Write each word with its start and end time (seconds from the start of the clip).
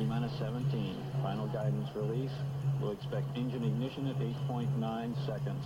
T-minus 0.00 0.32
17. 0.38 0.96
Final 1.22 1.46
guidance 1.48 1.90
release. 1.94 2.32
We'll 2.80 2.92
expect 2.92 3.36
engine 3.36 3.62
ignition 3.62 4.06
at 4.06 4.16
8.9 4.48 5.12
seconds. 5.26 5.64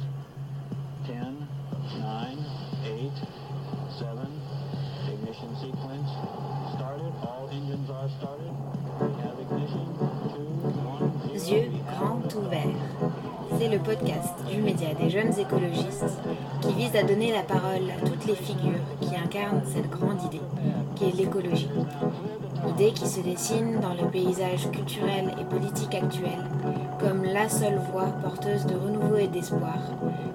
10, 1.06 1.46
9, 2.00 2.38
8, 2.82 3.12
7. 3.96 4.18
Ignition 5.06 5.54
sequence 5.62 6.10
started. 6.74 7.12
All 7.22 7.48
engines 7.52 7.88
are 7.88 8.10
started. 8.18 8.50
We 8.98 9.22
have 9.22 9.38
ignition. 9.38 9.86
2, 10.34 10.42
1, 11.30 11.38
0. 11.38 11.54
Yeux 11.54 11.70
grands 11.86 12.34
ouverts. 12.34 13.14
C'est 13.56 13.68
le 13.68 13.78
podcast 13.78 14.34
du 14.50 14.60
média 14.60 14.92
des 14.94 15.10
jeunes 15.10 15.38
écologistes 15.38 16.18
qui 16.60 16.72
vise 16.72 16.96
à 16.96 17.04
donner 17.04 17.30
la 17.30 17.42
parole 17.42 17.88
à 17.88 18.04
toutes 18.04 18.26
les 18.26 18.34
figures 18.34 18.82
qui 19.00 19.14
incarnent 19.14 19.62
cette 19.64 19.88
grande 19.90 20.20
idée 20.24 20.40
l'écologie. 21.12 21.68
Idée 22.68 22.92
qui 22.92 23.06
se 23.06 23.20
dessine 23.20 23.80
dans 23.80 23.94
le 23.94 24.10
paysage 24.10 24.70
culturel 24.70 25.34
et 25.40 25.44
politique 25.44 25.94
actuel 25.94 26.38
comme 26.98 27.24
la 27.24 27.48
seule 27.48 27.78
voie 27.92 28.06
porteuse 28.22 28.64
de 28.66 28.74
renouveau 28.74 29.16
et 29.16 29.28
d'espoir 29.28 29.78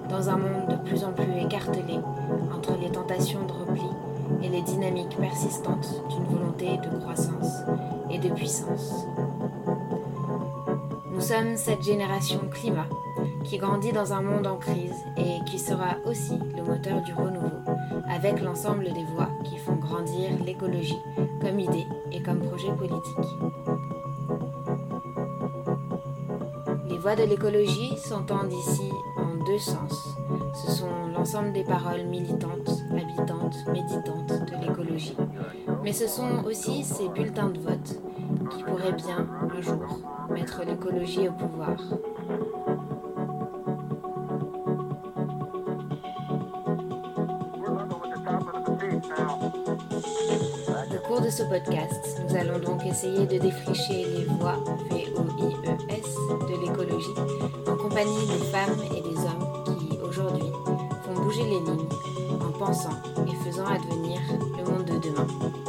dans 0.08 0.28
un 0.28 0.36
monde 0.36 0.68
de 0.68 0.76
plus 0.88 1.04
en 1.04 1.12
plus 1.12 1.24
écartelé 1.44 1.98
entre 2.54 2.78
les 2.80 2.90
tentations 2.90 3.44
de 3.46 3.52
repli 3.52 3.88
et 4.42 4.48
les 4.48 4.62
dynamiques 4.62 5.16
persistantes 5.18 6.02
d'une 6.10 6.24
volonté 6.24 6.78
de 6.78 6.98
croissance 7.00 7.62
et 8.10 8.18
de 8.18 8.28
puissance. 8.28 9.06
Nous 11.12 11.20
sommes 11.20 11.56
cette 11.56 11.82
génération 11.82 12.40
climat 12.50 12.86
qui 13.44 13.58
grandit 13.58 13.92
dans 13.92 14.12
un 14.12 14.22
monde 14.22 14.46
en 14.46 14.56
crise 14.56 14.94
et 15.16 15.44
qui 15.46 15.58
sera 15.58 15.96
aussi 16.06 16.38
le 16.56 16.62
moteur 16.62 17.02
du 17.02 17.12
renouveau, 17.12 17.50
avec 18.08 18.40
l'ensemble 18.40 18.84
des 18.84 19.04
voix 19.04 19.28
qui 19.44 19.56
font 19.58 19.76
grandir 19.76 20.30
l'écologie 20.44 20.98
comme 21.40 21.58
idée 21.58 21.86
et 22.12 22.22
comme 22.22 22.40
projet 22.40 22.72
politique. 22.72 23.16
Les 26.88 26.98
voix 26.98 27.16
de 27.16 27.22
l'écologie 27.22 27.96
s'entendent 27.96 28.52
ici 28.52 28.90
en 29.16 29.44
deux 29.44 29.58
sens. 29.58 30.16
Ce 30.54 30.72
sont 30.72 31.08
l'ensemble 31.14 31.52
des 31.52 31.64
paroles 31.64 32.04
militantes, 32.04 32.70
habitantes, 32.92 33.56
méditantes 33.68 34.50
de 34.50 34.66
l'écologie. 34.66 35.16
Mais 35.82 35.92
ce 35.92 36.06
sont 36.06 36.44
aussi 36.44 36.82
ces 36.82 37.08
bulletins 37.08 37.50
de 37.50 37.60
vote 37.60 38.00
qui 38.50 38.62
pourraient 38.64 38.92
bien, 38.92 39.26
un 39.56 39.60
jour, 39.60 40.00
mettre 40.30 40.62
l'écologie 40.64 41.28
au 41.28 41.32
pouvoir. 41.32 41.76
De 51.30 51.36
ce 51.36 51.42
podcast, 51.44 52.20
nous 52.28 52.36
allons 52.36 52.58
donc 52.58 52.84
essayer 52.84 53.24
de 53.24 53.38
défricher 53.38 54.04
les 54.04 54.24
voies 54.24 54.58
V-O-I-E-S 54.90 56.16
de 56.48 56.66
l'écologie 56.66 57.14
en 57.68 57.76
compagnie 57.76 58.26
des 58.26 58.44
femmes 58.46 58.80
et 58.86 59.00
des 59.00 59.16
hommes 59.16 59.64
qui, 59.64 59.98
aujourd'hui, 59.98 60.50
font 61.04 61.22
bouger 61.22 61.44
les 61.44 61.60
lignes 61.60 61.88
en 62.40 62.58
pensant 62.58 62.96
et 63.28 63.44
faisant 63.44 63.66
advenir 63.66 64.18
le 64.58 64.64
monde 64.64 64.84
de 64.84 65.08
demain. 65.08 65.59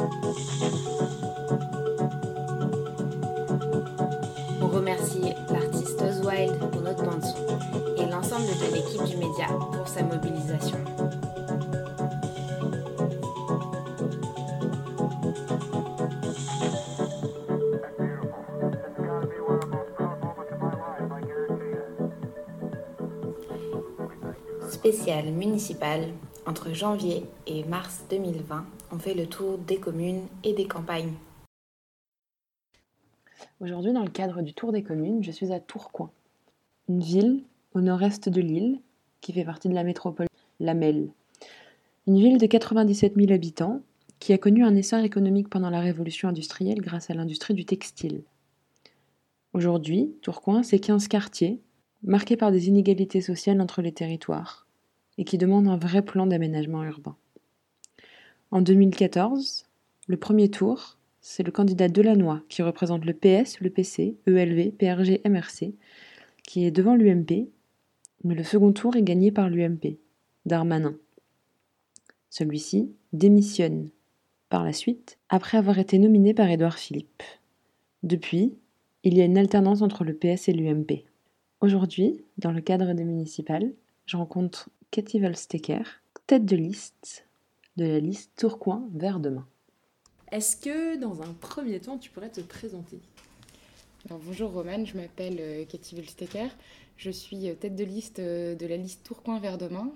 Spécial 25.42 25.50
municipal, 25.50 26.00
entre 26.46 26.72
janvier 26.72 27.24
et 27.48 27.64
mars 27.64 28.04
2020, 28.10 28.64
on 28.92 28.98
fait 29.00 29.14
le 29.14 29.26
tour 29.26 29.58
des 29.58 29.76
communes 29.76 30.28
et 30.44 30.52
des 30.52 30.66
campagnes. 30.66 31.14
Aujourd'hui, 33.60 33.92
dans 33.92 34.04
le 34.04 34.10
cadre 34.10 34.40
du 34.42 34.54
Tour 34.54 34.70
des 34.70 34.84
communes, 34.84 35.24
je 35.24 35.32
suis 35.32 35.52
à 35.52 35.58
Tourcoing, 35.58 36.12
une 36.88 37.00
ville 37.00 37.42
au 37.74 37.80
nord-est 37.80 38.28
de 38.28 38.40
l'île 38.40 38.78
qui 39.20 39.32
fait 39.32 39.44
partie 39.44 39.68
de 39.68 39.74
la 39.74 39.82
métropole 39.82 40.28
Lamel. 40.60 41.08
Une 42.06 42.20
ville 42.20 42.38
de 42.38 42.46
97 42.46 43.14
000 43.16 43.32
habitants 43.32 43.80
qui 44.20 44.32
a 44.32 44.38
connu 44.38 44.64
un 44.64 44.76
essor 44.76 45.00
économique 45.00 45.48
pendant 45.48 45.70
la 45.70 45.80
révolution 45.80 46.28
industrielle 46.28 46.80
grâce 46.80 47.10
à 47.10 47.14
l'industrie 47.14 47.54
du 47.54 47.64
textile. 47.64 48.22
Aujourd'hui, 49.54 50.14
Tourcoing, 50.22 50.62
c'est 50.62 50.78
15 50.78 51.08
quartiers 51.08 51.60
marqués 52.04 52.36
par 52.36 52.52
des 52.52 52.68
inégalités 52.68 53.20
sociales 53.20 53.60
entre 53.60 53.82
les 53.82 53.92
territoires 53.92 54.61
et 55.18 55.24
qui 55.24 55.38
demandent 55.38 55.68
un 55.68 55.76
vrai 55.76 56.02
plan 56.02 56.26
d'aménagement 56.26 56.84
urbain. 56.84 57.16
En 58.50 58.60
2014, 58.60 59.66
le 60.08 60.16
premier 60.16 60.50
tour, 60.50 60.98
c'est 61.20 61.42
le 61.42 61.52
candidat 61.52 61.88
Delannoy 61.88 62.42
qui 62.48 62.62
représente 62.62 63.04
le 63.04 63.14
PS, 63.14 63.60
le 63.60 63.70
PC, 63.70 64.16
ELV, 64.26 64.72
PRG, 64.72 65.20
MRC, 65.24 65.74
qui 66.42 66.64
est 66.64 66.70
devant 66.70 66.96
l'UMP, 66.96 67.48
mais 68.24 68.34
le 68.34 68.42
second 68.42 68.72
tour 68.72 68.96
est 68.96 69.02
gagné 69.02 69.30
par 69.30 69.48
l'UMP, 69.48 69.96
Darmanin. 70.44 70.96
Celui-ci 72.30 72.92
démissionne 73.12 73.90
par 74.48 74.64
la 74.64 74.72
suite 74.72 75.18
après 75.28 75.58
avoir 75.58 75.78
été 75.78 75.98
nominé 75.98 76.34
par 76.34 76.50
Édouard 76.50 76.78
Philippe. 76.78 77.22
Depuis, 78.02 78.54
il 79.04 79.16
y 79.16 79.20
a 79.20 79.24
une 79.24 79.38
alternance 79.38 79.82
entre 79.82 80.04
le 80.04 80.14
PS 80.14 80.48
et 80.48 80.52
l'UMP. 80.52 81.04
Aujourd'hui, 81.60 82.22
dans 82.38 82.52
le 82.52 82.60
cadre 82.60 82.92
des 82.92 83.04
municipales, 83.04 83.72
je 84.06 84.16
rencontre 84.16 84.68
Cathy 84.92 85.20
Valstecker, 85.20 85.84
tête 86.26 86.44
de 86.44 86.54
liste 86.54 87.26
de 87.78 87.86
la 87.86 87.98
liste 87.98 88.30
Tourcoing 88.36 88.90
vers 88.92 89.20
demain. 89.20 89.48
Est-ce 90.30 90.54
que 90.54 90.98
dans 90.98 91.22
un 91.22 91.32
premier 91.32 91.80
temps, 91.80 91.96
tu 91.96 92.10
pourrais 92.10 92.28
te 92.28 92.42
présenter? 92.42 93.00
Alors, 94.04 94.20
bonjour 94.22 94.52
Romane, 94.52 94.86
je 94.86 94.94
m'appelle 94.94 95.38
euh, 95.40 95.64
Cathy 95.64 95.94
Velstecker. 95.94 96.48
Je 96.98 97.10
suis 97.10 97.48
euh, 97.48 97.54
tête 97.54 97.74
de 97.74 97.84
liste 97.84 98.18
euh, 98.18 98.54
de 98.54 98.66
la 98.66 98.76
liste 98.76 99.02
Tourcoing 99.02 99.40
vers 99.40 99.56
demain, 99.56 99.90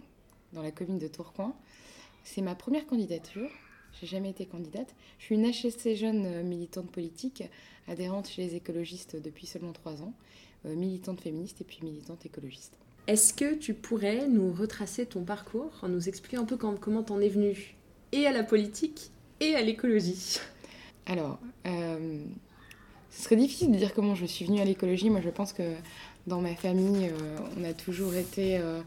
dans 0.55 0.63
la 0.63 0.71
commune 0.71 0.99
de 0.99 1.09
Tourcoing. 1.09 1.55
C'est 2.25 2.41
ma 2.41 2.55
première 2.55 2.87
candidature. 2.87 3.51
J'ai 4.01 4.07
jamais 4.07 4.31
été 4.31 4.47
candidate. 4.47 4.95
Je 5.19 5.27
suis 5.27 5.35
une 5.35 5.45
HSC 5.45 5.95
jeune 5.95 6.43
militante 6.43 6.91
politique, 6.91 7.43
adhérente 7.87 8.29
chez 8.29 8.47
les 8.47 8.55
écologistes 8.55 9.17
depuis 9.17 9.47
seulement 9.47 9.73
trois 9.73 10.01
ans, 10.01 10.15
militante 10.65 11.21
féministe 11.21 11.61
et 11.61 11.65
puis 11.65 11.81
militante 11.83 12.25
écologiste. 12.25 12.79
Est-ce 13.07 13.33
que 13.33 13.55
tu 13.55 13.73
pourrais 13.73 14.27
nous 14.27 14.53
retracer 14.53 15.07
ton 15.07 15.23
parcours 15.23 15.71
en 15.83 15.89
nous 15.89 16.09
expliquant 16.09 16.43
un 16.43 16.45
peu 16.45 16.57
comment 16.57 17.05
t'en 17.05 17.21
es 17.21 17.29
venue 17.29 17.77
et 18.11 18.27
à 18.27 18.33
la 18.33 18.43
politique 18.43 19.13
et 19.39 19.55
à 19.55 19.63
l'écologie? 19.63 20.41
Alors, 21.07 21.39
euh, 21.69 22.19
ce 23.11 23.23
serait 23.23 23.37
difficile 23.37 23.71
de 23.71 23.77
dire 23.77 23.95
comment 23.95 24.17
je 24.17 24.27
suis 24.27 24.45
venue 24.45 24.61
à 24.61 24.65
l'écologie. 24.65 25.09
Moi, 25.09 25.21
je 25.21 25.31
pense 25.31 25.53
que 25.53 25.63
dans 26.27 26.41
ma 26.41 26.57
famille, 26.57 27.07
euh, 27.07 27.39
on 27.57 27.63
a 27.63 27.73
toujours 27.75 28.13
été, 28.17 28.59
euh, 28.59 28.81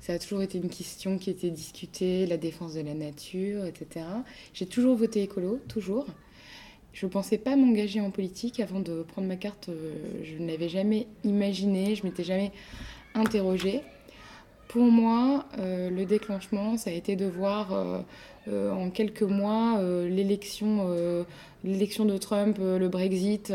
ça 0.00 0.14
a 0.14 0.18
toujours 0.18 0.42
été 0.42 0.58
une 0.58 0.68
question 0.68 1.16
qui 1.16 1.30
était 1.30 1.50
discutée, 1.50 2.26
la 2.26 2.38
défense 2.38 2.74
de 2.74 2.80
la 2.80 2.94
nature, 2.94 3.64
etc. 3.64 4.06
J'ai 4.54 4.66
toujours 4.66 4.96
voté 4.96 5.22
écolo, 5.22 5.60
toujours. 5.68 6.06
Je 6.92 7.06
ne 7.06 7.12
pensais 7.12 7.38
pas 7.38 7.54
m'engager 7.54 8.00
en 8.00 8.10
politique 8.10 8.58
avant 8.58 8.80
de 8.80 9.04
prendre 9.04 9.28
ma 9.28 9.36
carte. 9.36 9.70
je 10.24 10.36
ne 10.36 10.48
l'avais 10.48 10.68
jamais 10.68 11.06
imaginé, 11.22 11.94
je 11.94 12.04
m'étais 12.04 12.24
jamais 12.24 12.50
interrogée. 13.14 13.82
Pour 14.68 14.84
moi, 14.84 15.44
euh, 15.58 15.90
le 15.90 16.04
déclenchement, 16.06 16.76
ça 16.76 16.90
a 16.90 16.92
été 16.92 17.14
de 17.14 17.26
voir 17.26 17.72
euh, 18.48 18.72
en 18.72 18.90
quelques 18.90 19.22
mois 19.22 19.78
euh, 19.78 20.08
l'élection 20.08 20.86
euh, 20.88 21.22
l'élection 21.62 22.04
de 22.04 22.18
Trump, 22.18 22.58
le 22.58 22.88
Brexit 22.88 23.52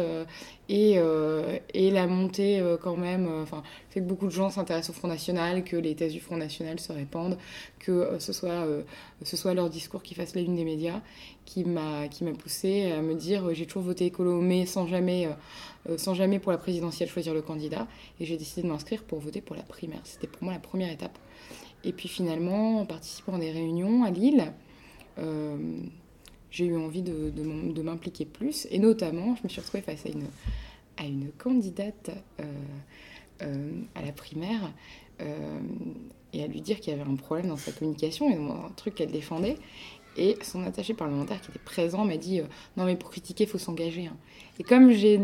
et, 0.69 0.95
la 0.95 2.07
montée 2.07 2.63
quand 2.81 2.95
même, 2.95 3.27
enfin, 3.44 3.63
fait 3.89 4.00
que 4.00 4.06
beaucoup 4.06 4.27
de 4.27 4.31
gens 4.31 4.50
s'intéressent 4.50 4.95
au 4.95 5.00
Front 5.00 5.09
National, 5.09 5.65
que 5.65 5.75
les 5.75 5.94
thèses 5.94 6.13
du 6.13 6.21
Front 6.21 6.38
National 6.38 6.79
se 6.79 6.94
répandent, 6.94 7.38
que 7.79 8.17
ce, 8.19 8.31
soit, 8.31 9.53
leur 9.53 9.69
discours 9.69 10.03
qui 10.03 10.15
fasse 10.15 10.35
la 10.35 10.41
une 10.41 10.56
des 10.56 10.63
médias, 10.63 11.01
qui 11.44 11.65
m'a 11.65 12.07
qui 12.07 12.23
poussé 12.23 12.94
à 12.94 13.01
me 13.01 13.13
dire 13.13 13.53
j'ai 13.53 13.65
toujours 13.65 13.83
voté 13.83 14.06
écolo, 14.06 14.39
mais 14.39 14.65
sans 14.65 14.88
jamais, 14.88 15.27
pour 16.41 16.53
la 16.53 16.57
présidentielle 16.57 17.09
choisir 17.09 17.33
le 17.33 17.41
candidat. 17.41 17.89
Et 18.21 18.25
j'ai 18.25 18.38
décidé 18.38 18.62
de 18.62 18.71
m'inscrire 18.71 19.03
pour 19.03 19.19
voter 19.19 19.41
pour 19.41 19.57
la 19.57 19.63
primaire. 19.63 20.00
C'était 20.06 20.27
pour 20.27 20.45
moi 20.45 20.53
la 20.53 20.59
première 20.59 20.94
étape. 20.94 21.19
Et 21.83 21.91
puis 21.91 22.07
finalement, 22.07 22.79
en 22.79 22.85
participant 22.85 23.35
à 23.35 23.39
des 23.39 23.51
réunions 23.51 24.06
à 24.06 24.12
Lille, 24.12 24.53
j'ai 26.51 26.65
eu 26.65 26.77
envie 26.77 27.01
de, 27.01 27.29
de 27.29 27.43
m'im- 27.43 27.73
de 27.73 27.81
m'impliquer 27.81 28.25
plus. 28.25 28.67
Et 28.71 28.79
notamment, 28.79 29.35
je 29.35 29.43
me 29.43 29.49
suis 29.49 29.61
retrouvée 29.61 29.83
face 29.83 30.05
à 30.05 31.03
une, 31.03 31.29
candidate 31.37 32.09
euh, 32.39 32.43
euh, 33.43 33.71
à 33.95 34.01
la 34.01 34.11
primaire 34.11 34.71
euh, 35.21 35.59
et 36.33 36.43
à 36.43 36.47
lui 36.47 36.61
dire 36.61 36.79
qu'il 36.79 36.91
y 36.95 36.99
avait 36.99 37.09
un 37.09 37.15
problème 37.15 37.47
dans 37.47 37.57
sa 37.57 37.71
communication 37.71 38.31
et 38.31 38.35
dans 38.35 38.65
un 38.65 38.71
truc 38.75 38.95
qu'elle 38.95 39.11
défendait. 39.11 39.57
Et 40.19 40.35
son 40.41 40.63
attaché 40.63 40.95
parlementaire 40.95 41.39
qui 41.41 41.51
était 41.51 41.59
présent 41.59 42.03
m'a 42.03 42.17
dit 42.17 42.41
Non, 42.75 42.85
mais 42.85 42.95
pour 42.95 43.11
critiquer, 43.11 43.43
il 43.43 43.49
faut 43.49 43.59
s'engager. 43.59 44.07
Hein. 44.07 44.17
Et 44.57 44.63
comme 44.63 44.89
j'ai 44.91 45.19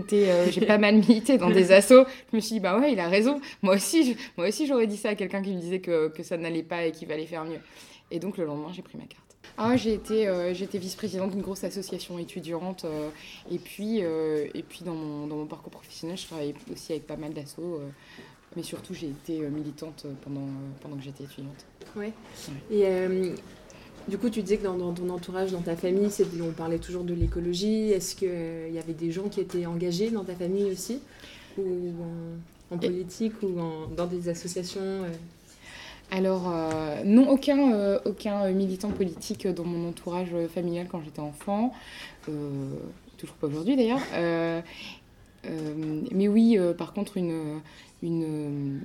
pas 0.68 0.78
mal 0.78 0.98
milité 0.98 1.40
dans 1.40 1.50
des 1.50 1.72
assos, 1.72 2.06
je 2.32 2.36
me 2.36 2.40
suis 2.42 2.56
dit 2.56 2.60
Bah 2.60 2.78
ouais, 2.80 2.94
il 2.94 3.00
a 3.00 3.08
raison. 3.08 3.42
Moi 3.64 3.74
aussi, 3.76 4.16
moi 4.38 4.48
aussi 4.50 4.68
j'aurais 4.68 4.86
dit 4.86 4.98
ça 4.98 5.10
à 5.10 5.16
quelqu'un 5.16 5.42
qui 5.42 5.56
me 5.56 5.60
disait 5.60 5.80
que, 5.80 6.10
que 6.10 6.22
ça 6.22 6.38
n'allait 6.38 6.62
pas 6.62 6.86
et 6.86 6.92
qu'il 6.92 7.08
fallait 7.08 7.26
faire 7.26 7.44
mieux. 7.44 7.62
Et 8.12 8.20
donc 8.20 8.38
le 8.38 8.46
lendemain, 8.46 8.72
j'ai 8.72 8.84
pris 8.84 9.00
ma 9.00 9.06
carte. 9.06 9.33
Ah, 9.58 9.78
j'ai 9.78 9.94
été, 9.94 10.28
euh, 10.28 10.54
été 10.54 10.78
vice-présidente 10.80 11.32
d'une 11.32 11.42
grosse 11.42 11.64
association 11.64 12.18
étudiante. 12.18 12.86
Euh, 12.86 13.10
et 13.52 13.60
puis, 13.60 14.00
euh, 14.02 14.48
et 14.54 14.64
puis 14.64 14.84
dans, 14.84 14.96
mon, 14.96 15.28
dans 15.28 15.36
mon 15.36 15.46
parcours 15.46 15.72
professionnel, 15.72 16.18
je 16.18 16.26
travaillais 16.26 16.56
aussi 16.72 16.94
avec 16.94 17.06
pas 17.06 17.18
mal 17.18 17.34
d'assauts. 17.34 17.82
mais 18.56 18.64
surtout, 18.64 18.94
j'ai 18.94 19.10
été 19.10 19.40
militante 19.40 20.06
pendant, 20.24 20.48
pendant 20.82 20.96
que 20.96 21.04
j'étais 21.04 21.26
étudiante. 21.26 21.66
Ouais. 21.96 22.14
Et 22.72 22.86
du 24.08 24.18
coup, 24.18 24.30
tu 24.30 24.42
disais 24.42 24.58
que 24.58 24.64
dans, 24.64 24.94
ton 24.94 25.10
entourage, 25.10 25.52
dans 25.52 25.62
ta 25.62 25.76
famille, 25.76 26.10
on 26.42 26.52
parlait 26.52 26.80
toujours 26.80 27.04
de 27.04 27.14
l'écologie. 27.14 27.92
Est-ce 27.92 28.16
qu'il 28.16 28.74
y 28.74 28.80
avait 28.80 28.94
des 28.94 29.12
gens 29.12 29.30
qui 29.30 29.40
étaient 29.40 29.66
engagés 29.66 30.10
dans 30.10 30.24
ta 30.24 30.36
famille 30.36 30.72
aussi? 30.72 31.00
Ou 31.58 31.94
en, 32.72 32.78
politique 32.78 33.34
ou 33.44 33.54
dans 33.96 34.08
des 34.08 34.30
associations 34.30 35.04
alors, 36.12 36.44
euh, 36.48 37.04
non, 37.04 37.28
aucun, 37.30 37.74
euh, 37.74 38.00
aucun 38.06 38.52
militant 38.52 38.92
politique 38.92 39.48
dans 39.48 39.64
mon 39.64 39.90
entourage 39.90 40.30
familial 40.54 40.88
quand 40.88 41.02
j'étais 41.04 41.20
enfant, 41.20 41.74
euh, 42.30 42.70
toujours 43.18 43.36
pas 43.38 43.48
aujourd'hui 43.48 43.76
d'ailleurs. 43.76 44.00
mais 45.44 46.28
oui, 46.28 46.58
par 46.78 46.94
contre, 46.94 47.18
une, 47.18 47.60
une, 48.04 48.82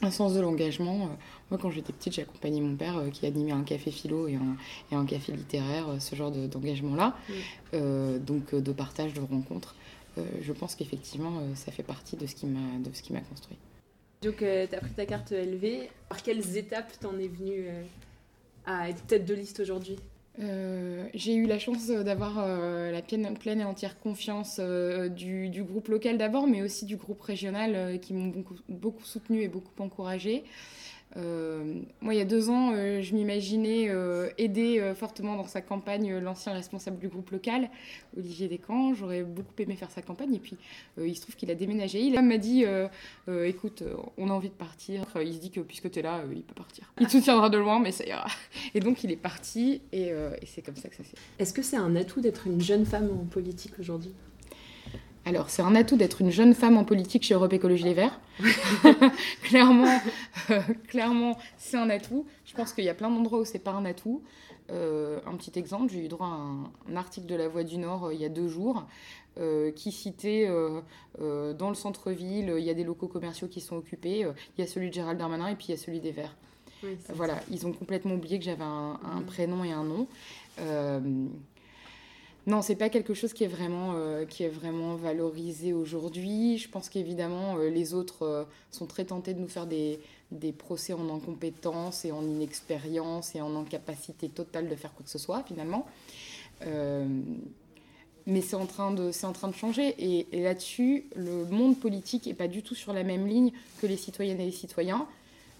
un 0.00 0.10
sens 0.10 0.32
de 0.34 0.40
l'engagement. 0.40 1.10
Moi, 1.50 1.58
quand 1.60 1.70
j'étais 1.70 1.92
petite, 1.92 2.14
j'accompagnais 2.14 2.62
mon 2.62 2.76
père 2.76 3.02
qui 3.12 3.26
animait 3.26 3.52
un 3.52 3.62
café 3.62 3.90
philo 3.90 4.26
et 4.26 4.36
un, 4.36 4.56
et 4.90 4.94
un 4.94 5.04
café 5.04 5.32
littéraire, 5.32 5.86
ce 5.98 6.14
genre 6.16 6.30
d'engagement-là, 6.30 7.14
donc 7.72 8.54
de 8.54 8.72
partage, 8.72 9.12
de 9.12 9.20
rencontres. 9.20 9.74
je 10.16 10.52
pense 10.54 10.74
qu'effectivement, 10.74 11.42
ça 11.54 11.72
fait 11.72 11.82
partie 11.82 12.16
de 12.16 12.26
ce 12.26 12.34
qui 12.34 12.46
m'a 12.46 13.20
construit. 13.20 13.58
Donc, 14.22 14.42
euh, 14.42 14.66
tu 14.68 14.74
as 14.74 14.80
pris 14.80 14.90
ta 14.90 15.06
carte 15.06 15.32
LV. 15.32 15.88
Par 16.08 16.22
quelles 16.22 16.56
étapes 16.56 16.92
t'en 17.00 17.16
es 17.18 17.28
venu 17.28 17.66
euh, 17.66 17.82
à 18.66 18.88
être 18.88 19.06
tête 19.06 19.24
de 19.24 19.34
liste 19.34 19.60
aujourd'hui? 19.60 19.96
Euh, 20.40 21.06
j'ai 21.14 21.34
eu 21.34 21.46
la 21.46 21.58
chance 21.58 21.88
d'avoir 21.88 22.46
la 22.46 23.02
pleine, 23.02 23.60
et 23.60 23.64
entière 23.64 23.98
confiance 23.98 24.60
du, 24.60 25.48
du, 25.48 25.64
groupe 25.64 25.88
local 25.88 26.16
d'abord, 26.16 26.46
mais 26.46 26.62
aussi 26.62 26.84
du 26.84 26.96
groupe 26.96 27.20
régional 27.20 27.98
qui 28.00 28.14
m'ont 28.14 28.28
beaucoup, 28.28 28.54
beaucoup 28.68 29.04
soutenu 29.04 29.42
et 29.42 29.48
beaucoup 29.48 29.82
encouragé. 29.82 30.44
Euh, 31.16 31.80
moi, 32.00 32.14
il 32.14 32.18
y 32.18 32.20
a 32.20 32.24
deux 32.24 32.50
ans, 32.50 32.72
euh, 32.74 33.00
je 33.02 33.14
m'imaginais 33.14 33.88
euh, 33.88 34.28
aider 34.36 34.92
fortement 34.94 35.36
dans 35.36 35.46
sa 35.46 35.60
campagne 35.60 36.18
l'ancien 36.18 36.52
responsable 36.52 36.98
du 36.98 37.08
groupe 37.08 37.30
local, 37.30 37.70
Olivier 38.16 38.48
Descamps. 38.48 38.94
J'aurais 38.94 39.22
beaucoup 39.22 39.54
aimé 39.58 39.74
faire 39.76 39.90
sa 39.90 40.02
campagne. 40.02 40.34
Et 40.34 40.38
puis, 40.38 40.56
il 40.98 41.14
se 41.14 41.22
trouve 41.22 41.36
qu'il 41.36 41.50
a 41.50 41.54
déménagé. 41.54 42.00
Il 42.00 42.20
m'a 42.20 42.38
dit 42.38 42.64
Écoute, 43.44 43.82
on 44.16 44.28
a 44.28 44.32
envie 44.32 44.50
de 44.50 44.54
partir. 44.54 45.04
Il 45.20 45.34
se 45.34 45.38
dit 45.38 45.50
que 45.50 45.60
puisque 45.60 45.90
tu 45.90 45.98
es 45.98 46.02
là, 46.02 46.22
il 46.30 46.42
peut 46.42 46.54
partir. 46.54 46.92
Il 47.00 47.06
te 47.06 47.12
soutiendra 47.12 47.50
de 47.50 47.58
loin, 47.58 47.80
mais 47.80 47.92
ça 47.92 48.04
ira. 48.04 48.26
Et 48.74 48.80
donc, 48.80 49.04
il 49.04 49.10
est 49.10 49.16
parti. 49.16 49.80
Et, 49.92 50.08
et 50.08 50.46
c'est 50.46 50.62
comme 50.62 50.76
ça 50.76 50.88
que 50.88 50.96
ça 50.96 51.04
s'est 51.04 51.16
fait. 51.16 51.42
Est-ce 51.42 51.52
que 51.52 51.62
c'est 51.62 51.76
un 51.76 51.96
atout 51.96 52.20
d'être 52.20 52.46
une 52.46 52.60
jeune 52.60 52.84
femme 52.84 53.10
en 53.10 53.24
politique 53.24 53.78
aujourd'hui? 53.78 54.12
Alors, 55.28 55.50
c'est 55.50 55.60
un 55.60 55.74
atout 55.74 55.98
d'être 55.98 56.22
une 56.22 56.30
jeune 56.30 56.54
femme 56.54 56.78
en 56.78 56.84
politique 56.84 57.22
chez 57.22 57.34
Europe 57.34 57.52
Écologie 57.52 57.84
Les 57.84 57.92
Verts. 57.92 58.18
clairement, 59.42 60.00
euh, 60.48 60.60
clairement 60.88 61.36
c'est 61.58 61.76
un 61.76 61.90
atout. 61.90 62.24
Je 62.46 62.54
pense 62.54 62.72
qu'il 62.72 62.84
y 62.84 62.88
a 62.88 62.94
plein 62.94 63.10
d'endroits 63.10 63.40
où 63.40 63.44
c'est 63.44 63.58
pas 63.58 63.72
un 63.72 63.84
atout. 63.84 64.22
Euh, 64.70 65.20
un 65.26 65.36
petit 65.36 65.58
exemple, 65.58 65.92
j'ai 65.92 66.02
eu 66.02 66.08
droit 66.08 66.28
à 66.28 66.90
un, 66.90 66.96
article 66.96 67.26
de 67.26 67.34
La 67.34 67.46
Voix 67.46 67.62
du 67.62 67.76
Nord 67.76 68.06
euh, 68.06 68.14
il 68.14 68.20
y 68.20 68.24
a 68.24 68.30
deux 68.30 68.48
jours 68.48 68.86
qui 69.76 69.92
citait 69.92 70.48
dans 71.20 71.68
le 71.68 71.74
centre-ville, 71.76 72.56
il 72.58 72.64
y 72.64 72.70
a 72.70 72.74
des 72.74 72.82
locaux 72.82 73.06
commerciaux 73.06 73.46
qui 73.46 73.60
sont 73.60 73.76
occupés, 73.76 74.26
il 74.56 74.60
y 74.60 74.64
a 74.64 74.66
celui 74.66 74.88
de 74.88 74.94
Gérald 74.94 75.16
Darmanin 75.16 75.46
et 75.46 75.54
puis 75.54 75.66
il 75.68 75.70
y 75.70 75.74
a 75.74 75.76
celui 75.76 76.00
des 76.00 76.10
Verts. 76.10 76.34
voilà, 77.14 77.38
ils 77.48 77.64
ont 77.64 77.72
complètement 77.72 78.14
oublié 78.14 78.40
que 78.40 78.44
j'avais 78.44 78.64
un, 78.64 78.98
un, 79.00 79.20
mm. 79.20 79.26
prénom 79.26 79.62
et 79.62 79.70
un 79.70 79.84
nom. 79.84 80.08
Non, 82.48 82.62
c'est 82.62 82.76
pas 82.76 82.88
quelque 82.88 83.12
chose 83.12 83.34
qui 83.34 83.44
est 83.44 83.48
vraiment, 83.48 83.92
euh, 83.94 84.24
valorisé 84.96 85.74
aujourd'hui. 85.74 86.56
Je 86.56 86.66
pense 86.70 86.88
qu'évidemment, 86.88 87.58
euh, 87.58 87.68
les 87.68 87.92
autres 87.92 88.22
euh, 88.22 88.44
sont 88.70 88.86
très 88.86 89.04
tentés 89.04 89.34
de 89.34 89.38
nous 89.38 89.48
faire 89.48 89.66
des, 89.66 90.00
procès 90.56 90.94
en 90.94 91.14
incompétence 91.14 92.06
et 92.06 92.10
en 92.10 92.22
inexpérience 92.22 93.34
et 93.34 93.42
en 93.42 93.54
incapacité 93.54 94.30
totale 94.30 94.70
de 94.70 94.74
faire 94.76 94.94
quoi 94.94 95.04
que 95.04 95.10
ce 95.10 95.18
soit, 95.18 95.42
finalement. 95.46 95.86
mais 98.26 98.40
c'est 98.40 98.56
en, 98.56 98.64
train 98.64 98.92
de, 98.92 99.10
en 99.26 99.32
train 99.32 99.48
de 99.48 99.54
changer. 99.54 99.94
Et, 99.98 100.40
là-dessus, 100.40 101.04
le 101.16 101.44
monde 101.44 101.78
politique 101.78 102.24
n'est 102.24 102.34
pas 102.34 102.48
du 102.48 102.62
tout 102.62 102.74
sur 102.74 102.94
la 102.94 103.04
même 103.04 103.26
ligne 103.26 103.52
que 103.82 103.86
les 103.86 103.98
citoyennes 103.98 104.40
et 104.40 104.46
les 104.46 104.52
citoyens. 104.52 105.06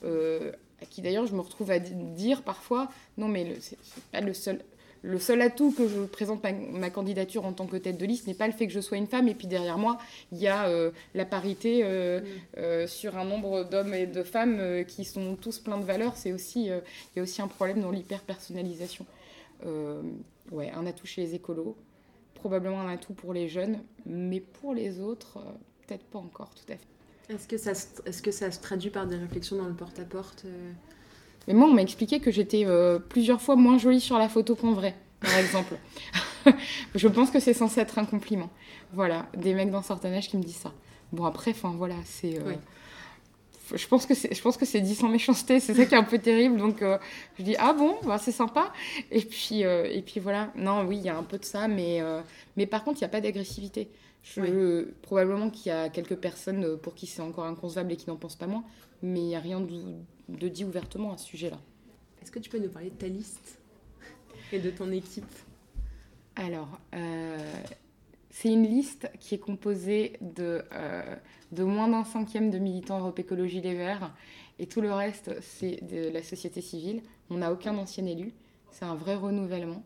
à 0.03 0.87
qui 0.89 1.03
d'ailleurs 1.03 1.27
je 1.27 1.35
me 1.35 1.41
retrouve 1.41 1.71
à 1.71 1.81
dire 1.81 2.43
parfois, 2.45 2.91
non 3.19 3.29
mais 3.29 3.59
c'est 3.61 3.77
pas 4.11 4.23
le 4.23 4.33
seul, 4.33 4.65
le 5.03 5.19
seul 5.19 5.41
atout 5.43 5.73
que 5.73 5.89
je 5.89 6.01
présente 6.03 6.45
ma, 6.73 6.91
candidature 6.91 7.45
en 7.45 7.53
tant 7.53 7.67
que 7.67 7.77
tête 7.77 7.99
de 7.99 8.07
liste 8.07 8.27
n'est 8.27 8.35
pas 8.35 8.47
le 8.47 8.53
fait 8.53 8.67
que 8.67 8.73
je 8.73 8.81
sois 8.81 8.97
une 8.97 9.07
femme. 9.07 9.29
Et 9.29 9.35
puis 9.35 9.47
derrière 9.47 9.79
moi, 9.79 9.99
il 10.33 10.39
y 10.39 10.49
a 10.49 10.69
euh, 10.69 10.91
la 11.15 11.25
parité 11.25 11.81
euh, 11.83 12.21
mm. 12.21 12.25
euh, 12.59 12.87
sur 12.87 13.17
un 13.17 13.25
nombre 13.25 13.65
d'hommes 13.65 13.95
et 13.95 14.07
de 14.07 14.23
femmes 14.23 14.85
qui 14.87 15.05
sont 15.05 15.37
tous 15.37 15.59
pleins 15.59 15.79
de 15.79 15.85
valeurs. 15.85 16.17
C'est 16.17 16.33
aussi, 16.33 16.67
il 16.67 16.83
y 17.17 17.21
a 17.21 17.23
aussi 17.23 17.43
un 17.43 17.49
problème 17.49 17.81
dans 17.81 17.91
l'hyper-personnalisation. 17.91 19.07
ouais, 20.51 20.71
un 20.71 20.87
atout 20.87 21.07
chez 21.07 21.23
les 21.23 21.35
écolos, 21.35 21.77
probablement 22.35 22.81
un 22.81 22.93
atout 22.93 23.15
pour 23.15 23.33
les 23.33 23.49
jeunes, 23.49 23.81
mais 24.07 24.41
pour 24.41 24.75
les 24.75 25.01
autres, 25.01 25.39
peut-être 25.87 26.05
pas 26.05 26.19
encore 26.19 26.51
tout 26.55 26.73
à 26.73 26.77
fait. 26.77 27.35
Est-ce 27.35 27.47
que, 27.47 27.59
ça, 27.59 27.73
est-ce 28.07 28.23
que 28.23 28.31
ça 28.31 28.51
se 28.51 28.59
traduit 28.59 28.89
par 28.89 29.07
des 29.07 29.17
réflexions 29.17 29.57
dans 29.57 29.67
le 29.67 29.75
porte-à-porte 29.75 30.47
mais 31.49 31.55
moi, 31.55 31.67
on 31.67 31.73
m'a 31.73 31.81
expliqué 31.81 32.21
que 32.21 32.31
j'étais 32.31 32.67
euh, 32.67 32.99
plusieurs 32.99 33.41
fois 33.41 33.57
moins 33.57 33.79
jolie 33.79 34.03
sur 34.03 34.19
la 34.19 34.29
photo 34.29 34.55
qu'en 34.55 34.73
vrai, 34.73 34.95
par 35.19 35.39
exemple. 35.39 35.79
je 36.95 37.09
pense 37.09 37.31
que 37.31 37.41
c'est 37.41 37.55
censé 37.55 37.81
être 37.81 37.99
un 37.99 38.05
compliment. 38.05 38.51
Voilà, 38.93 39.27
des 39.35 39.55
mecs 39.55 39.71
d'un 39.71 39.81
certain 39.81 40.13
âge 40.13 40.29
qui 40.29 40.37
me 40.37 40.43
disent 40.43 40.57
ça. 40.57 40.75
Bon, 41.11 41.25
après, 41.25 41.53
enfin, 41.53 41.73
voilà, 41.75 41.95
c'est. 42.05 42.39
Euh, 42.39 42.53
je 43.75 43.87
pense 43.89 44.05
que 44.05 44.13
c'est, 44.13 44.35
je 44.35 44.43
pense 44.43 44.59
que 44.59 44.67
c'est 44.67 44.83
dit 44.83 44.95
sans 44.95 45.09
méchanceté, 45.09 45.59
c'est 45.59 45.73
ça 45.73 45.87
qui 45.87 45.95
est 45.95 45.99
un 45.99 46.05
peu 46.05 46.19
terrible. 46.19 46.59
Donc, 46.59 46.83
euh, 46.83 46.99
je 47.39 47.45
dis 47.45 47.57
ah 47.59 47.73
bon, 47.73 47.97
bah, 48.05 48.19
c'est 48.19 48.31
sympa. 48.31 48.71
Et 49.11 49.23
puis, 49.23 49.61
et 49.63 50.03
puis 50.05 50.21
voilà. 50.21 50.53
Non, 50.55 50.85
oui, 50.85 50.99
il 50.99 51.03
y 51.03 51.09
a 51.09 51.17
un 51.17 51.23
peu 51.23 51.39
de 51.39 51.47
ça, 51.47 51.67
mais, 51.67 52.03
mais 52.59 52.67
par 52.67 52.85
contre, 52.85 52.99
il 52.99 53.05
n'y 53.05 53.07
a 53.07 53.11
pas 53.11 53.23
d'agressivité. 53.23 53.89
Je, 54.23 54.85
Probablement 55.01 55.49
qu'il 55.49 55.71
y 55.71 55.75
a 55.75 55.89
quelques 55.89 56.17
personnes 56.17 56.77
pour 56.77 56.95
qui 56.95 57.07
c'est 57.07 57.23
encore 57.23 57.47
inconcevable 57.47 57.93
et 57.93 57.97
qui 57.97 58.11
n'en 58.11 58.17
pensent 58.17 58.37
pas 58.37 58.47
moins, 58.47 58.65
mais 59.03 59.21
il 59.21 59.27
n'y 59.29 59.37
a 59.37 59.41
rien 59.41 59.61
de, 59.61 59.95
de 60.29 60.49
dit 60.49 60.65
ouvertement 60.65 61.13
à 61.13 61.19
ce 61.19 61.27
sujet-là. 61.27 61.59
Est-ce 62.23 62.31
que 62.31 62.39
tu 62.39 62.51
peux 62.51 62.59
nous 62.59 62.69
parler 62.69 62.91
de 62.91 62.97
ta 62.97 63.09
liste 63.09 63.59
et 64.53 64.59
de 64.59 64.71
ton 64.71 64.91
équipe? 64.93 65.25
Alors, 66.37 66.79
euh, 66.95 67.37
c'est 68.31 68.53
une 68.53 68.63
liste 68.63 69.11
qui 69.19 69.35
est 69.35 69.39
composée 69.39 70.13
de, 70.21 70.63
euh, 70.73 71.17
de 71.51 71.65
moins 71.65 71.89
d'un 71.89 72.05
cinquième 72.05 72.51
de 72.51 72.59
militants 72.59 73.01
Europe 73.01 73.19
Écologie 73.19 73.61
Les 73.61 73.75
Verts 73.75 74.15
et 74.61 74.67
tout 74.67 74.81
le 74.81 74.93
reste, 74.93 75.35
c'est 75.41 75.83
de 75.85 76.09
la 76.11 76.23
société 76.23 76.61
civile. 76.61 77.03
On 77.31 77.39
n'a 77.39 77.53
aucun 77.53 77.77
ancien 77.77 78.07
élu. 78.07 78.33
C'est 78.71 78.85
un 78.85 78.95
vrai 78.95 79.17
renouvellement. 79.17 79.83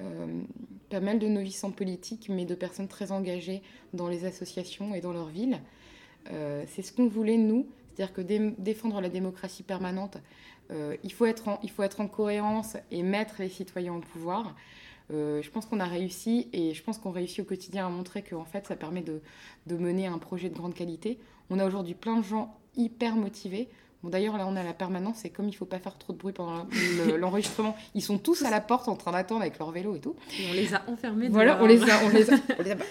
Euh, 0.00 0.40
pas 0.88 1.00
mal 1.00 1.18
de 1.18 1.26
novices 1.26 1.64
en 1.64 1.70
politique, 1.70 2.28
mais 2.30 2.46
de 2.46 2.54
personnes 2.54 2.88
très 2.88 3.12
engagées 3.12 3.62
dans 3.92 4.08
les 4.08 4.24
associations 4.24 4.94
et 4.94 5.00
dans 5.00 5.12
leur 5.12 5.28
ville. 5.28 5.60
c'est 6.68 6.82
ce 6.82 6.92
qu'on 6.92 7.08
voulait, 7.08 7.36
nous, 7.36 7.66
c'est-à-dire 7.94 8.14
que 8.14 8.22
défendre 8.60 9.00
la 9.00 9.08
démocratie 9.08 9.62
permanente, 9.62 10.18
euh, 10.70 10.96
il, 11.02 11.12
faut 11.12 11.26
être 11.26 11.48
en, 11.48 12.08
cohérence 12.08 12.76
et 12.90 13.02
mettre 13.02 13.36
les 13.40 13.48
citoyens 13.48 13.94
au 13.94 14.00
pouvoir. 14.00 14.54
Euh, 15.12 15.42
je 15.42 15.50
pense 15.50 15.66
qu'on 15.66 15.80
a 15.80 15.84
réussi 15.84 16.48
et 16.52 16.72
je 16.72 16.82
pense 16.82 16.98
qu'on 16.98 17.10
réussit 17.10 17.40
au 17.40 17.44
quotidien 17.44 17.86
à 17.86 17.90
montrer 17.90 18.22
que 18.22 18.34
en 18.34 18.44
fait, 18.44 18.66
ça 18.66 18.76
permet 18.76 19.02
de 19.02 19.76
mener 19.76 20.06
un 20.06 20.18
projet 20.18 20.48
de 20.48 20.54
grande 20.54 20.74
qualité. 20.74 21.18
On 21.50 21.58
a 21.58 21.66
aujourd'hui 21.66 21.94
plein 21.94 22.16
de 22.16 22.24
gens 22.24 22.56
hyper 22.76 23.16
motivés. 23.16 23.68
Bon, 24.02 24.08
d'ailleurs, 24.08 24.36
là, 24.36 24.46
on 24.48 24.56
a 24.56 24.64
la 24.64 24.72
permanence 24.72 25.24
et 25.24 25.30
comme 25.30 25.48
il 25.48 25.52
faut 25.52 25.64
pas 25.64 25.78
faire 25.78 25.96
trop 25.96 26.12
de 26.12 26.18
bruit 26.18 26.32
pendant 26.32 26.66
l'enregistrement, 27.18 27.76
ils 27.94 28.02
sont 28.02 28.18
tous 28.18 28.44
à 28.44 28.50
la 28.50 28.60
porte 28.60 28.88
en 28.88 28.96
train 28.96 29.12
d'attendre 29.12 29.42
avec 29.42 29.60
leur 29.60 29.70
vélo 29.70 29.94
et 29.94 30.00
tout. 30.00 30.16
on 30.50 30.54
les 30.54 30.74
a 30.74 30.82
enfermés 30.88 31.28
dehors. 31.28 31.34
Voilà, 31.34 31.62
on 31.62 31.66
les 31.66 31.82
a, 31.88 32.04
on 32.04 32.08
les 32.08 32.28
a, 32.28 32.34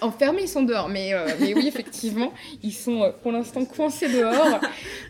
enfermés, 0.00 0.42
ils 0.44 0.48
sont 0.48 0.62
dehors. 0.62 0.88
Mais, 0.88 1.12
euh, 1.12 1.28
mais 1.38 1.52
oui, 1.52 1.68
effectivement, 1.68 2.32
ils 2.62 2.72
sont 2.72 3.02
euh, 3.02 3.10
pour 3.22 3.30
l'instant 3.30 3.66
coincés 3.66 4.08
dehors. 4.08 4.60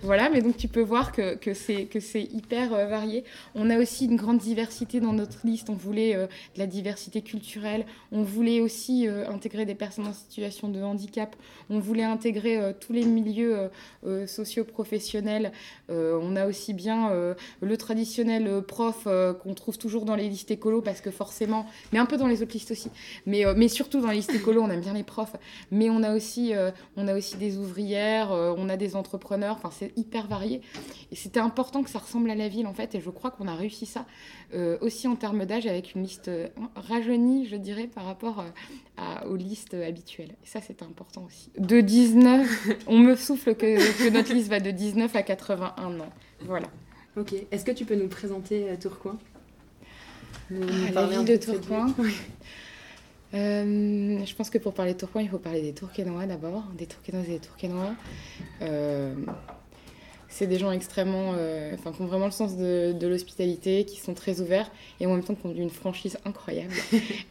voilà, 0.03 0.29
mais 0.29 0.43
donc 0.43 0.57
tu 0.57 0.67
peux 0.67 0.83
voir 0.83 1.13
que, 1.13 1.37
que 1.37 1.55
c'est 1.55 2.23
hyper 2.33 2.75
euh, 2.75 2.87
varié. 2.87 3.23
On 3.55 3.71
a 3.71 3.79
aussi 3.79 4.07
une 4.07 4.17
grande 4.17 4.39
diversité 4.39 4.99
dans 4.99 5.13
notre 5.13 5.47
liste. 5.47 5.71
On 5.71 5.75
voulait 5.75 6.15
de 6.15 6.59
la 6.59 6.67
diversité 6.67 7.23
culturelle. 7.23 7.87
On 8.11 8.23
voulait 8.23 8.61
aussi 8.61 9.07
intégrer 9.07 9.67
des 9.67 9.77
personnes 9.77 10.09
en 10.09 10.13
situation 10.13 10.69
de 10.69 10.83
handicap. 10.83 11.37
On 11.71 11.79
voulait 11.79 12.03
intégrer 12.03 12.75
tous 12.81 12.93
les 12.93 13.05
milieux 13.05 13.71
socio-professionnels. 14.27 15.53
On 15.93 16.37
a 16.37 16.47
aussi 16.47 16.75
bien 16.75 17.11
le 17.61 17.77
traditionnel 17.77 18.63
prof 18.63 19.07
qu'on 19.43 19.55
trouve 19.55 19.79
toujours 19.79 20.05
dans 20.05 20.17
les 20.17 20.29
listes 20.29 20.51
écolo 20.51 20.81
parce 20.81 21.01
que 21.01 21.11
forcément, 21.11 21.67
mais 21.93 21.99
un 21.99 22.07
peu 22.07 22.17
dans 22.17 22.27
les 22.27 22.43
autres 22.43 22.53
listes 22.53 22.71
aussi, 22.71 22.91
mais, 23.27 23.69
surtout 23.69 24.01
dans 24.01 24.09
les 24.09 24.17
listes 24.17 24.35
écolo, 24.35 24.63
on 24.63 24.71
aime 24.71 24.81
bien 24.81 24.95
les 24.95 25.03
profs, 25.03 25.37
mais 25.71 25.91
on 25.91 26.03
a 26.03 26.15
aussi, 26.15 26.53
on 26.97 27.09
a 27.09 27.15
aussi 27.15 27.37
des 27.37 27.59
ouvrières, 27.59 28.31
on 28.31 28.69
a 28.69 28.77
des 28.77 28.97
entrepreneurs, 28.97 29.57
enfin 29.57 29.71
c'est 29.73 29.93
hyper 29.97 30.27
varié. 30.27 30.61
Et 31.11 31.17
c'était 31.17 31.41
important 31.41 31.83
que 31.83 31.91
ça 31.91 31.99
ressemble 31.99 32.31
à 32.31 32.35
la 32.35 32.49
ville 32.49 32.67
en 32.67 32.75
fait, 32.75 32.95
et 32.95 33.01
je 33.01 33.11
crois 33.11 33.31
qu'on 33.31 33.49
a 33.49 33.55
réussi 33.55 33.87
ça 33.87 34.07
aussi 34.81 35.09
en 35.09 35.17
termes 35.17 35.45
d'âge 35.45 35.67
avec 35.67 35.95
une 35.95 36.03
liste 36.03 36.31
rajeunie, 36.77 37.47
je 37.47 37.57
dirais, 37.57 37.87
par 37.87 38.05
rapport 38.05 38.45
à, 38.97 39.27
aux 39.27 39.37
listes 39.37 39.75
habituelles. 39.75 40.35
Et 40.43 40.47
ça, 40.47 40.61
c'est 40.61 40.83
important 40.83 41.25
aussi. 41.27 41.51
De 41.59 41.81
19, 41.81 42.69
on 42.87 42.99
me 42.99 43.17
souffle 43.17 43.55
que, 43.55 44.11
notre 44.11 44.35
liste 44.35 44.49
va 44.49 44.61
de 44.61 44.71
19 44.71 45.15
à 45.15 45.23
81 45.23 46.01
ans. 46.01 46.13
Voilà. 46.43 46.69
Ok. 47.17 47.35
Est-ce 47.51 47.65
que 47.65 47.73
tu 47.73 47.85
peux 47.85 47.95
nous 47.95 48.09
présenter 48.09 48.71
euh, 48.71 48.77
Tourcoing? 48.77 49.19
Ah, 50.51 50.57
La 50.95 51.07
ville 51.07 51.25
de 51.25 51.37
Tourcoing 51.37 51.95
euh, 53.35 54.25
je 54.25 54.35
pense 54.35 54.51
que 54.51 54.59
pour 54.59 54.75
parler 54.75 54.95
de 54.95 54.99
Tourcoing, 54.99 55.23
il 55.23 55.29
faut 55.29 55.39
parler 55.39 55.63
des 55.63 55.73
Tourquenois 55.73 56.27
d'abord, 56.27 56.65
des 56.77 56.87
Tourquenoises 56.87 57.29
et 57.29 57.33
des 57.33 57.39
Tourquenois. 57.39 57.95
Euh, 58.61 59.15
c'est 60.33 60.47
des 60.47 60.59
gens 60.59 60.73
extrêmement, 60.73 61.35
euh, 61.37 61.77
qui 61.77 62.01
ont 62.01 62.07
vraiment 62.07 62.25
le 62.25 62.33
sens 62.33 62.57
de, 62.57 63.07
l'hospitalité, 63.07 63.85
qui 63.85 64.01
sont 64.01 64.15
très 64.15 64.41
ouverts 64.41 64.71
et 64.99 65.07
en 65.07 65.12
même 65.12 65.23
temps 65.23 65.35
qui 65.35 65.47
ont 65.47 65.55
une 65.55 65.71
franchise 65.71 66.19
incroyable. 66.25 66.73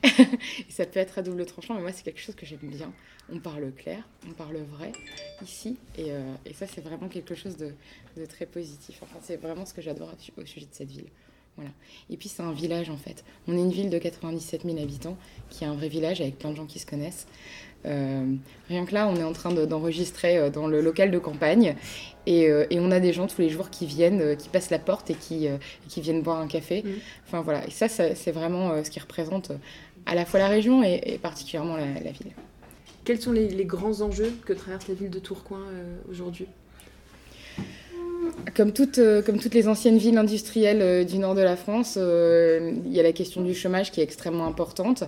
ça 0.70 0.86
peut 0.86 1.00
être 1.00 1.18
à 1.18 1.24
double 1.24 1.46
tranchant, 1.46 1.74
mais 1.74 1.82
moi, 1.82 1.92
c'est 1.92 2.04
quelque 2.04 2.22
chose 2.22 2.36
que 2.36 2.46
j'aime 2.46 2.60
bien. 2.62 2.94
On 3.34 3.40
parle 3.40 3.72
clair, 3.72 4.08
on 4.30 4.34
parle 4.34 4.58
vrai 4.58 4.92
ici, 5.44 5.78
et, 5.98 6.12
euh, 6.12 6.22
ça, 6.54 6.68
c'est 6.68 6.82
vraiment 6.82 7.08
quelque 7.08 7.34
chose 7.34 7.58
de, 7.58 7.74
très 8.28 8.46
positif. 8.46 9.00
Enfin, 9.02 9.18
c'est 9.24 9.38
vraiment 9.38 9.66
ce 9.66 9.74
que 9.74 9.82
j'adore 9.82 10.14
au 10.38 10.46
sujet 10.46 10.68
de 10.68 10.74
cette 10.74 10.92
ville. 10.92 11.08
Voilà. 11.58 11.72
Et 12.10 12.18
puis 12.18 12.30
c'est 12.30 12.42
un 12.42 12.54
village 12.54 12.90
en 12.90 12.98
fait. 12.98 13.24
On 13.48 13.54
est 13.56 13.60
une 13.60 13.72
ville 13.72 13.90
de 13.90 13.98
97 13.98 14.64
000 14.64 14.80
habitants 14.80 15.18
qui 15.50 15.64
est 15.64 15.68
un 15.68 15.76
vrai 15.76 15.90
village 15.90 16.22
avec 16.22 16.40
plein 16.40 16.52
de 16.52 16.56
gens 16.56 16.66
qui 16.66 16.80
se 16.80 16.86
connaissent. 16.86 17.28
Euh, 17.86 18.36
rien 18.70 18.86
que 18.86 18.94
là, 18.94 19.08
on 19.08 19.16
est 19.16 19.24
en 19.24 19.34
train 19.34 19.52
d'enregistrer 19.52 20.38
euh, 20.38 20.50
dans 20.50 20.68
le 20.68 20.82
local 20.82 21.12
de 21.12 21.18
campagne 21.18 21.76
et, 22.28 22.48
euh, 22.48 22.66
et, 22.70 22.80
on 22.80 22.92
a 22.92 23.00
des 23.00 23.12
gens 23.12 23.26
tous 23.26 23.42
les 23.42 23.50
jours 23.50 23.70
qui 23.70 23.88
viennent, 23.88 24.36
qui 24.38 24.50
passent 24.50 24.70
la 24.70 24.80
porte 24.80 25.10
et 25.10 25.16
qui, 25.16 25.48
qui 25.88 26.02
viennent 26.02 26.22
boire 26.22 26.40
un 26.40 26.48
café. 26.48 26.84
Mmh. 26.84 26.90
Enfin 27.26 27.42
voilà, 27.42 27.66
et 27.66 27.72
ça, 27.72 27.88
c'est 27.88 28.32
vraiment 28.32 28.84
ce 28.84 28.90
qui 28.90 29.00
représente 29.00 29.52
à 30.06 30.16
la 30.16 30.26
fois 30.26 30.40
la 30.40 30.48
région 30.48 30.84
et, 30.84 31.20
particulièrement 31.22 31.78
la, 31.78 32.12
ville. 32.12 32.34
Quels 33.04 33.20
sont 33.20 33.32
les, 33.32 33.48
les, 33.50 33.66
grands 33.66 34.02
enjeux 34.02 34.32
que 34.46 34.54
traverse 34.54 34.88
la 34.88 34.94
ville 34.94 35.10
de 35.10 35.20
Tourcoing 35.20 35.66
aujourd'hui? 36.10 36.48
Comme 38.56 38.72
toutes, 38.72 39.00
comme 39.26 39.40
toutes 39.40 39.54
les 39.54 39.68
anciennes 39.68 39.98
villes 39.98 40.18
industrielles 40.18 41.06
du 41.06 41.18
nord 41.18 41.36
de 41.36 41.42
la 41.42 41.56
France, 41.56 41.98
il 41.98 42.92
y 42.92 43.00
a 43.00 43.04
la 43.04 43.14
question 43.14 43.42
du 43.42 43.54
chômage 43.54 43.92
qui 43.92 44.02
est 44.02 44.04
extrêmement 44.04 44.46
importante. 44.46 45.04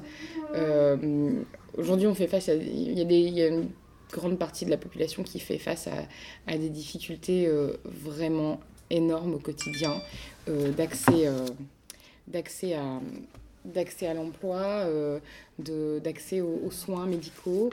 Aujourd'hui, 1.78 2.08
on 2.08 2.14
fait 2.14 2.28
face 2.28 2.50
à. 2.50 2.54
Il 2.54 3.00
y, 3.00 3.42
a 3.42 3.48
une 3.48 3.70
grande 4.12 4.38
partie 4.38 4.66
de 4.66 4.70
la 4.70 4.78
population 4.78 5.24
qui 5.24 5.40
fait 5.40 5.58
face 5.58 5.88
à, 5.88 6.58
des 6.58 6.70
difficultés 6.70 7.48
euh, 7.48 7.74
vraiment 7.84 8.60
énormes 8.90 9.34
au 9.34 9.40
quotidien 9.40 9.96
euh, 10.50 10.72
d'accès 10.72 11.28
euh, 11.28 11.48
à 14.08 14.14
l'emploi, 14.14 14.86
d'accès 15.58 16.42
aux, 16.42 16.72
soins 16.72 17.08
médicaux, 17.08 17.72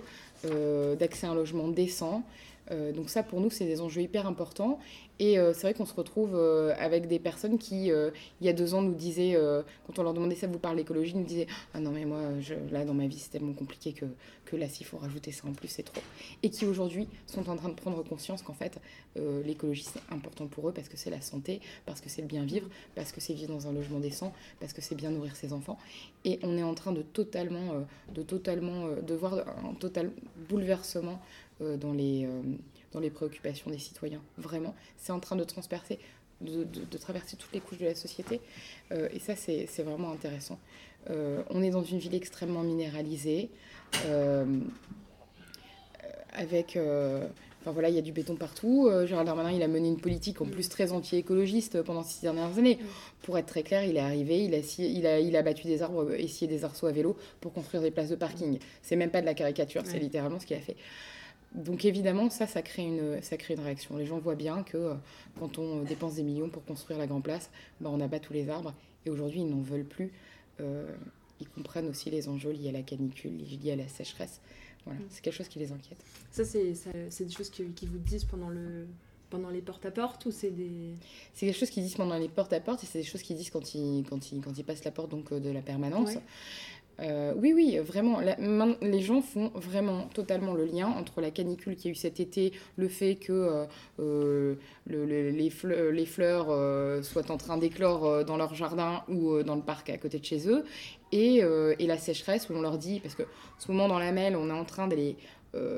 d'accès 0.99 1.27
à 1.27 1.31
un 1.31 1.35
logement 1.35 1.69
décent. 1.69 2.23
donc 2.71 3.11
ça, 3.11 3.23
pour 3.23 3.41
nous, 3.41 3.51
c'est 3.51 3.67
des 3.67 3.81
enjeux 3.81 4.01
hyper 4.01 4.27
importants. 4.27 4.79
Et 5.21 5.39
euh, 5.39 5.53
c'est 5.53 5.61
vrai 5.61 5.75
qu'on 5.75 5.85
se 5.85 5.93
retrouve 5.93 6.35
euh, 6.35 6.75
avec 6.79 7.07
des 7.07 7.19
personnes 7.19 7.59
qui, 7.59 7.93
euh, 7.93 8.11
il 8.41 8.47
y 8.47 8.51
a 8.51 8.55
deux 8.55 8.73
ans, 8.73 8.81
nous 8.81 8.95
disaient, 8.95 9.39
quand 9.87 9.99
on 9.99 10.03
leur 10.03 10.15
demandait 10.15 10.35
ça 10.35 10.47
vous 10.47 10.59
parle 10.59 10.79
l'écologie, 10.79 11.15
nous 11.15 11.25
disaient 11.25 11.47
Ah 11.75 11.81
non, 11.81 11.91
mais 11.91 12.07
moi, 12.07 12.21
là, 12.73 12.87
dans 12.87 12.95
ma 12.95 13.07
vie, 13.07 13.19
c'est 13.19 13.29
tellement 13.29 13.53
compliqué 13.53 13.93
que, 13.93 14.07
que 14.47 14.57
là, 14.57 14.67
s'il 14.67 14.87
faut 14.87 14.97
rajouter 14.97 15.31
ça 15.31 15.47
en 15.47 15.53
plus, 15.53 15.69
c'est 15.69 15.83
trop. 15.83 16.01
Et 16.43 16.49
qui 16.49 16.65
aujourd'hui 16.65 17.07
sont 17.27 17.49
en 17.51 17.57
train 17.57 17.69
de 17.69 17.75
prendre 17.75 18.03
conscience 18.03 18.41
qu'en 18.41 18.55
fait, 18.55 18.81
l'écologie, 19.17 19.85
c'est 19.85 20.01
important 20.11 20.47
pour 20.47 20.71
eux 20.71 20.73
parce 20.73 20.89
que 20.89 20.97
c'est 20.97 21.11
la 21.11 21.21
santé, 21.21 21.61
parce 21.85 22.01
que 22.01 22.09
c'est 22.09 22.23
le 22.23 22.29
bien 22.29 22.45
vivre, 22.45 22.69
parce 22.95 23.13
que 23.13 23.21
c'est 23.21 23.35
vivre 23.35 23.53
dans 23.53 23.69
un 23.69 23.73
logement 23.73 24.01
décent, 24.01 24.33
parce 24.59 24.73
que 24.73 24.81
c'est 24.81 24.95
bien 24.95 25.11
nourrir 25.11 25.37
ses 25.37 25.53
enfants. 25.53 25.79
Et 26.25 26.39
on 26.43 26.57
est 26.57 26.63
en 26.63 26.75
train 26.75 26.93
de 26.93 27.03
totalement, 27.03 27.85
de, 28.15 28.23
totalement, 28.23 28.89
de 29.07 29.15
voir 29.15 29.35
un 29.35 29.75
total 29.75 30.13
bouleversement 30.49 31.21
dans 31.61 31.93
les 31.93 32.27
dans 32.93 33.01
les 33.01 33.11
préoccupations 33.11 33.71
des 33.71 33.79
citoyens. 33.79 34.23
Vraiment, 34.39 34.75
c'est 34.97 35.13
en 35.13 35.21
train 35.21 35.37
de 35.37 35.45
transpercer, 35.45 35.99
de, 36.41 36.99
traverser 36.99 37.37
toutes 37.37 37.53
les 37.53 37.61
couches 37.61 37.79
de 37.79 37.87
la 37.87 37.95
société. 37.95 38.41
Euh, 38.93 39.09
et 39.13 39.19
ça, 39.19 39.35
c'est 39.37 39.83
vraiment 39.83 40.13
intéressant. 40.13 40.59
Euh, 41.09 41.43
on 41.51 41.63
est 41.63 41.71
dans 41.71 41.85
une 41.85 41.99
ville 41.99 42.15
extrêmement 42.15 42.63
minéralisée, 42.63 43.51
euh, 44.07 44.45
avec... 46.33 46.79
Enfin 47.63 47.73
voilà, 47.73 47.91
il 47.91 47.95
y 47.95 47.99
a 47.99 48.03
du 48.03 48.13
béton 48.13 48.37
partout. 48.37 48.89
Gérald 49.05 49.27
Darmanin, 49.27 49.53
il 49.53 49.63
a 49.63 49.69
mené 49.69 49.89
une 49.89 50.01
politique 50.01 50.41
en 50.41 50.47
plus 50.47 50.71
très 50.71 50.93
anti-écologiste 50.93 51.83
pendant 51.83 52.03
ces 52.03 52.23
dernières 52.23 52.57
années. 52.57 52.79
Pour 53.21 53.37
être 53.37 53.45
très 53.45 53.63
clair, 53.63 53.85
il 53.85 53.99
est 53.99 54.01
arrivé, 54.01 54.45
il 54.45 54.55
a, 54.55 54.61
il 54.79 55.07
a, 55.07 55.21
il 55.21 55.37
a 55.37 55.43
battu 55.43 55.67
des 55.67 55.83
arbres 55.83 56.11
et 56.15 56.27
scié 56.27 56.47
des 56.47 56.65
arceaux 56.65 56.87
à 56.87 56.93
vélo 56.93 57.19
pour 57.43 57.53
construire 57.53 57.83
des 57.83 57.91
places 57.91 58.09
de 58.09 58.17
parking. 58.17 58.59
C'est 58.81 58.97
même 58.97 59.11
pas 59.11 59.21
de 59.21 59.27
la 59.27 59.35
caricature, 59.35 59.83
c'est 59.85 59.99
littéralement 59.99 60.41
ce 60.41 60.47
qu'il 60.47 60.57
a 60.57 60.61
fait. 60.61 60.77
Donc 61.55 61.85
évidemment, 61.85 62.31
ça, 62.31 62.47
ça 62.47 62.63
crée, 62.63 62.85
une, 62.85 63.21
ça 63.23 63.37
crée 63.37 63.55
une 63.55 63.61
réaction. 63.61 63.97
Les 63.97 64.07
gens 64.07 64.19
voient 64.19 64.37
bien 64.37 64.63
que 64.63 64.77
euh, 64.77 64.95
quand 65.39 65.59
on 65.59 65.83
dépense 65.83 66.15
des 66.15 66.23
millions 66.23 66.49
pour 66.49 66.65
construire 66.65 66.99
la 66.99 67.07
Grand 67.07 67.21
Place, 67.21 67.51
bah, 67.81 67.91
on 67.93 68.01
abat 68.01 68.21
tous 68.21 68.33
les 68.33 68.49
arbres. 68.49 68.73
Et 69.05 69.11
aujourd'hui, 69.11 69.41
ils 69.41 69.49
n'en 69.49 69.61
veulent 69.61 69.85
plus. 69.85 70.13
Euh, 70.61 70.95
ils 71.41 71.49
comprennent 71.49 71.89
aussi 71.89 72.11
les 72.11 72.29
enjeux 72.29 72.51
liés 72.51 72.69
à 72.69 72.73
la 72.73 72.83
canicule, 72.83 73.33
liés 73.37 73.73
à 73.73 73.77
la 73.77 73.89
sécheresse. 73.89 74.41
Voilà, 74.85 75.01
mm. 75.01 75.05
c'est 75.11 75.23
quelque 75.23 75.35
chose 75.35 75.49
qui 75.49 75.59
les 75.59 75.73
inquiète. 75.73 75.99
Ça, 76.31 76.45
c'est 76.45 77.25
des 77.25 77.33
choses 77.33 77.51
qui, 77.51 77.65
vous 77.65 77.99
disent 77.99 78.25
pendant 78.25 78.49
le, 78.51 78.87
pendant 79.31 79.51
les 79.51 79.63
porte-à-porte 79.63 80.27
ou 80.27 80.31
c'est 80.31 80.51
des... 80.51 80.93
C'est 81.35 81.47
quelque 81.47 81.59
chose 81.59 81.71
qu'ils 81.71 81.83
disent 81.83 81.95
pendant 81.97 82.17
les 82.17 82.29
porte-à-porte 82.29 82.85
et 82.85 82.87
c'est 82.87 82.99
des 82.99 83.05
choses 83.05 83.23
qu'ils 83.23 83.37
disent 83.37 83.51
quand 83.51 83.75
ils, 83.75 84.05
quand, 84.09 84.33
ils, 84.33 84.41
quand 84.41 84.57
ils 84.57 84.65
passent 84.65 84.85
la 84.85 84.91
porte 84.91 85.11
donc, 85.11 85.33
euh, 85.33 85.41
de 85.41 85.51
la 85.51 85.63
permanence. 85.63 86.11
Euh, 87.01 87.33
oui, 87.37 87.53
oui, 87.55 87.79
vraiment. 87.79 88.21
les 88.21 89.01
gens 89.01 89.23
font 89.23 89.51
vraiment 89.55 90.09
totalement 90.15 90.55
le 90.55 90.65
lien 90.65 90.89
entre 90.89 91.21
la 91.21 91.31
canicule 91.31 91.77
qu'il 91.77 91.87
y 91.87 91.89
a 91.89 91.93
eu 91.93 91.95
cet 91.95 92.21
été, 92.21 92.53
le 92.77 92.89
fait 92.89 93.17
que 93.17 93.33
euh, 93.33 93.65
euh, 94.01 94.55
les, 94.87 95.51
fleurs, 96.05 97.05
soient 97.05 97.31
en 97.31 97.37
train 97.37 97.57
d'éclore 97.57 98.25
dans 98.25 98.37
leur 98.37 98.55
jardin 98.55 99.03
ou 99.09 99.43
dans 99.43 99.57
le 99.57 99.63
parc 99.63 99.91
à 99.91 99.99
côté 99.99 100.19
de 100.19 100.25
chez 100.25 100.49
eux, 100.49 100.65
et, 101.13 101.43
la 101.81 101.99
sécheresse 101.99 102.49
où 102.51 102.55
on 102.55 102.61
leur 102.61 102.79
dit, 102.79 103.01
parce 103.01 103.15
que 103.15 103.23
ce 103.59 103.71
moment 103.73 103.89
dans 103.89 103.99
la 103.99 104.13
mêle, 104.13 104.37
on 104.37 104.49
est 104.49 104.53
en 104.53 104.65
train 104.65 104.87
d'aller 104.87 105.17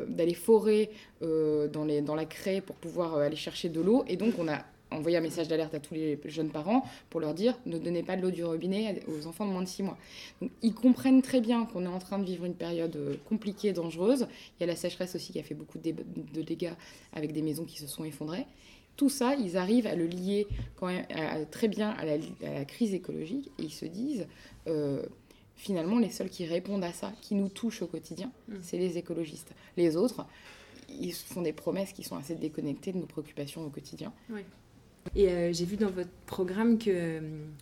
d'aller 0.09 0.35
forer 0.35 0.91
dans, 1.23 1.87
dans 2.03 2.15
la 2.15 2.25
craie 2.27 2.61
pour 2.61 2.77
pouvoir 2.77 3.17
aller 3.17 3.37
chercher 3.37 3.69
de 3.69 3.81
l'eau, 3.81 4.05
et 4.07 4.17
donc 4.17 4.35
on 4.39 4.49
a 4.49 4.59
envoyer 4.93 5.17
un 5.17 5.21
message 5.21 5.49
d'alerte 5.49 5.75
à 5.75 5.81
tous 5.81 5.95
les 5.95 6.19
jeunes 6.27 6.51
parents 6.51 6.85
pour 7.11 7.21
leur 7.21 7.35
dire 7.35 7.59
ne 7.67 7.79
donnez 7.79 8.03
pas 8.03 8.17
de 8.17 8.23
l'eau 8.23 8.31
du 8.31 8.45
robinet 8.45 9.01
aux 9.09 9.27
enfants 9.27 9.47
de 9.47 9.51
moins 9.51 9.63
de 9.63 9.69
6 9.69 9.83
mois. 9.83 9.99
Donc, 10.41 10.51
ils 10.63 10.75
comprennent 10.75 11.23
très 11.23 11.41
bien 11.41 11.65
qu'on 11.67 11.85
est 11.85 11.89
en 11.89 11.99
train 11.99 12.19
de 12.19 12.25
vivre 12.25 12.45
une 12.45 12.55
période 12.55 12.97
euh, 12.97 13.17
compliquée, 13.29 13.73
dangereuse. 13.73 14.27
Il 14.59 14.63
y 14.63 14.65
a 14.65 14.67
la 14.67 14.77
sécheresse 14.77 15.15
aussi 15.15 15.33
qui 15.33 15.39
a 15.39 15.43
fait 15.43 15.55
beaucoup 15.55 15.79
de, 15.79 16.43
dégâts 16.43 16.73
avec 17.13 17.33
des 17.33 17.43
maisons 17.43 17.65
qui 17.65 17.79
se 17.79 17.87
sont 17.87 18.05
effondrées. 18.05 18.47
Tout 18.97 19.09
ça, 19.09 19.35
ils 19.35 19.57
arrivent 19.57 19.87
à 19.87 19.95
le 19.95 20.07
lier 20.07 20.47
quand 20.77 20.87
même, 20.87 21.07
très 21.51 21.69
bien 21.69 21.91
à 21.91 22.05
la, 22.05 22.65
crise 22.67 22.93
écologique 22.93 23.51
et 23.59 23.63
ils 23.63 23.73
se 23.73 23.87
disent 23.87 24.27
euh, 24.69 25.03
finalement 25.57 25.99
les 25.99 26.11
seuls 26.11 26.29
qui 26.29 26.45
répondent 26.45 26.85
à 26.85 26.93
ça, 26.93 27.13
qui 27.23 27.35
nous 27.35 27.49
touchent 27.49 27.83
au 27.83 27.87
quotidien, 27.87 28.31
mmh. 28.49 28.55
c'est 28.61 28.77
les 28.77 28.99
écologistes. 28.99 29.53
Les 29.79 29.97
autres, 29.97 30.27
ils 31.01 31.15
font 31.15 31.43
des 31.43 31.53
promesses 31.53 31.93
qui 31.93 32.03
sont 32.03 32.17
assez 32.17 32.35
déconnectées 32.35 32.93
de 32.93 32.99
nos 32.99 33.07
préoccupations 33.07 33.65
au 33.65 33.71
quotidien. 33.71 34.13
Oui. 34.31 34.43
Et 35.15 35.29
euh, 35.29 35.53
j'ai 35.53 35.65
vu 35.65 35.77
dans 35.77 35.91
votre 35.91 36.11
programme 36.27 36.79
que, 36.79 37.19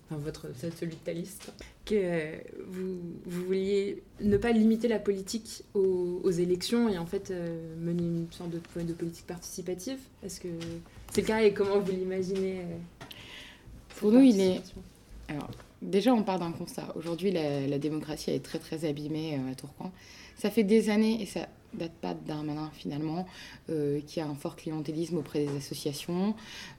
enfin 0.09 0.20
votre, 0.20 0.49
celui 0.78 0.97
de 1.04 1.12
liste, 1.12 1.52
que 1.85 1.94
euh, 1.94 2.37
vous, 2.66 2.99
vous, 3.26 3.47
vouliez 3.47 4.02
ne 4.20 4.37
pas 4.37 4.52
limiter 4.52 4.88
la 4.88 4.99
politique 4.99 5.64
aux, 5.75 6.30
élections 6.30 6.88
et 6.88 6.97
en 6.97 7.06
fait 7.06 7.30
euh, 7.30 7.75
mener 7.78 8.02
une 8.02 8.26
sorte 8.30 8.50
de, 8.50 8.82
de 8.82 8.92
politique 8.92 9.26
participative. 9.26 9.99
Est-ce 10.23 10.40
que 10.40 10.49
c'est 11.12 11.23
le 11.23 11.26
cas 11.26 11.40
et 11.42 11.52
comment 11.52 11.80
vous 11.80 11.92
l'imaginez 11.92 12.61
Pour 13.97 14.12
nous, 14.12 14.20
il 14.20 14.40
est. 14.40 14.61
Alors, 15.28 15.50
déjà, 15.82 16.12
on 16.12 16.22
part 16.22 16.38
d'un 16.38 16.52
constat. 16.52 16.92
Aujourd'hui, 16.96 17.30
la, 17.30 17.78
démocratie 17.78 18.30
est 18.30 18.44
très 18.44 18.58
très 18.58 18.84
abîmée 18.84 19.38
à 19.50 19.54
Tourcoing. 19.54 19.92
Ça 20.37 20.50
fait 20.50 20.64
des 20.64 20.90
années 20.90 21.20
et 21.20 21.26
ça 21.26 21.49
date 21.75 21.92
pas 22.00 22.14
Darmanin 22.14 22.70
finalement, 22.72 23.26
euh, 23.68 24.00
qui 24.06 24.20
a 24.20 24.26
un 24.26 24.34
fort 24.34 24.56
clientélisme 24.56 25.18
auprès 25.18 25.44
des 25.44 25.56
associations, 25.56 26.34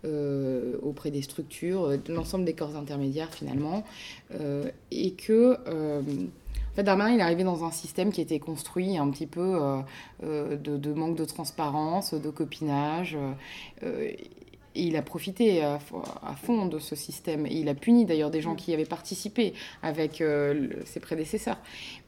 euh, 0.05 0.77
auprès 0.81 1.12
des 1.12 1.22
structures, 1.22 1.84
euh, 1.84 1.98
de 1.98 2.13
l'ensemble 2.13 2.46
des 2.46 2.53
corps 2.53 2.75
intermédiaires 2.75 3.34
finalement, 3.34 3.84
et 4.91 5.12
que 5.13 5.53
en 5.53 6.74
fait, 6.74 6.84
Darmanin, 6.84 7.13
il 7.13 7.20
est 7.20 7.24
arrivé 7.24 7.43
dans 7.43 7.65
un 7.65 7.72
système 7.72 8.12
qui 8.12 8.22
était 8.22 8.39
construit 8.39 8.98
un 8.98 9.10
petit 9.10 9.25
peu 9.25 9.60
de, 10.24 10.93
manque 10.93 11.17
de 11.17 11.25
transparence, 11.25 12.13
de 12.13 12.29
copinage. 12.29 13.17
Et 14.75 14.84
il 14.84 14.96
a 14.96 15.01
profité 15.01 15.63
à, 15.63 15.80
fond 16.42 16.66
de 16.66 16.80
ce 16.80 16.96
système. 16.96 17.46
Et 17.46 17.56
il 17.56 17.70
a 17.70 17.74
puni 17.74 18.06
d'ailleurs 18.06 18.32
des 18.32 18.42
gens 18.42 18.56
qui 18.56 18.74
avaient 18.74 18.86
participé 18.86 19.54
avec 19.84 20.24
ses 20.86 21.00
prédécesseurs. 21.00 21.58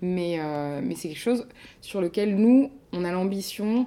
Mais, 0.01 0.39
mais 0.81 0.95
c'est 0.95 1.09
quelque 1.09 1.17
chose 1.19 1.47
sur 1.81 1.99
lequel 1.99 2.35
nous, 2.35 2.71
on 2.93 3.03
a 3.03 3.11
l'ambition 3.11 3.85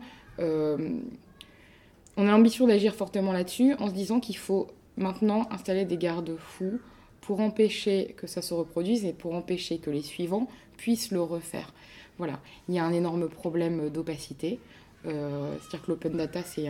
on 2.16 2.26
a 2.26 2.30
l'ambition 2.30 2.66
d'agir 2.66 2.94
fortement 2.94 3.32
là-dessus 3.32 3.74
en 3.78 3.88
se 3.88 3.92
disant 3.92 4.20
qu'il 4.20 4.36
faut 4.36 4.68
maintenant 4.96 5.46
installer 5.50 5.84
des 5.84 5.98
garde-fous 5.98 6.80
pour 7.20 7.40
empêcher 7.40 8.14
que 8.16 8.26
ça 8.26 8.40
se 8.40 8.54
reproduise 8.54 9.04
et 9.04 9.12
pour 9.12 9.34
empêcher 9.34 9.78
que 9.78 9.90
les 9.90 10.02
suivants 10.02 10.48
puissent 10.76 11.10
le 11.10 11.20
refaire. 11.20 11.74
Voilà, 12.18 12.40
il 12.68 12.74
y 12.74 12.78
a 12.78 12.84
un 12.84 12.92
énorme 12.92 13.28
problème 13.28 13.90
d'opacité. 13.90 14.58
Euh, 15.06 15.54
c'est-à-dire 15.60 15.82
que 15.82 15.90
l'open 15.92 16.16
data, 16.16 16.40
c'est 16.42 16.68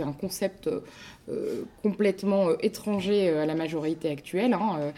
un, 0.00 0.12
concept 0.12 0.68
euh, 1.28 1.64
complètement 1.82 2.48
euh, 2.48 2.56
étranger 2.60 3.30
à 3.30 3.46
la 3.46 3.54
majorité 3.54 4.10
actuelle. 4.10 4.54
Hein. 4.54 4.92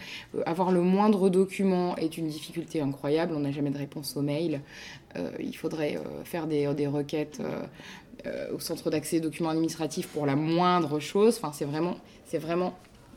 avoir 0.45 0.71
le 0.71 0.81
moindre 0.81 1.29
document 1.29 1.95
est 1.97 2.17
une 2.17 2.27
difficulté 2.27 2.81
incroyable. 2.81 3.33
On 3.35 3.39
n'a 3.39 3.51
jamais 3.51 3.71
de 3.71 3.77
réponse 3.77 4.15
au 4.17 4.21
mail. 4.21 4.61
il 5.39 5.55
faudrait 5.55 5.97
faire 6.23 6.47
des, 6.47 6.87
requêtes 6.87 7.41
au 8.53 8.59
centre 8.59 8.89
d'accès 8.89 9.17
aux 9.17 9.21
documents 9.21 9.49
administratifs 9.49 10.07
pour 10.07 10.25
la 10.25 10.35
moindre 10.35 10.99
chose. 10.99 11.41
C'est 11.53 12.37
vraiment 12.37 12.73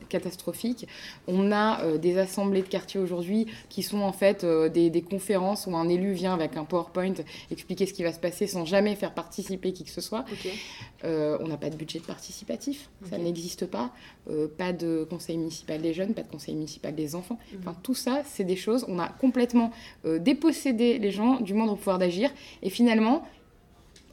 catastrophique. 0.07 0.87
On 1.27 1.51
a 1.51 1.81
euh, 1.81 1.97
des 1.97 2.17
assemblées 2.17 2.61
de 2.61 2.67
quartier 2.67 2.99
aujourd'hui 2.99 3.47
qui 3.69 3.83
sont 3.83 4.01
en 4.01 4.11
fait 4.11 4.43
euh, 4.43 4.69
des, 4.69 5.01
conférences 5.01 5.67
où 5.67 5.75
un 5.75 5.87
élu 5.87 6.13
vient 6.13 6.33
avec 6.33 6.57
un 6.57 6.65
PowerPoint 6.65 7.13
expliquer 7.51 7.85
ce 7.85 7.93
qui 7.93 8.03
va 8.03 8.11
se 8.11 8.19
passer 8.19 8.47
sans 8.47 8.65
jamais 8.65 8.95
faire 8.95 9.13
participer 9.13 9.73
qui 9.73 9.83
que 9.83 9.89
ce 9.89 10.01
soit. 10.01 10.25
Euh, 11.03 11.37
on 11.41 11.47
n'a 11.47 11.57
pas 11.57 11.69
de 11.69 11.75
budget 11.75 11.99
participatif, 11.99 12.89
ça 13.09 13.17
n'existe 13.17 13.65
pas. 13.65 13.91
pas 14.57 14.73
de 14.73 15.05
conseil 15.09 15.37
municipal 15.37 15.81
des 15.81 15.93
jeunes, 15.93 16.13
pas 16.13 16.23
de 16.23 16.31
conseil 16.31 16.55
municipal 16.55 16.95
des 16.95 17.15
enfants. 17.15 17.37
Mhm. 17.51 17.59
Enfin, 17.61 17.75
tout 17.83 17.93
ça, 17.93 18.21
c'est 18.25 18.43
des 18.43 18.55
choses. 18.55 18.85
On 18.87 18.99
a 18.99 19.07
complètement 19.07 19.71
dépossédé 20.03 20.97
les 20.97 21.11
gens 21.11 21.39
du 21.39 21.53
moindre 21.53 21.75
pouvoir 21.75 21.99
d'agir. 21.99 22.31
Et 22.63 22.69
finalement, 22.69 23.23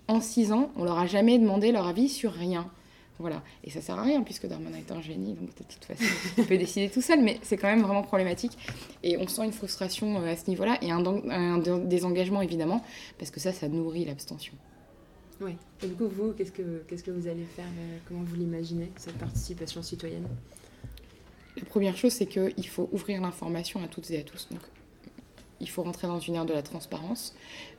en 0.08 0.20
six 0.20 0.52
ans, 0.52 0.70
on 0.76 0.84
leur 0.84 0.98
a 0.98 1.06
jamais 1.06 1.38
demandé 1.38 1.72
leur 1.72 1.86
avis 1.86 2.08
sur 2.08 2.32
rien. 2.32 2.70
Voilà. 3.18 3.42
Et 3.62 3.70
ça 3.70 3.80
sert 3.80 3.98
à 3.98 4.02
rien 4.02 4.22
puisque 4.22 4.46
Darmanin 4.46 4.78
est 4.78 4.90
un 4.90 5.00
génie, 5.00 5.34
donc 5.34 5.54
de 5.56 5.64
toute 5.64 5.84
façon, 5.84 6.04
il 6.38 6.44
peut 6.44 6.56
décider 6.56 6.88
tout 6.88 7.02
seul, 7.02 7.22
mais 7.22 7.38
c'est 7.42 7.56
quand 7.56 7.68
même 7.68 7.82
vraiment 7.82 8.02
problématique. 8.02 8.56
Et 9.02 9.16
on 9.16 9.28
sent 9.28 9.44
une 9.44 9.52
frustration 9.52 10.20
euh, 10.20 10.32
à 10.32 10.36
ce 10.36 10.48
niveau-là 10.48 10.78
et 10.82 10.90
un, 10.90 11.04
un, 11.06 11.78
désengagement 11.78 12.42
évidemment, 12.42 12.84
parce 13.18 13.30
que 13.30 13.40
ça, 13.40 13.52
ça 13.52 13.68
nourrit 13.68 14.04
l'abstention. 14.04 14.54
Oui. 15.40 15.56
Et 15.82 15.86
du 15.86 15.94
coup, 15.94 16.08
vous, 16.08 16.32
qu'est-ce 16.32 16.52
que, 16.52 16.84
qu'est-ce 16.88 17.02
que 17.02 17.10
vous 17.10 17.26
allez 17.26 17.44
faire 17.44 17.64
euh, 17.64 17.98
Comment 18.08 18.22
vous 18.22 18.36
l'imaginez, 18.36 18.90
cette 18.96 19.18
participation 19.18 19.82
citoyenne? 19.82 20.26
La 21.56 21.64
première 21.64 21.96
chose, 21.96 22.12
c'est 22.12 22.26
qu'il 22.26 22.68
faut 22.68 22.88
ouvrir 22.92 23.20
l'information 23.20 23.82
à 23.82 23.88
toutes 23.88 24.10
et 24.10 24.20
à 24.20 24.22
tous. 24.22 24.48
Donc, 24.50 24.60
il 25.60 25.68
faut 25.68 25.82
rentrer 25.82 26.06
dans 26.06 26.20
une 26.20 26.34
ère 26.34 26.44
de 26.44 26.52
la 26.52 26.62
transparence. 26.62 27.34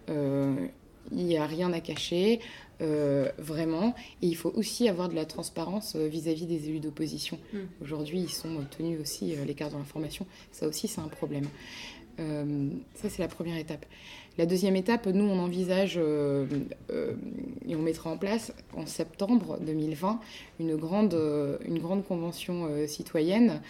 Euh, 0.10 0.68
il 1.12 1.25
n'y 1.25 1.38
a 1.38 1.45
rien 1.45 1.74
à 1.74 1.79
cacher. 1.79 2.39
Euh, 2.81 3.29
vraiment. 3.38 3.93
Et 4.22 4.27
il 4.27 4.36
faut 4.36 4.51
aussi 4.55 4.89
avoir 4.89 5.07
de 5.07 5.15
la 5.15 5.25
transparence 5.25 5.95
euh, 5.95 6.07
vis-à-vis 6.07 6.48
des 6.48 6.69
élus 6.69 6.79
d'opposition. 6.79 7.38
Mm. 7.53 7.57
Aujourd'hui, 7.81 8.19
ils 8.19 8.31
sont 8.31 8.57
tenus 8.75 9.00
aussi 9.00 9.36
à 9.36 9.45
l'écart 9.45 9.69
de 9.69 9.77
l'information. 9.77 10.25
Ça 10.51 10.67
aussi, 10.67 10.88
c'est 10.88 11.00
un 11.00 11.07
problème. 11.07 11.45
Euh, 12.19 12.69
ça, 12.95 13.10
c'est 13.10 13.22
la 13.22 13.27
première 13.27 13.57
étape. 13.57 13.86
La 14.38 14.45
deuxième 14.48 14.75
étape, 14.75 15.05
nous, 15.05 15.24
on 15.24 15.38
envisage 15.39 15.98
et 15.98 17.75
on 17.75 17.81
mettra 17.81 18.10
en 18.10 18.17
place 18.17 18.51
en 18.75 18.88
septembre 18.88 19.60
2020 19.62 20.19
une 20.60 20.75
grande, 20.75 21.15
une 21.65 21.77
grande 21.77 22.03
convention 22.03 22.67
citoyenne 22.88 23.62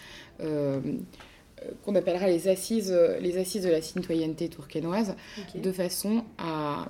qu'on 1.84 1.94
appellera 1.94 2.26
les 2.26 2.48
assises, 2.48 2.92
les 3.20 3.38
assises 3.38 3.64
de 3.64 3.70
la 3.70 3.82
citoyenneté 3.82 4.48
tourquenoise, 4.48 5.14
de 5.54 5.72
façon 5.72 6.24
à 6.38 6.88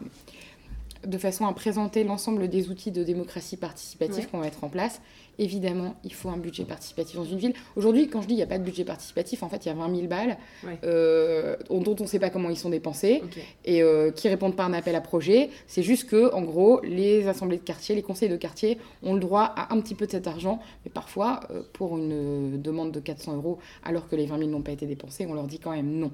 de 1.07 1.19
façon 1.19 1.47
à 1.47 1.52
présenter 1.52 2.02
l'ensemble 2.02 2.49
des 2.49 2.71
outils 2.71 2.90
de 2.90 3.04
démocratie 3.04 3.59
participative 3.59 4.28
qu'on 4.30 4.39
va 4.39 4.45
mettre 4.45 4.65
en 4.65 4.71
place 4.71 5.02
évidemment, 5.38 5.97
il 6.04 6.12
faut 6.12 6.28
un 6.28 6.36
budget 6.36 6.64
participatif 6.64 7.16
dans 7.16 7.25
une 7.25 7.38
ville. 7.38 7.54
Aujourd'hui, 7.76 8.08
quand 8.08 8.23
je 8.23 8.28
dis 8.28 8.34
il 8.34 8.38
n'y 8.38 8.42
a 8.42 8.47
pas 8.47 8.58
de 8.58 8.64
budget 8.64 8.84
participatif, 8.84 9.42
en 9.42 9.49
fait, 9.49 9.64
il 9.64 9.68
y 9.68 9.73
a 9.73 9.75
20 9.75 9.94
000 9.94 10.06
balles 10.08 10.36
euh, 10.84 11.56
dont 11.70 11.97
on 11.99 12.02
ne 12.02 12.08
sait 12.08 12.18
pas 12.18 12.30
comment 12.30 12.50
ils 12.50 12.56
sont 12.56 12.70
dépensés 12.70 13.23
et 13.64 13.82
euh, 13.82 14.10
qui 14.10 14.28
répondent 14.28 14.56
pas 14.56 14.64
à 14.64 14.66
un 14.66 14.73
appel 14.73 14.94
à 14.94 15.00
projet. 15.00 15.50
C'est 15.66 15.82
juste 15.82 16.08
que, 16.08 16.32
en 16.32 16.42
gros, 16.42 16.80
les 16.82 17.28
assemblées 17.28 17.58
de 17.58 17.62
quartier, 17.62 17.94
les 17.94 18.02
conseils 18.02 18.28
de 18.28 18.36
quartier 18.36 18.78
ont 19.02 19.14
le 19.14 19.20
droit 19.20 19.52
à 19.56 19.75
un 19.75 19.80
petit 19.80 19.94
peu 19.94 20.06
de 20.06 20.10
cet 20.10 20.26
argent, 20.26 20.60
mais 20.84 20.90
parfois, 20.90 21.40
euh, 21.50 21.62
pour 21.73 21.97
une 21.99 22.60
demande 22.60 22.92
de 22.92 23.00
400 23.00 23.36
euros, 23.36 23.58
alors 23.84 24.08
que 24.08 24.16
les 24.16 24.26
20 24.26 24.38
000 24.38 24.50
n'ont 24.50 24.62
pas 24.62 24.73
été 24.73 24.86
dépensés, 24.86 25.26
on 25.26 25.34
leur 25.34 25.47
dit 25.47 25.58
quand 25.58 25.73
même 25.73 25.90
non. 25.90 26.10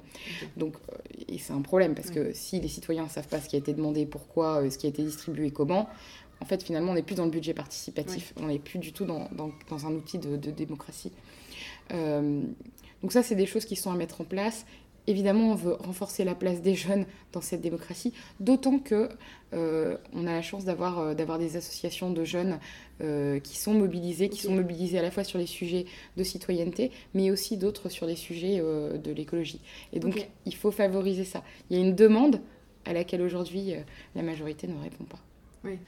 Donc, 0.57 0.75
et 1.29 1.39
c'est 1.39 1.53
un 1.53 1.63
problème 1.63 1.95
parce 1.95 2.11
que 2.11 2.33
si 2.33 2.61
les 2.61 2.69
citoyens 2.69 3.05
ne 3.05 3.09
savent 3.09 3.29
pas 3.29 3.41
ce 3.41 3.49
qui 3.49 3.57
a 3.57 3.59
été 3.59 3.73
demandé, 3.73 4.07
pourquoi, 4.07 4.69
ce 4.71 4.79
qui 4.79 4.87
a 4.87 4.89
été 4.89 5.03
distribué, 5.03 5.51
comment, 5.51 5.89
en 6.41 6.45
fait, 6.47 6.63
finalement, 6.63 6.93
on 6.93 6.95
n'est 6.95 7.03
plus 7.03 7.15
dans 7.15 7.27
le 7.27 7.31
budget 7.31 7.55
participatif, 7.55 8.33
on 8.41 8.47
n'est 8.47 8.59
plus 8.59 8.79
du 8.79 8.93
tout 8.93 9.05
dans, 9.05 9.87
un 9.87 9.93
outil 9.93 10.19
de, 10.19 10.37
démocratie. 10.51 11.13
Euh, 11.93 12.43
donc 13.03 13.13
ça, 13.13 13.23
c'est 13.23 13.35
des 13.35 13.47
choses 13.47 13.65
qui 13.65 13.77
sont 13.77 13.91
à 13.91 13.95
mettre 13.95 14.23
en 14.23 14.25
place. 14.25 14.65
Évidemment, 15.07 15.51
on 15.51 15.55
veut 15.55 15.73
renforcer 15.73 16.25
la 16.25 16.35
place 16.35 16.61
des 16.61 16.75
jeunes 16.75 17.05
dans 17.33 17.41
cette 17.41 17.61
démocratie, 17.61 18.13
d'autant 18.39 18.79
que 18.79 19.09
euh, 19.55 19.97
on 20.13 20.27
a 20.27 20.33
la 20.33 20.43
chance 20.43 20.65
d'avoir 20.65 20.99
euh, 20.99 21.15
des 21.15 21.57
associations 21.57 22.11
de 22.11 22.25
jeunes 22.25 22.59
qui 23.43 23.59
sont 23.59 23.73
mobilisés, 23.73 24.29
qui 24.29 24.43
sont 24.43 24.55
mobilisés 24.55 24.99
à 24.99 25.03
la 25.03 25.11
fois 25.11 25.25
sur 25.25 25.39
les 25.39 25.47
sujets 25.47 25.87
de 26.19 26.23
citoyenneté, 26.23 26.91
mais 27.15 27.31
aussi 27.31 27.57
d'autres 27.57 27.89
sur 27.89 28.05
les 28.05 28.15
sujets 28.15 28.59
de 28.59 29.11
l'écologie. 29.11 29.63
Et 29.95 30.01
donc, 30.01 30.29
il 30.45 30.55
faut 30.55 30.71
favoriser 30.71 31.25
ça. 31.25 31.43
Il 31.71 31.79
y 31.79 31.81
a 31.81 31.83
une 31.83 31.95
demande 31.95 32.43
à 32.85 32.93
laquelle 32.93 33.23
aujourd'hui 33.23 33.73
la 34.15 34.21
majorité 34.21 34.67
ne 34.67 34.79
répond 34.79 35.05
pas. 35.05 35.19
Oui. 35.65 35.79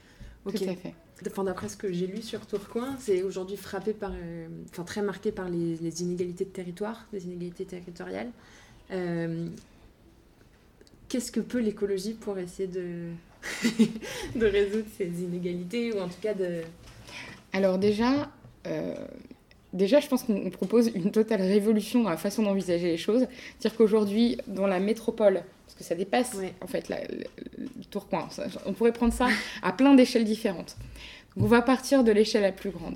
Tout 0.45 0.51
à 0.55 0.75
fait. 0.75 0.93
Enfin, 1.27 1.43
d'après 1.43 1.69
ce 1.69 1.77
que 1.77 1.91
j'ai 1.91 2.07
lu 2.07 2.21
sur 2.21 2.45
Tourcoing, 2.45 2.95
c'est 2.99 3.23
aujourd'hui 3.23 3.55
frappé 3.55 3.93
par, 3.93 4.11
euh, 4.11 4.47
enfin 4.71 4.83
très 4.83 5.01
marqué 5.01 5.31
par 5.31 5.47
les, 5.47 6.01
inégalités 6.01 6.43
de 6.43 6.49
territoire, 6.49 7.05
les 7.13 7.25
inégalités 7.25 7.65
territoriales. 7.65 8.29
Euh, 8.91 9.47
qu'est-ce 11.07 11.31
que 11.31 11.39
peut 11.39 11.59
l'écologie 11.59 12.13
pour 12.13 12.37
essayer 12.37 12.67
de, 12.67 13.09
de 14.35 14.45
résoudre 14.45 14.87
ces 14.97 15.07
inégalités 15.21 15.93
ou 15.93 15.99
en 15.99 16.07
tout 16.07 16.19
cas 16.21 16.33
de... 16.33 16.61
Alors 17.53 17.77
déjà, 17.77 18.29
euh, 18.67 18.95
déjà 19.71 19.99
je 19.99 20.07
pense 20.07 20.23
qu'on 20.23 20.49
propose 20.49 20.91
une 20.93 21.11
totale 21.11 21.41
révolution 21.41 22.03
dans 22.03 22.09
la 22.09 22.17
façon 22.17 22.43
d'envisager 22.43 22.87
les 22.87 22.97
choses. 22.97 23.27
C'est-à-dire 23.59 23.77
qu'aujourd'hui, 23.77 24.37
dans 24.47 24.67
la 24.67 24.79
métropole, 24.79 25.43
parce 25.73 25.79
que 25.79 25.87
ça 25.87 25.95
dépasse 25.95 26.37
en 26.61 26.67
fait 26.67 26.89
le 26.89 27.83
Tourcoing. 27.89 28.29
On 28.65 28.73
pourrait 28.73 28.93
prendre 28.93 29.13
ça 29.13 29.27
à 29.63 29.71
plein 29.71 29.95
d'échelles 29.95 30.25
différentes. 30.25 30.77
on 31.35 31.45
va 31.45 31.61
partir 31.63 32.03
de 32.03 32.11
l'échelle 32.11 32.43
la 32.43 32.51
plus 32.51 32.69
grande. 32.69 32.95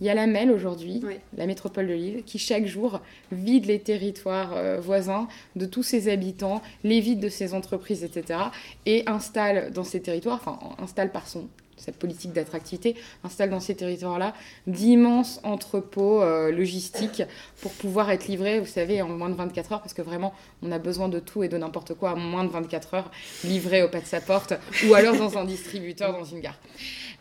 Il 0.00 0.06
y 0.06 0.10
a 0.10 0.14
la 0.14 0.26
MEL 0.26 0.52
aujourd'hui, 0.52 1.02
la 1.36 1.46
métropole 1.46 1.88
de 1.88 1.94
Lille, 1.94 2.22
qui 2.24 2.38
chaque 2.38 2.66
jour 2.66 3.00
vide 3.32 3.66
les 3.66 3.80
territoires 3.80 4.52
euh, 4.54 4.78
voisins 4.78 5.26
de 5.56 5.66
tous 5.66 5.82
ses 5.82 6.08
habitants, 6.08 6.62
les 6.84 7.00
vide 7.00 7.18
de 7.18 7.28
ses 7.28 7.52
entreprises, 7.52 8.04
etc. 8.04 8.38
et 8.86 9.02
installe 9.08 9.72
dans 9.72 9.82
ces 9.82 10.00
territoires, 10.00 10.40
enfin 10.40 10.58
installe 10.78 11.10
par 11.10 11.26
son 11.26 11.48
cette 11.78 11.96
politique 11.96 12.32
d'attractivité, 12.32 12.96
installe 13.24 13.50
dans 13.50 13.60
ces 13.60 13.74
territoires-là 13.74 14.34
d'immenses 14.66 15.40
entrepôts 15.42 16.22
euh, 16.22 16.50
logistiques 16.50 17.22
pour 17.60 17.72
pouvoir 17.72 18.10
être 18.10 18.26
livrés, 18.28 18.60
vous 18.60 18.66
savez, 18.66 19.02
en 19.02 19.08
moins 19.08 19.30
de 19.30 19.34
24 19.34 19.72
heures, 19.72 19.80
parce 19.80 19.94
que 19.94 20.02
vraiment, 20.02 20.34
on 20.62 20.72
a 20.72 20.78
besoin 20.78 21.08
de 21.08 21.18
tout 21.20 21.42
et 21.42 21.48
de 21.48 21.56
n'importe 21.56 21.94
quoi 21.94 22.12
en 22.12 22.18
moins 22.18 22.44
de 22.44 22.50
24 22.50 22.94
heures, 22.94 23.10
livré 23.44 23.82
au 23.82 23.88
pas 23.88 24.00
de 24.00 24.06
sa 24.06 24.20
porte, 24.20 24.54
ou 24.88 24.94
alors 24.94 25.16
dans 25.16 25.38
un 25.38 25.44
distributeur 25.44 26.12
dans 26.12 26.24
une 26.24 26.40
gare. 26.40 26.58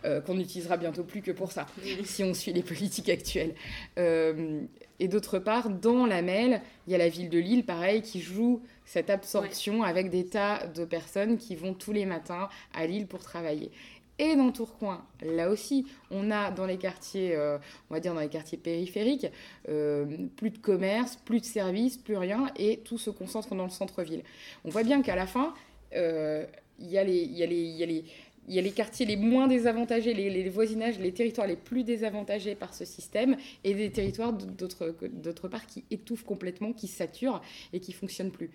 Euh, 0.06 0.22
qu'on 0.22 0.36
n'utilisera 0.36 0.78
bientôt 0.78 1.04
plus 1.04 1.24
que 1.24 1.32
pour 1.32 1.52
ça, 1.52 1.65
si 2.04 2.24
on 2.24 2.36
suit 2.36 2.54
les 2.54 2.62
politiques 2.62 3.10
actuelles. 3.10 3.56
Euh, 3.98 4.62
et 5.00 5.08
d'autre 5.08 5.39
part, 5.39 5.72
dans 5.72 6.06
la 6.06 6.22
MEL, 6.22 6.62
il 6.86 6.91
y 6.91 6.96
a 6.96 7.00
la 7.00 7.10
ville 7.10 7.30
de 7.30 7.39
Lille, 7.39 7.65
pareil, 7.65 8.04
qui 8.04 8.22
joue 8.22 8.62
cette 8.86 9.10
absorption 9.10 9.82
avec 9.82 10.12
des 10.12 10.26
tas 10.28 10.67
de 10.67 10.86
personnes 10.86 11.38
qui 11.38 11.56
vont 11.56 11.74
tous 11.74 11.93
les 11.93 12.06
matins 12.06 12.48
à 12.76 12.86
Lille 12.86 13.08
pour 13.08 13.22
travailler. 13.22 13.72
Et 14.19 14.36
dans 14.36 14.51
Tourcoing, 14.51 15.06
là 15.21 15.49
aussi, 15.49 15.86
on 16.10 16.32
a 16.32 16.49
dans 16.49 16.65
les 16.65 16.77
quartiers, 16.77 17.36
euh, 17.36 17.60
on 17.89 17.93
va 17.93 17.99
dire 17.99 18.15
dans 18.15 18.19
les 18.19 18.30
quartiers 18.30 18.58
périphériques, 18.58 19.27
euh, 19.69 20.06
plus 20.36 20.49
de 20.49 20.58
commerce, 20.58 21.17
plus 21.17 21.39
de 21.39 21.45
services, 21.45 21.97
plus 21.97 22.17
rien, 22.17 22.51
et 22.58 22.77
tout 22.77 22.97
se 22.97 23.12
concentre 23.12 23.53
dans 23.53 23.65
le 23.65 23.69
centre-ville. 23.69 24.23
On 24.65 24.69
voit 24.69 24.84
bien 24.84 25.03
qu'à 25.03 25.15
la 25.15 25.27
fin, 25.27 25.53
euh, 25.93 26.45
il 26.80 26.89
y, 26.89 26.97
a 26.97 27.03
les, 27.03 27.21
y, 27.21 27.43
y, 27.43 28.06
y 28.47 28.60
a 28.60 28.62
les 28.62 28.71
quartiers 28.71 29.06
les 29.06 29.17
moins 29.17 29.47
désavantagés, 29.47 30.15
les, 30.15 30.49
voisinages, 30.49 30.97
les 30.97 31.12
territoires 31.12 31.45
les 31.45 31.56
plus 31.56 31.84
désavantagés 31.84 32.56
par 32.56 32.73
ce 32.73 32.86
système, 32.86 33.38
et 33.63 33.75
des 33.75 33.91
territoires 33.91 34.34
d'autre 34.34 35.47
part 35.47 35.67
qui 35.67 35.84
étouffent 35.91 36.25
complètement, 36.25 36.73
qui 36.73 36.88
saturent 36.88 37.41
et 37.71 37.80
qui 37.80 37.93
fonctionnent 37.93 38.32
plus. 38.32 38.49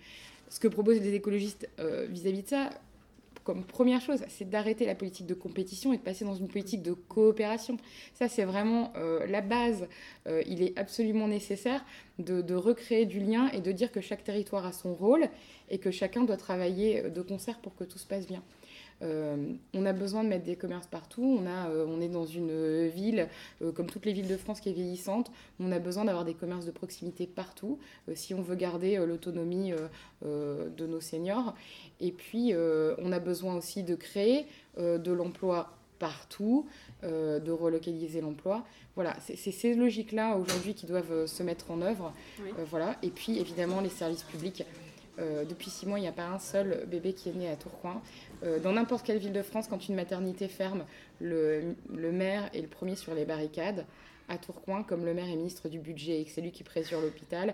Ce 0.49 0.59
que 0.59 0.67
proposent 0.67 0.99
les 0.99 1.13
écologistes 1.13 1.69
vis 1.77 2.27
à 2.27 2.31
-vis 2.31 2.43
de 2.43 2.47
ça, 2.47 2.69
comme 3.43 3.63
première 3.65 4.01
chose, 4.01 4.23
c'est 4.29 4.49
d'arrêter 4.49 4.85
la 4.85 4.95
politique 4.95 5.25
de 5.25 5.33
compétition 5.33 5.93
et 5.93 5.97
de 5.97 6.01
passer 6.01 6.25
dans 6.25 6.35
une 6.35 6.47
politique 6.47 6.81
de 6.81 6.93
coopération. 6.93 7.77
Ça, 8.13 8.27
c'est 8.29 8.45
vraiment 8.45 8.93
euh, 8.95 9.25
la 9.27 9.41
base. 9.41 9.87
Euh, 10.27 10.41
il 10.47 10.61
est 10.61 10.77
absolument 10.77 11.27
nécessaire 11.27 11.83
de, 12.19 12.41
de, 12.41 12.55
recréer 12.55 13.05
du 13.05 13.19
lien 13.19 13.49
et 13.49 13.61
de 13.61 13.71
dire 13.71 13.91
que 13.91 14.01
chaque 14.01 14.23
territoire 14.23 14.65
a 14.65 14.71
son 14.71 14.93
rôle 14.93 15.27
et 15.69 15.77
que 15.77 15.91
chacun 15.91 16.23
doit 16.23 16.37
travailler 16.37 17.09
de 17.09 17.21
concert 17.21 17.59
pour 17.59 17.75
que 17.75 17.83
tout 17.83 17.97
se 17.97 18.07
passe 18.07 18.27
bien. 18.27 18.43
Euh, 19.03 19.53
on 19.73 19.85
a 19.85 19.93
besoin 19.93 20.23
de 20.23 20.29
mettre 20.29 20.45
des 20.45 20.55
commerces 20.55 20.87
partout. 20.87 21.39
On, 21.39 21.45
a, 21.45 21.69
euh, 21.69 21.85
on 21.87 22.01
est 22.01 22.07
dans 22.07 22.25
une 22.25 22.87
ville, 22.87 23.27
euh, 23.61 23.71
comme 23.71 23.87
toutes 23.87 24.05
les 24.05 24.13
villes 24.13 24.27
de 24.27 24.37
France, 24.37 24.61
qui 24.61 24.69
est 24.69 24.73
vieillissante. 24.73 25.31
On 25.59 25.71
a 25.71 25.79
besoin 25.79 26.05
d'avoir 26.05 26.25
des 26.25 26.33
commerces 26.33 26.65
de 26.65 26.71
proximité 26.71 27.27
partout 27.27 27.79
si 28.13 28.33
on 28.33 28.41
veut 28.41 28.55
garder 28.55 28.97
l'autonomie 29.05 29.73
de 30.23 30.87
nos 30.87 30.99
seniors. 30.99 31.53
Et 31.99 32.11
puis, 32.11 32.53
on 32.55 33.11
a 33.11 33.19
besoin 33.19 33.55
aussi 33.55 33.83
de 33.83 33.95
créer 33.95 34.45
de 34.77 35.11
l'emploi 35.11 35.73
partout, 35.99 36.67
de 37.03 37.51
relocaliser 37.51 38.21
l'emploi. 38.21 38.65
Voilà, 38.95 39.15
c'est 39.21 39.51
ces 39.51 39.73
logiques-là 39.73 40.35
aujourd'hui 40.37 40.73
qui 40.73 40.85
doivent 40.85 41.25
se 41.25 41.43
mettre 41.43 41.71
en 41.71 41.81
œuvre. 41.81 42.13
voilà. 42.69 42.97
Et 43.03 43.09
puis, 43.09 43.39
évidemment, 43.39 43.81
les 43.81 43.89
services 43.89 44.23
publics. 44.23 44.65
depuis 45.17 45.69
six 45.69 45.85
mois, 45.85 45.99
il 45.99 46.03
n'y 46.03 46.07
a 46.07 46.13
pas 46.13 46.27
un 46.27 46.39
seul 46.39 46.85
bébé 46.87 47.13
qui 47.13 47.29
est 47.29 47.33
né 47.33 47.49
à 47.49 47.55
Tourcoing. 47.55 48.01
Euh, 48.43 48.59
dans 48.59 48.73
n'importe 48.73 49.05
quelle 49.05 49.17
ville 49.17 49.33
de 49.33 49.41
France, 49.41 49.67
quand 49.69 49.87
une 49.87 49.95
maternité 49.95 50.47
ferme, 50.47 50.85
le, 51.19 51.75
maire 51.89 52.49
est 52.53 52.61
le 52.61 52.67
premier 52.67 52.95
sur 52.95 53.13
les 53.13 53.25
barricades. 53.25 53.85
À 54.29 54.37
Tourcoing, 54.37 54.83
comme 54.83 55.05
le 55.05 55.13
maire 55.13 55.27
est 55.27 55.35
ministre 55.35 55.67
du 55.67 55.79
budget 55.79 56.21
et 56.21 56.25
que 56.25 56.31
c'est 56.31 56.41
lui 56.41 56.51
qui 56.51 56.63
présure 56.63 57.01
l'hôpital, 57.01 57.53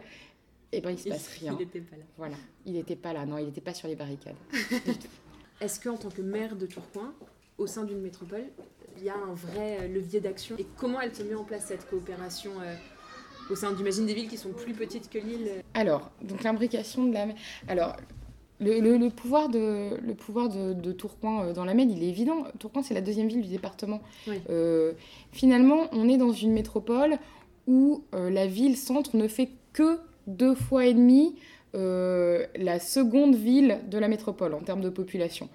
eh 0.71 0.81
ben, 0.81 0.91
il 0.91 0.93
ne 0.93 0.99
se 0.99 1.09
passe 1.09 1.27
rien. 1.39 1.57
Il 1.59 1.65
n'était 1.65 1.79
pas 1.81 1.95
là. 1.95 2.03
Voilà, 2.17 2.35
il 2.65 2.73
n'était 2.73 2.95
pas 2.95 3.13
là. 3.13 3.25
Non, 3.25 3.37
il 3.39 3.45
n'était 3.45 3.61
pas 3.61 3.73
sur 3.73 3.87
les 3.87 3.95
barricades. 3.95 4.35
Est-ce 5.61 5.79
qu'en 5.79 5.97
tant 5.97 6.09
que 6.09 6.21
maire 6.21 6.55
de 6.55 6.67
Tourcoing, 6.67 7.13
au 7.57 7.67
sein 7.67 7.83
d'une 7.83 8.01
métropole, 8.01 8.45
il 8.97 9.03
y 9.03 9.09
a 9.09 9.15
un 9.15 9.33
vrai 9.33 9.87
levier 9.87 10.19
d'action 10.19 10.55
Et 10.57 10.65
comment 10.77 11.01
elle 11.01 11.13
se 11.13 11.23
met 11.23 11.35
en 11.35 11.43
place 11.43 11.65
cette 11.65 11.89
coopération 11.89 12.51
euh, 12.61 12.75
au 13.49 13.55
sein 13.55 13.71
d'imagine 13.73 14.05
des 14.05 14.13
villes 14.13 14.29
qui 14.29 14.37
sont 14.37 14.51
plus 14.51 14.73
petites 14.73 15.09
que 15.09 15.17
Lille 15.17 15.49
Alors, 15.73 16.11
donc 16.21 16.43
l'imbrication 16.43 17.05
de 17.05 17.13
la... 17.13 17.27
Alors, 17.67 17.95
le, 18.59 19.09
pouvoir 19.09 19.49
de, 19.49 19.97
le 20.05 20.13
pouvoir 20.13 20.49
de, 20.49 20.91
Tourcoing 20.91 21.43
euh, 21.43 21.53
dans 21.53 21.65
la 21.65 21.73
Maine, 21.73 21.91
il 21.91 22.03
est 22.03 22.09
évident. 22.09 22.43
Tourcoing, 22.59 22.83
c'est 22.83 22.93
la 22.93 23.01
deuxième 23.01 23.27
ville 23.27 23.41
du 23.41 23.49
département. 23.49 24.01
Euh, 24.49 24.93
finalement, 25.31 25.87
on 25.91 26.09
est 26.09 26.17
dans 26.17 26.31
une 26.31 26.51
métropole 26.51 27.17
où 27.67 28.03
euh, 28.13 28.29
la 28.29 28.47
ville-centre 28.47 29.15
ne 29.15 29.27
fait 29.27 29.49
que 29.73 29.99
deux 30.27 30.55
fois 30.55 30.85
et 30.85 30.93
demi 30.93 31.35
la 31.71 32.79
seconde 32.79 33.35
ville 33.35 33.77
de 33.91 33.99
la 33.99 34.07
métropole 34.07 34.55
en 34.55 34.59
termes 34.61 34.81
de 34.81 34.89
population. 34.89 35.49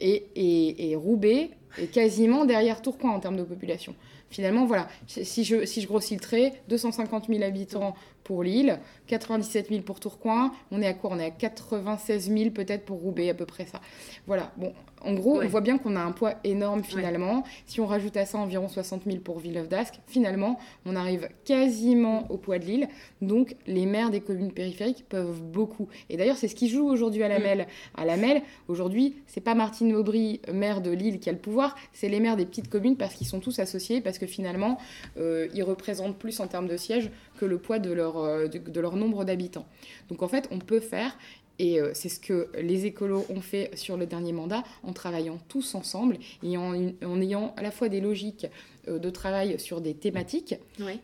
Et, 0.00 0.24
et, 0.34 0.96
Roubaix 0.96 1.50
est 1.76 1.88
quasiment 1.88 2.46
derrière 2.46 2.80
Tourcoing 2.80 3.10
en 3.10 3.20
termes 3.20 3.36
de 3.36 3.42
population. 3.42 3.94
Finalement, 4.30 4.64
voilà, 4.64 4.88
si 5.06 5.44
je, 5.44 5.66
si 5.66 5.82
je 5.82 5.86
grossis 5.86 6.14
le 6.14 6.20
trait, 6.20 6.54
250 6.70 7.26
000 7.28 7.42
habitants 7.42 7.94
pour 8.24 8.42
Lille, 8.42 8.78
97 9.06 9.68
000 9.68 9.82
pour 9.82 10.00
Tourcoing. 10.00 10.52
On 10.70 10.80
est 10.82 10.86
à 10.86 10.94
quoi? 10.94 11.10
On 11.12 11.18
est 11.18 11.26
à 11.26 11.30
96 11.30 12.30
000 12.30 12.50
peut-être 12.50 12.84
pour 12.84 13.00
Roubaix, 13.00 13.30
à 13.30 13.34
peu 13.34 13.46
près 13.46 13.66
ça. 13.66 13.80
Voilà, 14.26 14.52
bon, 14.56 14.72
en 15.04 15.14
gros, 15.14 15.42
on 15.42 15.46
voit 15.48 15.60
bien 15.60 15.78
qu'on 15.78 15.96
a 15.96 16.00
un 16.00 16.12
poids 16.12 16.34
énorme 16.44 16.84
finalement. 16.84 17.44
Si 17.66 17.80
on 17.80 17.86
rajoute 17.86 18.16
à 18.16 18.24
ça 18.24 18.38
environ 18.38 18.68
60 18.68 19.02
000 19.04 19.18
pour 19.18 19.38
Villeneuve 19.38 19.68
d'Ascq, 19.68 20.00
finalement, 20.06 20.58
on 20.86 20.96
arrive 20.96 21.28
quasiment 21.44 22.30
au 22.30 22.36
poids 22.36 22.58
de 22.58 22.64
Lille. 22.64 22.88
Donc, 23.20 23.56
les 23.66 23.86
maires 23.86 24.10
des 24.10 24.20
communes 24.20 24.52
périphériques 24.52 25.04
peuvent 25.08 25.42
beaucoup. 25.42 25.88
Et 26.08 26.16
d'ailleurs, 26.16 26.36
c'est 26.36 26.48
ce 26.48 26.54
qui 26.54 26.68
joue 26.68 26.86
aujourd'hui 26.86 27.22
à 27.22 27.28
la 27.28 27.38
MEL. 27.38 27.66
À 27.96 28.04
la 28.04 28.16
MEL, 28.16 28.42
aujourd'hui, 28.68 29.16
c'est 29.26 29.40
pas 29.40 29.54
Martine 29.54 29.94
Aubry, 29.94 30.40
maire 30.52 30.80
de 30.80 30.90
Lille, 30.90 31.18
qui 31.18 31.28
a 31.28 31.32
le 31.32 31.38
pouvoir, 31.38 31.74
c'est 31.92 32.08
les 32.08 32.20
maires 32.20 32.36
des 32.36 32.46
petites 32.46 32.68
communes 32.68 32.96
parce 32.96 33.14
qu'ils 33.14 33.26
sont 33.26 33.40
tous 33.40 33.58
associés, 33.58 34.00
parce 34.00 34.18
que 34.18 34.26
finalement, 34.26 34.78
euh, 35.16 35.48
ils 35.54 35.62
représentent 35.62 36.16
plus 36.16 36.38
en 36.40 36.46
termes 36.46 36.68
de 36.68 36.76
sièges 36.76 37.10
que 37.42 37.46
le 37.46 37.58
poids 37.58 37.80
de 37.80 37.92
leur, 37.92 38.18
euh, 38.18 38.46
de 38.46 38.80
leur 38.80 38.94
nombre 38.94 39.24
d'habitants. 39.24 39.66
Donc 40.08 40.22
en 40.22 40.28
fait, 40.28 40.46
on 40.52 40.60
peut 40.60 40.78
faire 40.78 41.16
et 41.58 41.80
euh, 41.80 41.90
c'est 41.94 42.08
ce 42.08 42.18
que 42.18 42.48
les 42.60 42.86
écolos 42.86 43.24
ont 43.28 43.40
fait 43.40 43.70
sur 43.76 43.96
le 43.96 44.06
dernier 44.06 44.32
mandat, 44.32 44.64
en 44.82 44.92
travaillant 44.92 45.38
tous 45.48 45.74
ensemble 45.74 46.18
et 46.42 46.56
en, 46.56 46.74
ayant 47.20 47.54
à 47.56 47.62
la 47.62 47.70
fois 47.70 47.88
des 47.88 48.00
logiques 48.00 48.46
euh, 48.88 48.98
de 48.98 49.10
travail 49.10 49.60
sur 49.60 49.80
des 49.80 49.94
thématiques, 49.94 50.56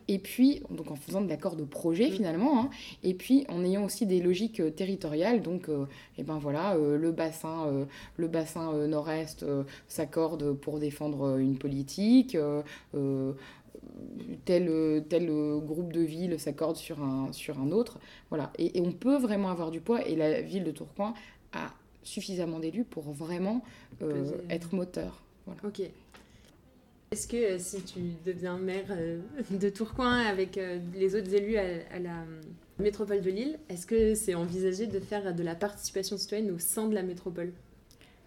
et 0.09 0.19
puis 0.19 0.63
donc 0.71 0.91
en 0.91 0.97
faisant 0.97 1.21
de 1.21 1.29
l'accord 1.29 1.55
de 1.55 1.65
projet 1.65 2.09
mm. 2.09 2.13
finalement, 2.13 2.61
hein, 2.61 2.71
et 3.05 3.15
puis 3.15 3.45
en 3.49 3.65
ayant 3.65 3.85
aussi 3.85 4.07
des 4.07 4.21
logiques 4.21 4.61
euh, 4.61 4.71
territoriales. 4.71 5.43
Donc, 5.43 5.69
et 6.17 6.23
ben 6.23 6.39
voilà, 6.39 6.75
le 6.77 7.13
bassin, 7.13 7.87
le 8.17 8.29
bassin 8.29 8.73
nord-est 8.89 9.45
s'accorde 9.87 10.55
pour 10.55 10.79
défendre 10.79 11.39
une 11.39 11.57
politique 11.57 12.37
tel, 14.45 15.05
tel 15.09 15.27
groupe 15.65 15.93
de 15.93 16.01
villes 16.01 16.39
s'accorde 16.39 16.77
sur 16.77 17.03
un, 17.03 17.33
sur 17.33 17.59
un 17.59 17.71
autre. 17.71 17.99
Voilà. 18.31 18.53
Et, 18.59 18.81
on 18.81 18.93
peut 18.93 19.19
vraiment 19.19 19.51
avoir 19.51 19.71
du 19.71 19.81
poids. 19.81 20.07
Et 20.07 20.17
la 20.17 20.41
ville 20.41 20.65
de 20.65 20.71
Tourcoing 20.71 21.15
a 21.53 21.73
suffisamment 22.03 22.59
d'élus 22.59 22.85
pour 22.85 23.11
vraiment 23.13 23.63
euh, 24.03 24.33
être 24.51 24.75
moteur. 24.75 25.23
Voilà. 25.47 25.61
Ok. 25.65 25.83
Est-ce 27.11 27.27
que 27.27 27.37
euh, 27.37 27.59
si 27.59 27.83
tu 27.83 28.01
deviens 28.27 28.59
maire 28.59 28.87
euh, 28.91 29.21
de 29.51 29.69
Tourcoing 29.69 30.19
avec 30.19 30.61
les 30.95 31.15
autres 31.15 31.33
élus 31.35 31.57
à, 31.57 31.99
la 31.99 32.25
métropole 32.79 33.21
de 33.21 33.31
Lille, 33.31 33.59
est-ce 33.69 33.87
que 33.87 34.15
c'est 34.15 34.35
envisagé 34.35 34.87
de 34.87 35.01
faire 35.01 35.35
de 35.35 35.43
la 35.43 35.55
participation 35.55 36.17
citoyenne 36.17 36.51
au 36.51 36.59
sein 36.59 36.89
de 36.89 36.95
la 36.95 37.03
métropole? 37.03 37.53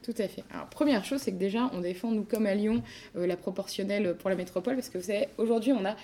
Tout 0.03 0.15
à 0.17 0.27
fait. 0.27 0.43
Alors, 0.51 0.67
première 0.67 1.05
chose, 1.05 1.21
c'est 1.21 1.31
que 1.31 1.37
déjà, 1.37 1.69
on 1.73 1.79
défend, 1.79 2.11
nous, 2.11 2.23
comme 2.23 2.45
à 2.47 2.55
Lyon, 2.55 2.81
euh, 3.15 3.27
la 3.27 3.37
proportionnelle 3.37 4.15
pour 4.17 4.29
la 4.29 4.35
métropole, 4.35 4.75
parce 4.75 4.89
que 4.89 4.97
vous 4.97 5.05
savez, 5.05 5.27
aujourd'hui, 5.37 5.71
on 5.73 5.85
a 5.85 5.95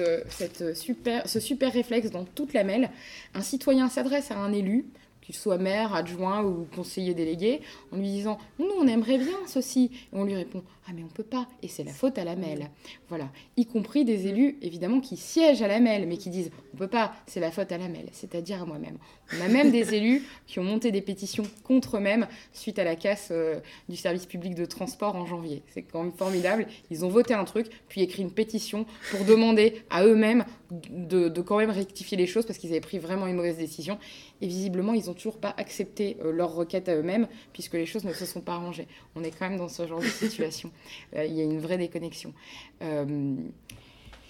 euh, 0.00 0.20
cette 0.28 0.74
super, 0.74 1.28
ce 1.28 1.40
super 1.40 1.72
réflexe 1.72 2.10
dans 2.10 2.24
toute 2.24 2.52
la 2.52 2.64
mêle. 2.64 2.90
Un 3.34 3.42
citoyen 3.42 3.88
s'adresse 3.88 4.30
à 4.30 4.38
un 4.38 4.52
élu, 4.52 4.86
qu'il 5.26 5.34
soit 5.34 5.58
maire, 5.58 5.92
adjoint 5.92 6.44
ou 6.44 6.68
conseiller 6.74 7.12
délégué, 7.12 7.60
en 7.92 7.96
lui 7.96 8.08
disant 8.08 8.38
Nous, 8.60 8.70
on 8.78 8.86
aimerait 8.86 9.18
bien 9.18 9.36
ceci. 9.46 9.90
Et 10.12 10.16
on 10.16 10.24
lui 10.24 10.36
répond 10.36 10.62
Ah, 10.88 10.92
mais 10.94 11.02
on 11.02 11.08
peut 11.08 11.24
pas. 11.24 11.48
Et 11.62 11.68
c'est 11.68 11.82
la 11.82 11.92
faute 11.92 12.16
à 12.16 12.24
la 12.24 12.36
mêle. 12.36 12.70
Voilà. 13.08 13.28
Y 13.56 13.66
compris 13.66 14.04
des 14.04 14.28
élus, 14.28 14.56
évidemment, 14.62 15.00
qui 15.00 15.16
siègent 15.16 15.62
à 15.62 15.68
la 15.68 15.80
mêle, 15.80 16.06
mais 16.06 16.16
qui 16.16 16.30
disent 16.30 16.52
On 16.72 16.76
peut 16.76 16.86
pas, 16.86 17.12
c'est 17.26 17.40
la 17.40 17.50
faute 17.50 17.72
à 17.72 17.78
la 17.78 17.88
mêle, 17.88 18.08
c'est-à-dire 18.12 18.62
à, 18.62 18.66
moi-même. 18.66 18.98
On 19.36 19.44
a 19.44 19.48
même 19.48 19.72
des 19.72 19.94
élus 19.94 20.22
qui 20.46 20.60
ont 20.60 20.64
monté 20.64 20.92
des 20.92 21.00
pétitions 21.00 21.44
contre 21.64 21.96
eux-mêmes 21.96 22.28
suite 22.52 22.78
à 22.78 22.84
la 22.84 22.94
casse 22.94 23.28
euh, 23.32 23.58
du 23.88 23.96
service 23.96 24.26
public 24.26 24.54
de 24.54 24.64
transport 24.64 25.16
en 25.16 25.26
janvier. 25.26 25.62
C'est 25.74 25.82
quand 25.82 26.04
même 26.04 26.12
formidable. 26.12 26.68
Ils 26.92 27.04
ont 27.04 27.08
voté 27.08 27.34
un 27.34 27.44
truc, 27.44 27.66
puis 27.88 28.02
écrit 28.02 28.22
une 28.22 28.30
pétition 28.30 28.86
pour 29.10 29.24
demander 29.24 29.82
à 29.90 30.04
eux-mêmes 30.04 30.44
de, 30.70 31.28
de 31.28 31.40
quand 31.40 31.58
même 31.58 31.70
rectifier 31.70 32.16
les 32.16 32.26
choses 32.26 32.46
parce 32.46 32.58
qu'ils 32.58 32.70
avaient 32.70 32.80
pris 32.80 32.98
vraiment 32.98 33.26
une 33.26 33.36
mauvaise 33.36 33.58
décision. 33.58 33.98
Et 34.40 34.46
visiblement, 34.46 34.94
ils 34.94 35.06
n'ont 35.06 35.14
toujours 35.14 35.38
pas 35.38 35.54
accepté 35.56 36.16
euh, 36.24 36.32
leur 36.32 36.54
requête 36.54 36.88
à 36.88 36.96
eux-mêmes, 36.96 37.28
puisque 37.52 37.74
les 37.74 37.86
choses 37.86 38.04
ne 38.04 38.12
se 38.12 38.26
sont 38.26 38.40
pas 38.40 38.54
arrangées. 38.54 38.86
On 39.14 39.24
est 39.24 39.30
quand 39.30 39.48
même 39.48 39.58
dans 39.58 39.68
ce 39.68 39.86
genre 39.86 40.00
de 40.00 40.06
situation. 40.06 40.70
Euh, 41.14 41.24
il 41.24 41.34
y 41.34 41.40
a 41.40 41.44
une 41.44 41.60
vraie 41.60 41.78
déconnexion. 41.78 42.32
Euh, 42.82 43.34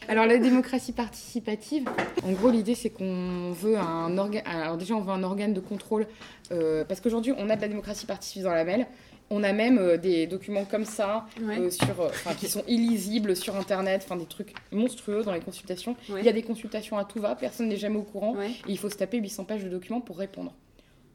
alors 0.09 0.27
la 0.27 0.39
démocratie 0.39 0.93
participative, 0.93 1.89
en 2.23 2.33
gros 2.33 2.51
l'idée 2.51 2.75
c'est 2.75 2.91
qu'on 2.91 3.53
veut 3.53 3.77
un 3.77 4.17
organe, 4.19 4.43
alors 4.47 4.77
déjà 4.77 4.95
on 4.95 5.01
veut 5.01 5.13
un 5.13 5.23
organe 5.23 5.53
de 5.53 5.61
contrôle, 5.61 6.07
parce 6.51 7.01
qu'aujourd'hui 7.01 7.33
on 7.37 7.49
a 7.51 7.57
de 7.57 7.61
la 7.61 7.69
démocratie 7.69 8.07
participative 8.07 8.45
dans 8.45 8.55
la 8.55 8.65
MEL, 8.65 8.87
on 9.31 9.43
a 9.43 9.53
même 9.53 9.79
euh, 9.79 9.97
des 9.97 10.27
documents 10.27 10.65
comme 10.65 10.85
ça, 10.85 11.27
euh, 11.43 11.71
sur, 11.71 12.01
euh, 12.01 12.11
qui 12.39 12.49
sont 12.49 12.63
illisibles 12.69 13.37
sur 13.37 13.57
Internet, 13.57 14.03
enfin 14.05 14.17
des 14.17 14.27
trucs 14.27 14.53
monstrueux 14.73 15.23
dans 15.23 15.33
les 15.33 15.41
consultations. 15.41 15.97
Il 16.09 16.25
y 16.25 16.29
a 16.29 16.33
des 16.33 16.43
consultations 16.43 16.97
à 16.97 17.05
tout 17.05 17.21
va, 17.21 17.35
personne 17.35 17.69
n'est 17.69 17.77
jamais 17.77 17.97
au 17.97 18.03
courant, 18.03 18.41
et 18.41 18.53
il 18.69 18.79
faut 18.79 18.91
se 18.91 18.97
taper 18.97 19.19
800 19.19 19.45
pages 19.45 19.65
de 19.65 19.69
documents 19.69 20.01
pour 20.01 20.19
répondre. 20.19 20.55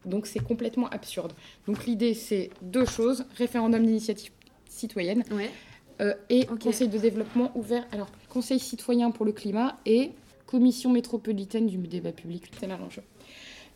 Donc 0.06 0.26
c'est 0.26 0.40
complètement 0.40 0.90
absurde. 0.90 1.34
Donc 1.68 1.86
l'idée 1.86 2.14
c'est 2.14 2.50
deux 2.62 2.86
choses, 2.86 3.26
référendum 3.38 3.86
d'initiative 3.86 4.32
citoyenne 4.68 5.24
et 6.30 6.48
conseil 6.62 6.88
de 6.88 6.98
développement 6.98 7.52
ouvert. 7.56 7.86
Alors 7.92 8.08
conseil 8.28 8.60
citoyen 8.60 9.12
pour 9.12 9.26
le 9.26 9.32
climat 9.32 9.78
et 9.86 10.12
commission 10.48 10.90
métropolitaine 10.90 11.68
du 11.68 11.78
débat 11.78 12.12
public, 12.12 12.52
c'est 12.60 12.68
là 12.68 12.78
l'enjeu. 12.78 13.04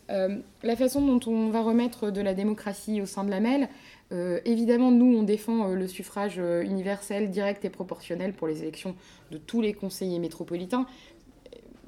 La 0.08 0.76
façon 0.76 1.00
dont 1.04 1.20
on 1.30 1.50
va 1.50 1.62
remettre 1.62 2.10
de 2.10 2.20
la 2.20 2.34
démocratie 2.34 3.00
au 3.00 3.06
sein 3.06 3.24
de 3.24 3.30
la 3.30 3.40
MEL, 3.40 3.68
euh, 4.12 4.40
évidemment, 4.44 4.90
nous, 4.90 5.16
on 5.16 5.22
défend 5.22 5.70
euh, 5.70 5.74
le 5.74 5.88
suffrage 5.88 6.36
euh, 6.38 6.62
universel, 6.62 7.30
direct 7.30 7.64
et 7.64 7.70
proportionnel 7.70 8.32
pour 8.32 8.46
les 8.46 8.62
élections 8.62 8.94
de 9.30 9.38
tous 9.38 9.60
les 9.60 9.72
conseillers 9.72 10.18
métropolitains. 10.18 10.86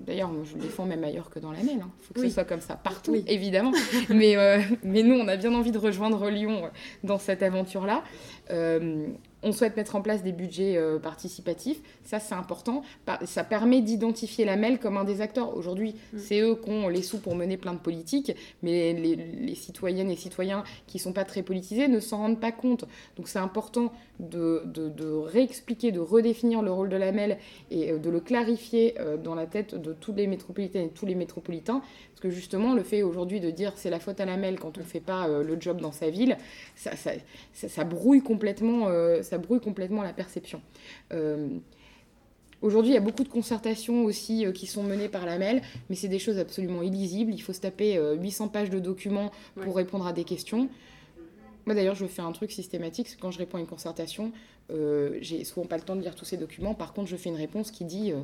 D'ailleurs, 0.00 0.30
je 0.44 0.54
le 0.54 0.60
défends 0.60 0.84
même 0.84 1.02
ailleurs 1.02 1.28
que 1.30 1.38
dans 1.38 1.50
la 1.50 1.58
mêle. 1.58 1.76
Il 1.76 1.82
hein. 1.82 1.90
faut 2.00 2.14
que 2.14 2.20
ce 2.20 2.28
soit 2.28 2.44
comme 2.44 2.60
ça 2.60 2.76
partout, 2.76 3.16
évidemment. 3.26 3.72
mais, 4.08 4.36
mais 4.84 5.02
nous, 5.02 5.14
on 5.14 5.26
a 5.26 5.36
bien 5.36 5.52
envie 5.54 5.72
de 5.72 5.78
rejoindre 5.78 6.30
Lyon 6.30 6.70
dans 7.02 7.18
cette 7.18 7.42
aventure-là. 7.42 8.04
On 9.42 9.52
souhaite 9.52 9.76
mettre 9.76 9.96
en 9.96 10.02
place 10.02 10.22
des 10.22 10.32
budgets 10.32 10.76
euh, 10.76 10.98
participatifs. 10.98 11.80
Ça, 12.04 12.18
c'est 12.18 12.34
important. 12.34 12.82
Ça 13.24 13.44
permet 13.44 13.80
d'identifier 13.80 14.44
la 14.44 14.56
MEL 14.56 14.78
comme 14.78 14.96
un 14.96 15.04
des 15.04 15.20
acteurs. 15.20 15.56
Aujourd'hui, 15.56 15.94
mm. 16.12 16.18
c'est 16.18 16.40
eux 16.40 16.56
qui 16.56 16.70
ont 16.70 16.88
les 16.88 17.02
sous 17.02 17.18
pour 17.18 17.34
mener 17.34 17.56
plein 17.56 17.74
de 17.74 17.78
politiques, 17.78 18.32
mais 18.62 18.92
les, 18.92 19.54
citoyennes 19.54 20.10
et 20.10 20.16
citoyens 20.16 20.64
qui 20.86 20.98
ne 20.98 21.02
sont 21.02 21.12
pas 21.12 21.24
très 21.24 21.42
politisés 21.42 21.88
ne 21.88 22.00
s'en 22.00 22.18
rendent 22.18 22.40
pas 22.40 22.52
compte. 22.52 22.84
Donc, 23.16 23.28
c'est 23.28 23.38
important 23.38 23.92
de, 24.18 24.62
réexpliquer, 25.26 25.92
de 25.92 26.00
redéfinir 26.00 26.62
le 26.62 26.72
rôle 26.72 26.88
de 26.88 26.96
la 26.96 27.12
MEL 27.12 27.38
et 27.70 27.92
euh, 27.92 27.98
de 27.98 28.10
le 28.10 28.20
clarifier 28.20 28.94
euh, 28.98 29.16
dans 29.16 29.34
la 29.34 29.46
tête 29.46 29.74
de 29.74 29.92
tous 29.92 30.12
les 30.12 30.26
métropolitaines 30.26 30.86
et 30.86 30.90
tous 30.90 31.06
les 31.06 31.14
métropolitains. 31.14 31.82
Parce 32.18 32.34
que 32.34 32.36
justement, 32.36 32.74
le 32.74 32.82
fait 32.82 33.04
aujourd'hui 33.04 33.38
de 33.38 33.52
dire 33.52 33.74
c'est 33.76 33.90
la 33.90 34.00
faute 34.00 34.18
à 34.18 34.24
la 34.24 34.36
MEL 34.36 34.58
quand 34.58 34.76
on 34.76 34.80
ne 34.80 34.86
fait 34.86 34.98
pas 34.98 35.28
le 35.28 35.56
job 35.60 35.80
dans 35.80 35.92
sa 35.92 36.10
ville, 36.10 36.36
ça, 36.74 37.84
brouille 37.84 38.22
complètement 38.22 38.88
ça 39.22 39.38
brouille 39.38 39.60
complètement 39.60 40.02
la 40.02 40.12
perception. 40.12 40.60
Euh, 41.12 41.48
aujourd'hui, 42.62 42.92
il 42.92 42.94
y 42.94 42.98
a 42.98 43.02
beaucoup 43.02 43.24
de 43.24 43.28
concertations 43.28 44.04
aussi 44.04 44.46
euh, 44.46 44.52
qui 44.52 44.66
sont 44.66 44.82
menées 44.82 45.08
par 45.08 45.26
la 45.26 45.38
MEL, 45.38 45.62
mais 45.88 45.96
c'est 45.96 46.08
des 46.08 46.18
choses 46.18 46.38
absolument 46.38 46.82
illisibles. 46.82 47.32
Il 47.32 47.40
faut 47.40 47.52
se 47.52 47.60
taper 47.60 48.00
800 48.20 48.44
euh, 48.44 48.48
pages 48.48 48.70
de 48.70 48.78
documents 48.78 49.30
pour 49.60 49.76
répondre 49.76 50.06
à 50.06 50.12
des 50.12 50.24
questions. 50.24 50.68
Moi 51.68 51.74
d'ailleurs, 51.74 51.96
je 51.96 52.06
fais 52.06 52.22
un 52.22 52.32
truc 52.32 52.50
systématique, 52.50 53.18
quand 53.20 53.30
je 53.30 53.36
réponds 53.36 53.58
à 53.58 53.60
une 53.60 53.66
concertation, 53.66 54.32
j'ai 55.20 55.44
souvent 55.44 55.66
pas 55.66 55.76
le 55.76 55.82
temps 55.82 55.96
de 55.96 56.00
lire 56.00 56.14
tous 56.14 56.24
ces 56.24 56.38
documents. 56.38 56.72
Par 56.72 56.94
contre, 56.94 57.10
je 57.10 57.16
fais 57.16 57.28
une 57.28 57.36
réponse 57.36 57.70
qui 57.70 57.84
dit 57.84 58.14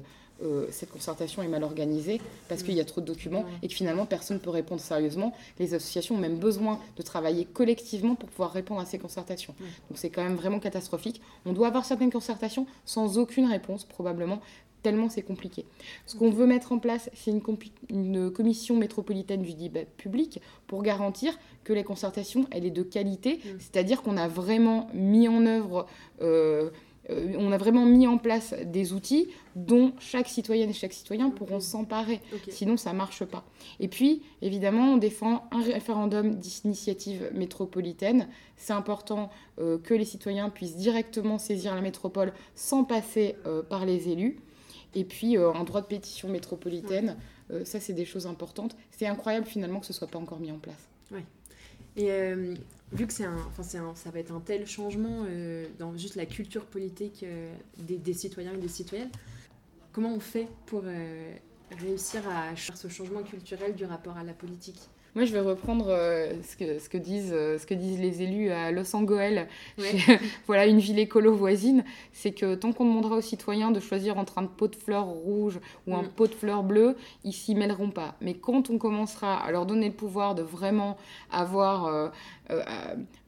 euh, 0.43 0.67
cette 0.71 0.91
concertation 0.91 1.43
est 1.43 1.49
mal 1.49 1.63
organisée 1.63 2.23
parce 2.49 2.63
qu'il 2.63 2.75
y 2.75 2.81
a 2.81 2.85
trop 2.85 3.01
de 3.01 3.07
documents 3.07 3.45
et 3.63 3.69
que 3.69 3.75
finalement 3.75 4.05
personne 4.05 4.39
ne 4.39 4.43
peut 4.43 4.49
répondre 4.51 4.81
sérieusement. 4.81 5.33
Les 5.59 5.75
associations 5.75 6.17
ont 6.17 6.19
même 6.19 6.39
besoin 6.39 6.81
de 6.97 7.03
travailler 7.03 7.45
collectivement 7.45 8.15
pour 8.15 8.31
pouvoir 8.31 8.53
répondre 8.53 8.81
à 8.81 8.87
ces 8.87 8.99
concertations. 8.99 9.55
Donc 9.61 9.97
c'est 9.97 10.11
quand 10.11 10.25
même 10.25 10.37
vraiment 10.37 10.59
catastrophique. 10.59 11.21
On 11.45 11.53
doit 11.53 11.69
avoir 11.69 11.85
certaines 11.85 12.11
concertations 12.11 12.67
sans 12.85 13.19
aucune 13.19 13.47
réponse 13.47 13.85
probablement 13.85 14.41
tellement 14.85 15.09
c'est 15.09 15.23
compliqué. 15.23 15.65
Ce 16.07 16.15
qu'on 16.15 16.31
veut 16.31 16.47
mettre 16.47 16.71
en 16.71 16.79
place, 16.79 17.11
c'est 17.15 17.33
une, 17.33 17.43
une, 17.89 18.31
commission 18.31 18.77
métropolitaine 18.77 19.43
du 19.43 19.55
débat 19.55 19.85
public 19.97 20.41
pour 20.69 20.83
garantir 20.83 21.37
que 21.65 21.73
les 21.73 21.83
concertations, 21.83 22.47
elle 22.53 22.67
est 22.67 22.71
de 22.71 22.83
qualité, 22.83 23.41
c'est-à-dire 23.59 24.03
qu'on 24.03 24.17
a 24.17 24.29
vraiment 24.29 24.89
mis 24.93 25.27
en 25.27 25.47
œuvre 25.47 25.87
euh, 26.21 26.71
euh, 27.11 27.35
on 27.39 27.53
a 27.53 27.59
vraiment 27.59 27.85
mis 27.85 28.07
en 28.07 28.19
place 28.19 28.55
des 28.65 28.93
outils 28.93 29.29
dont 29.57 29.93
chaque 29.99 30.29
citoyenne 30.29 30.71
et 30.71 30.75
chaque 30.75 30.93
citoyen 30.93 31.31
pourront 31.31 31.61
s'emparer. 31.61 32.21
Sinon, 32.49 32.77
ça 32.77 32.93
ne 32.93 32.99
marche 32.99 33.25
pas. 33.25 33.45
Et 33.81 33.89
puis, 33.89 34.23
évidemment, 34.43 34.95
on 34.95 34.97
défend 34.97 35.45
un 35.51 35.63
référendum 35.63 36.35
d'initiative 36.35 37.31
métropolitaine. 37.35 38.29
C'est 38.57 38.73
important 38.73 39.31
euh, 39.59 39.79
que 39.79 39.95
les 39.95 40.05
citoyens 40.05 40.49
puissent 40.49 40.77
directement 40.77 41.39
saisir 41.39 41.75
la 41.75 41.83
métropole 41.83 42.33
sans 42.55 42.85
passer 42.85 43.37
euh, 43.47 43.63
par 43.63 43.85
les 43.85 44.09
élus. 44.09 44.39
Et 44.95 45.05
puis, 45.05 45.37
un 45.37 45.65
droit 45.65 45.81
de 45.81 45.87
pétition 45.87 46.29
métropolitaine, 46.29 47.17
ça, 47.65 47.81
c'est 47.81 47.93
des 47.93 48.05
choses 48.05 48.27
importantes. 48.27 48.77
C'est 48.91 49.07
incroyable, 49.07 49.47
finalement, 49.47 49.81
que 49.81 49.87
ce 49.87 49.93
ne 49.93 49.97
soit 49.97 50.09
pas 50.09 50.19
encore 50.19 50.41
mis 50.41 50.53
en 50.53 50.59
place. 50.59 50.89
Et 51.97 52.11
euh, 52.11 52.55
vu 52.93 53.07
que 53.07 53.13
c'est 53.13 53.25
un, 53.25 53.37
enfin 53.49 53.63
c'est 53.63 53.79
un, 53.79 53.95
ça 53.95 54.11
va 54.11 54.19
être 54.19 54.33
un 54.33 54.41
tel 54.41 54.67
changement 54.67 55.25
euh, 55.29 55.67
dans 55.79 55.97
juste 55.97 56.17
la 56.17 56.27
culture 56.27 56.67
politique 56.67 57.23
euh, 57.23 57.55
des, 57.79 57.99
des, 57.99 58.15
citoyens 58.15 58.53
et 58.53 58.59
des 58.59 58.69
citoyennes, 58.69 59.11
comment 59.93 60.13
on 60.13 60.21
fait 60.21 60.49
pour 60.67 60.83
réussir 61.81 62.29
à 62.29 62.55
faire 62.57 62.77
ce 62.77 62.89
changement 62.89 63.23
culturel 63.23 63.75
du 63.75 63.85
rapport 63.85 64.17
à 64.17 64.25
la 64.25 64.33
politique? 64.33 64.81
Moi, 65.15 65.25
je 65.25 65.33
vais 65.33 65.41
reprendre 65.41 65.87
euh, 65.91 66.33
ce, 66.43 66.57
que, 66.57 66.79
ce, 66.81 66.89
que 66.89 66.99
disent, 66.99 67.33
euh, 67.33 67.57
ce 67.57 67.67
que 67.67 67.75
disent 67.75 68.01
les 68.01 68.23
élus 68.23 68.51
à 68.51 68.73
Los 68.73 68.95
Angeles, 68.97 69.47
voilà, 70.47 70.67
une 70.67 70.81
ville 70.81 70.99
écolo 70.99 71.35
voisine. 71.35 71.85
C'est 72.13 72.33
que 72.33 72.57
tant 72.57 72.73
qu'on 72.73 72.85
demandera 72.85 73.17
aux 73.17 73.21
citoyens 73.21 73.71
de 73.71 73.79
choisir 73.79 74.19
entre 74.19 74.39
un 74.39 74.47
pot 74.47 74.67
de 74.67 74.75
fleurs 74.75 75.07
rouge 75.07 75.61
ou 75.87 75.95
un 75.95 76.03
mm. 76.03 76.09
pot 76.09 76.27
de 76.27 76.35
fleurs 76.35 76.65
bleues, 76.65 76.97
ils 77.23 77.33
s'y 77.33 77.55
mêleront 77.55 77.91
pas. 77.91 78.17
Mais 78.21 78.35
quand 78.35 78.71
on 78.71 78.79
commencera 78.79 79.37
à 79.37 79.53
leur 79.53 79.67
donner 79.67 79.89
le 79.89 79.95
pouvoir 79.95 80.35
de 80.35 80.43
vraiment 80.43 80.97
avoir 81.31 81.87
euh, 81.87 82.09
euh, 82.51 82.63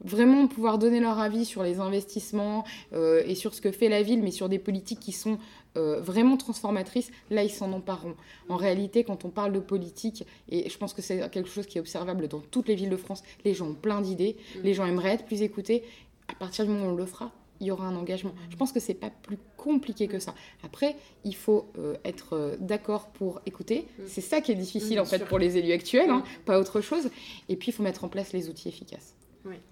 vraiment 0.04 0.48
pouvoir 0.48 0.78
donner 0.78 0.98
leur 0.98 1.20
avis 1.20 1.44
sur 1.44 1.62
les 1.62 1.78
investissements 1.78 2.64
et 2.92 3.34
sur 3.34 3.54
ce 3.54 3.60
que 3.60 3.70
fait 3.70 3.88
la 3.88 4.02
ville, 4.02 4.22
mais 4.22 4.30
sur 4.30 4.48
des 4.48 4.58
politiques 4.58 5.00
qui 5.00 5.12
sont 5.12 5.38
euh, 5.76 6.00
vraiment 6.00 6.36
transformatrices, 6.36 7.10
là, 7.30 7.42
ils 7.42 7.50
s'en 7.50 7.72
empareront. 7.72 8.14
En 8.48 8.56
réalité, 8.56 9.04
quand 9.04 9.24
on 9.24 9.28
parle 9.28 9.52
de 9.52 9.60
politique, 9.60 10.24
et 10.48 10.68
je 10.68 10.78
pense 10.78 10.94
que 10.94 11.02
c'est 11.02 11.30
quelque 11.30 11.48
chose 11.48 11.66
qui 11.66 11.78
est 11.78 11.80
observable 11.80 12.28
dans 12.28 12.40
toutes 12.40 12.68
les 12.68 12.74
villes 12.74 12.90
de 12.90 12.96
France, 12.96 13.22
les 13.44 13.54
gens 13.54 13.68
ont 13.68 13.74
plein 13.74 14.00
d'idées, 14.00 14.36
mm. 14.36 14.58
les 14.62 14.74
gens 14.74 14.86
aimeraient 14.86 15.14
être 15.14 15.26
plus 15.26 15.42
écoutés. 15.42 15.84
À 16.28 16.34
partir 16.34 16.64
du 16.64 16.70
moment 16.70 16.86
où 16.86 16.90
on 16.90 16.96
le 16.96 17.06
fera, 17.06 17.32
il 17.60 17.66
y 17.68 17.70
aura 17.70 17.86
un 17.86 17.96
engagement. 17.96 18.30
Mm. 18.32 18.50
Je 18.50 18.56
pense 18.56 18.72
que 18.72 18.80
c'est 18.80 18.94
pas 18.94 19.10
plus 19.10 19.38
compliqué 19.56 20.08
que 20.08 20.18
ça. 20.18 20.34
Après, 20.64 20.96
il 21.24 21.34
faut 21.34 21.66
être 22.04 22.56
d'accord 22.60 23.08
pour 23.08 23.40
écouter. 23.46 23.86
Mm. 23.98 24.02
C'est 24.06 24.20
ça 24.20 24.40
qui 24.40 24.52
est 24.52 24.56
difficile 24.56 25.00
en 25.00 25.04
fait 25.04 25.24
pour 25.26 25.38
les 25.38 25.56
élus 25.56 25.72
actuels, 25.72 26.10
hein, 26.10 26.24
pas 26.44 26.58
autre 26.58 26.80
chose. 26.80 27.10
Et 27.48 27.56
puis, 27.56 27.70
il 27.70 27.72
faut 27.72 27.82
mettre 27.82 28.04
en 28.04 28.08
place 28.08 28.32
les 28.32 28.48
outils 28.48 28.68
efficaces. 28.68 29.16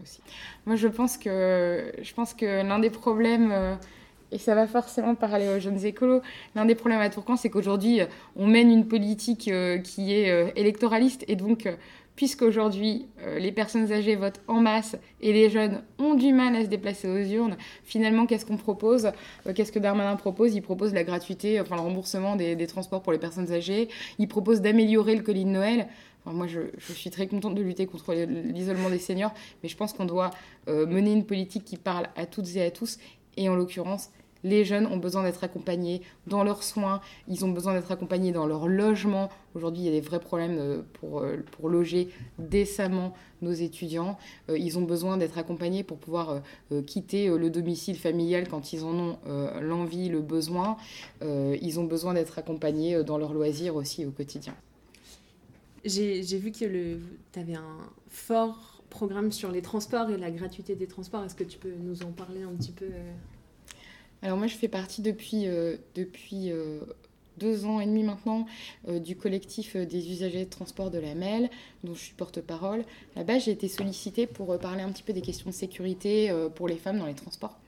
Aussi. 0.02 0.20
Moi, 0.66 0.76
je 0.76 0.88
pense 0.88 1.16
que, 1.16 1.92
je 2.00 2.14
pense 2.14 2.34
que 2.34 2.62
l'un 2.62 2.78
des 2.78 2.90
problèmes, 2.90 3.50
euh, 3.52 3.74
et 4.32 4.38
ça 4.38 4.54
va 4.54 4.66
forcément 4.66 5.14
parler 5.14 5.48
aux 5.48 5.60
jeunes 5.60 5.84
écolos, 5.84 6.22
l'un 6.54 6.64
des 6.64 6.74
problèmes 6.74 7.00
à 7.00 7.10
Tourcoing, 7.10 7.36
c'est 7.36 7.50
qu'aujourd'hui, 7.50 8.00
euh, 8.00 8.06
on 8.36 8.46
mène 8.46 8.70
une 8.70 8.86
politique 8.86 9.48
euh, 9.48 9.78
qui 9.78 10.12
est 10.12 10.52
électoraliste, 10.56 11.24
et 11.28 11.36
donc, 11.36 11.68
puisqu'aujourd'hui, 12.16 13.06
les 13.38 13.50
personnes 13.50 13.90
âgées 13.92 14.14
votent 14.14 14.40
en 14.46 14.60
masse 14.60 14.96
et 15.20 15.32
les 15.32 15.50
jeunes 15.50 15.82
ont 15.98 16.14
du 16.14 16.32
mal 16.32 16.54
à 16.54 16.62
se 16.62 16.68
déplacer 16.68 17.08
aux 17.08 17.18
urnes, 17.18 17.56
finalement, 17.82 18.26
qu'est-ce 18.26 18.46
qu'on 18.46 18.56
propose? 18.56 19.10
Qu'est-ce 19.54 19.72
que 19.72 19.80
Darmanin 19.80 20.16
propose? 20.16 20.54
Il 20.54 20.62
propose 20.62 20.94
la 20.94 21.02
gratuité, 21.02 21.60
enfin 21.60 21.74
le 21.74 21.82
remboursement 21.82 22.36
des, 22.36 22.66
transports 22.66 23.02
pour 23.02 23.12
les 23.12 23.18
personnes 23.18 23.52
âgées, 23.52 23.88
il 24.18 24.28
propose 24.28 24.60
d'améliorer 24.60 25.16
le 25.16 25.22
colis 25.22 25.44
de 25.44 25.50
Noël. 25.50 25.88
Moi, 26.26 26.46
je, 26.46 26.60
suis 26.92 27.10
très 27.10 27.26
contente 27.26 27.54
de 27.54 27.62
lutter 27.62 27.86
contre 27.86 28.14
l'isolement 28.14 28.88
des 28.88 28.98
seniors, 28.98 29.34
mais 29.62 29.68
je 29.68 29.76
pense 29.76 29.92
qu'on 29.92 30.06
doit 30.06 30.30
euh, 30.68 30.86
mener 30.86 31.12
une 31.12 31.24
politique 31.24 31.64
qui 31.64 31.76
parle 31.76 32.08
à 32.16 32.24
toutes 32.24 32.56
et 32.56 32.62
à 32.62 32.70
tous. 32.70 32.98
Et 33.36 33.48
en 33.48 33.56
l'occurrence, 33.56 34.10
les 34.44 34.64
jeunes 34.64 34.86
ont 34.86 34.98
besoin 34.98 35.22
d'être 35.22 35.42
accompagnés 35.42 36.02
dans 36.26 36.44
leurs 36.44 36.62
soins, 36.62 37.00
ils 37.28 37.44
ont 37.46 37.50
besoin 37.50 37.72
d'être 37.72 37.90
accompagnés 37.90 38.30
dans 38.30 38.46
leur 38.46 38.68
logement. 38.68 39.30
Aujourd'hui, 39.54 39.82
il 39.82 39.86
y 39.86 39.88
a 39.88 39.92
des 39.92 40.02
vrais 40.02 40.20
problèmes 40.20 40.58
euh, 40.58 40.82
pour, 41.00 41.20
euh, 41.20 41.38
pour 41.52 41.70
loger 41.70 42.10
décemment 42.38 43.14
nos 43.40 43.52
étudiants. 43.52 44.18
Ils 44.48 44.78
ont 44.78 44.82
besoin 44.82 45.16
d'être 45.16 45.36
accompagnés 45.36 45.82
pour 45.82 45.98
pouvoir 45.98 46.40
quitter 46.86 47.28
le 47.28 47.50
domicile 47.50 47.98
familial 47.98 48.48
quand 48.48 48.72
ils 48.72 48.84
en 48.84 48.94
ont 48.94 49.18
l'envie, 49.60 50.08
le 50.08 50.22
besoin. 50.22 50.78
Ils 51.20 51.78
ont 51.78 51.84
besoin 51.84 52.14
d'être 52.14 52.38
accompagnés 52.38 53.04
dans 53.04 53.18
leurs 53.18 53.34
loisirs 53.34 53.76
aussi 53.76 54.06
au 54.06 54.12
quotidien. 54.12 54.54
J'ai 55.84 56.22
vu 56.38 56.52
que 56.52 56.96
tu 57.32 57.38
avais 57.38 57.56
un 57.56 57.90
fort 58.08 58.73
programme 58.94 59.32
sur 59.32 59.50
les 59.50 59.60
transports 59.60 60.08
et 60.08 60.16
la 60.16 60.30
gratuité 60.30 60.76
des 60.76 60.86
transports. 60.86 61.24
Est-ce 61.24 61.34
que 61.34 61.42
tu 61.42 61.58
peux 61.58 61.74
nous 61.76 62.04
en 62.04 62.12
parler 62.12 62.44
un 62.44 62.54
petit 62.54 62.70
peu 62.70 62.84
euh 62.84 63.12
Alors 64.22 64.38
moi, 64.38 64.46
je 64.46 64.54
fais 64.54 64.68
partie 64.68 65.02
depuis, 65.02 65.48
euh, 65.48 65.76
depuis 65.96 66.52
euh, 66.52 66.78
deux 67.38 67.64
ans 67.66 67.80
et 67.80 67.86
demi 67.86 68.04
maintenant 68.04 68.46
du 68.88 69.16
collectif 69.16 69.76
des 69.76 70.12
usagers 70.12 70.44
de 70.44 70.50
transport 70.50 70.92
de 70.92 70.98
la 70.98 71.16
MEL, 71.16 71.50
dont 71.82 71.94
je 71.94 72.00
suis 72.00 72.14
porte-parole. 72.14 72.84
Là-bas, 73.16 73.40
j'ai 73.40 73.50
été 73.50 73.66
sollicitée 73.66 74.28
pour 74.28 74.56
parler 74.60 74.82
un 74.82 74.92
petit 74.92 75.02
peu 75.02 75.12
des 75.12 75.22
questions 75.22 75.50
de 75.50 75.54
sécurité 75.54 76.32
pour 76.54 76.68
les 76.68 76.76
femmes 76.76 77.00
dans 77.00 77.06
les 77.06 77.14
transports. 77.14 77.58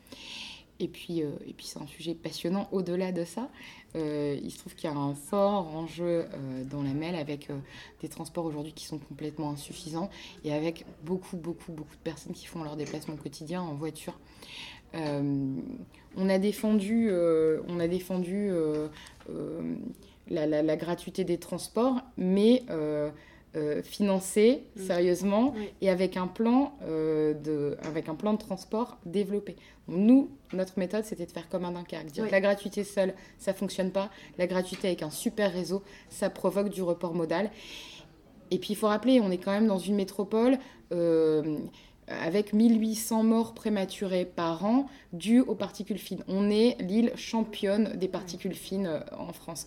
Et 0.79 0.89
puis, 0.89 1.21
et 1.21 1.55
puis 1.57 1.67
c'est 1.67 1.81
un 1.81 1.87
sujet 1.87 2.15
passionnant 2.15 2.69
au-delà 2.71 3.13
de 3.13 3.25
ça. 3.25 3.49
Euh, 3.97 4.39
il 4.43 4.51
se 4.51 4.59
trouve 4.59 4.75
qu'il 4.75 4.91
y 4.91 4.93
a 4.93 4.97
un 4.97 5.15
fort 5.15 5.75
enjeu 5.75 6.27
euh, 6.27 6.65
dans 6.65 6.83
la 6.83 6.93
MEL 6.93 7.15
avec 7.15 7.49
euh, 7.49 7.59
des 8.03 8.09
transports 8.09 8.45
aujourd'hui 8.45 8.73
qui 8.73 8.85
sont 8.85 8.99
complètement 8.99 9.51
insuffisants 9.51 10.11
et 10.45 10.53
avec 10.53 10.85
beaucoup, 11.03 11.37
beaucoup, 11.37 11.73
beaucoup 11.73 11.95
de 11.95 12.03
personnes 12.03 12.35
qui 12.35 12.47
font 12.47 12.63
leur 12.63 12.77
déplacement 12.77 13.17
quotidien 13.17 13.63
en 13.63 13.75
voiture. 13.75 14.19
on 14.95 16.29
a 16.29 16.39
défendu, 16.39 17.11
on 17.69 17.81
a 17.81 17.89
défendu 17.89 18.51
la, 20.29 20.77
gratuité 20.77 21.25
des 21.25 21.39
transports, 21.39 22.01
mais 22.17 22.65
euh, 23.57 23.83
financé 23.83 24.65
mm. 24.77 24.83
sérieusement 24.83 25.55
et 25.81 25.89
avec 25.89 26.19
un, 26.19 26.27
plan, 26.27 26.77
euh, 26.83 27.33
de, 27.33 27.79
avec 27.83 28.11
un 28.11 28.15
plan 28.15 28.35
de 28.35 28.39
transport 28.39 28.99
développé. 29.07 29.57
nous, 29.89 30.29
notre 30.53 30.79
méthode, 30.79 31.05
c'était 31.05 31.25
de 31.25 31.31
faire 31.31 31.49
comme 31.49 31.65
un 31.65 31.73
Dunkerque. 31.73 32.07
Dire 32.07 32.27
que 32.27 32.33
la 32.33 32.43
gratuité 32.43 32.85
seule, 32.85 33.15
ça 33.39 33.55
fonctionne 33.55 33.93
pas. 33.93 34.11
La 34.37 34.47
gratuité 34.47 34.89
avec 34.89 35.03
un 35.03 35.11
super 35.11 35.53
réseau, 35.53 35.83
ça 36.11 36.29
provoque 36.29 36.69
du 36.69 36.83
report 36.83 37.15
modal. 37.15 37.51
Et 38.51 38.59
puis, 38.59 38.75
il 38.75 38.77
faut 38.77 38.89
rappeler, 38.89 39.21
on 39.23 39.31
est 39.31 39.39
quand 39.39 39.53
même 39.53 39.69
dans 39.69 39.79
une 39.79 39.95
métropole 39.95 40.59
euh, 40.93 41.57
avec 42.09 42.53
1800 42.53 43.23
morts 43.23 43.55
prématurées 43.55 44.27
par 44.27 44.67
an 44.67 44.87
dues 45.15 45.41
aux 45.41 45.55
particules 45.55 45.99
fines. 45.99 46.23
On 46.29 46.51
est 46.51 46.77
l'île 46.81 47.13
championne 47.17 47.97
des 47.97 48.09
particules 48.09 48.55
fines 48.55 49.03
en 49.19 49.33
France 49.33 49.67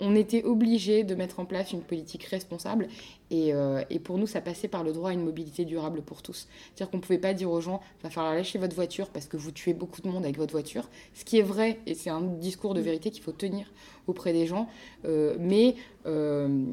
on 0.00 0.14
était 0.14 0.44
obligé 0.44 1.04
de 1.04 1.14
mettre 1.14 1.40
en 1.40 1.44
place 1.44 1.72
une 1.72 1.82
politique 1.82 2.24
responsable 2.24 2.88
et, 3.30 3.52
euh, 3.52 3.82
et, 3.90 3.98
pour 3.98 4.18
nous 4.18 4.26
ça 4.26 4.40
passait 4.40 4.68
par 4.68 4.84
le 4.84 4.92
droit 4.92 5.10
à 5.10 5.12
une 5.12 5.24
mobilité 5.24 5.64
durable 5.64 6.02
pour 6.02 6.22
tous. 6.22 6.48
C'est-à-dire 6.74 6.90
qu'on 6.90 6.98
ne 6.98 7.02
pouvait 7.02 7.18
pas 7.18 7.34
dire 7.34 7.50
aux 7.50 7.60
gens 7.60 7.80
va 8.02 8.10
falloir 8.10 8.34
lâcher 8.34 8.58
votre 8.58 8.74
voiture 8.74 9.08
parce 9.08 9.26
que 9.26 9.36
vous 9.36 9.50
tuez 9.50 9.74
beaucoup 9.74 10.00
de 10.00 10.08
monde 10.08 10.24
avec 10.24 10.38
votre 10.38 10.52
voiture, 10.52 10.88
ce 11.14 11.24
qui 11.24 11.38
est 11.38 11.42
vrai 11.42 11.78
et 11.86 11.94
c'est 11.94 12.10
un 12.10 12.20
discours 12.20 12.74
de 12.74 12.80
vérité 12.80 13.10
qu'il 13.10 13.22
faut 13.22 13.32
tenir 13.32 13.66
auprès 14.06 14.32
des 14.32 14.46
gens, 14.46 14.68
euh, 15.04 15.36
mais 15.38 15.74
euh, 16.06 16.64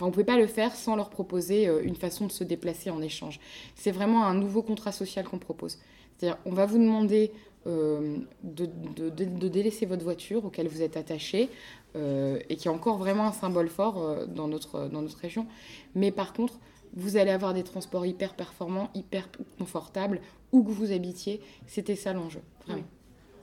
on 0.00 0.06
ne 0.06 0.10
pouvait 0.10 0.24
pas 0.24 0.38
le 0.38 0.46
faire 0.46 0.76
sans 0.76 0.94
leur 0.94 1.10
proposer 1.10 1.64
une 1.82 1.96
façon 1.96 2.26
de 2.26 2.32
se 2.32 2.44
déplacer 2.44 2.90
en 2.90 3.00
échange. 3.00 3.40
C'est 3.74 3.90
vraiment 3.90 4.26
un 4.26 4.34
nouveau 4.34 4.62
contrat 4.62 4.92
social 4.92 5.24
qu'on 5.24 5.38
propose. 5.38 5.78
C'est-à-dire, 6.16 6.38
on 6.44 6.52
va 6.52 6.66
vous 6.66 6.78
demander 6.78 7.32
de, 7.66 8.20
de, 8.44 9.08
de, 9.08 9.48
délaisser 9.48 9.86
votre 9.86 10.04
voiture 10.04 10.44
auquel 10.44 10.68
vous 10.68 10.82
êtes 10.82 10.96
attaché 10.96 11.48
euh, 11.96 12.38
et 12.48 12.56
qui 12.56 12.68
est 12.68 12.70
encore 12.70 12.98
vraiment 12.98 13.26
un 13.26 13.32
symbole 13.32 13.68
fort 13.68 13.98
euh, 13.98 14.26
dans, 14.26 14.48
notre, 14.48 14.88
dans 14.88 15.02
notre 15.02 15.18
région. 15.18 15.46
Mais 15.94 16.10
par 16.10 16.32
contre, 16.32 16.58
vous 16.94 17.16
allez 17.16 17.30
avoir 17.30 17.54
des 17.54 17.64
transports 17.64 18.06
hyper 18.06 18.34
performants, 18.34 18.90
hyper 18.94 19.28
confortables, 19.58 20.20
où 20.52 20.62
que 20.62 20.70
vous 20.70 20.92
habitiez. 20.92 21.40
C'était 21.66 21.96
ça 21.96 22.12
l'enjeu. 22.12 22.40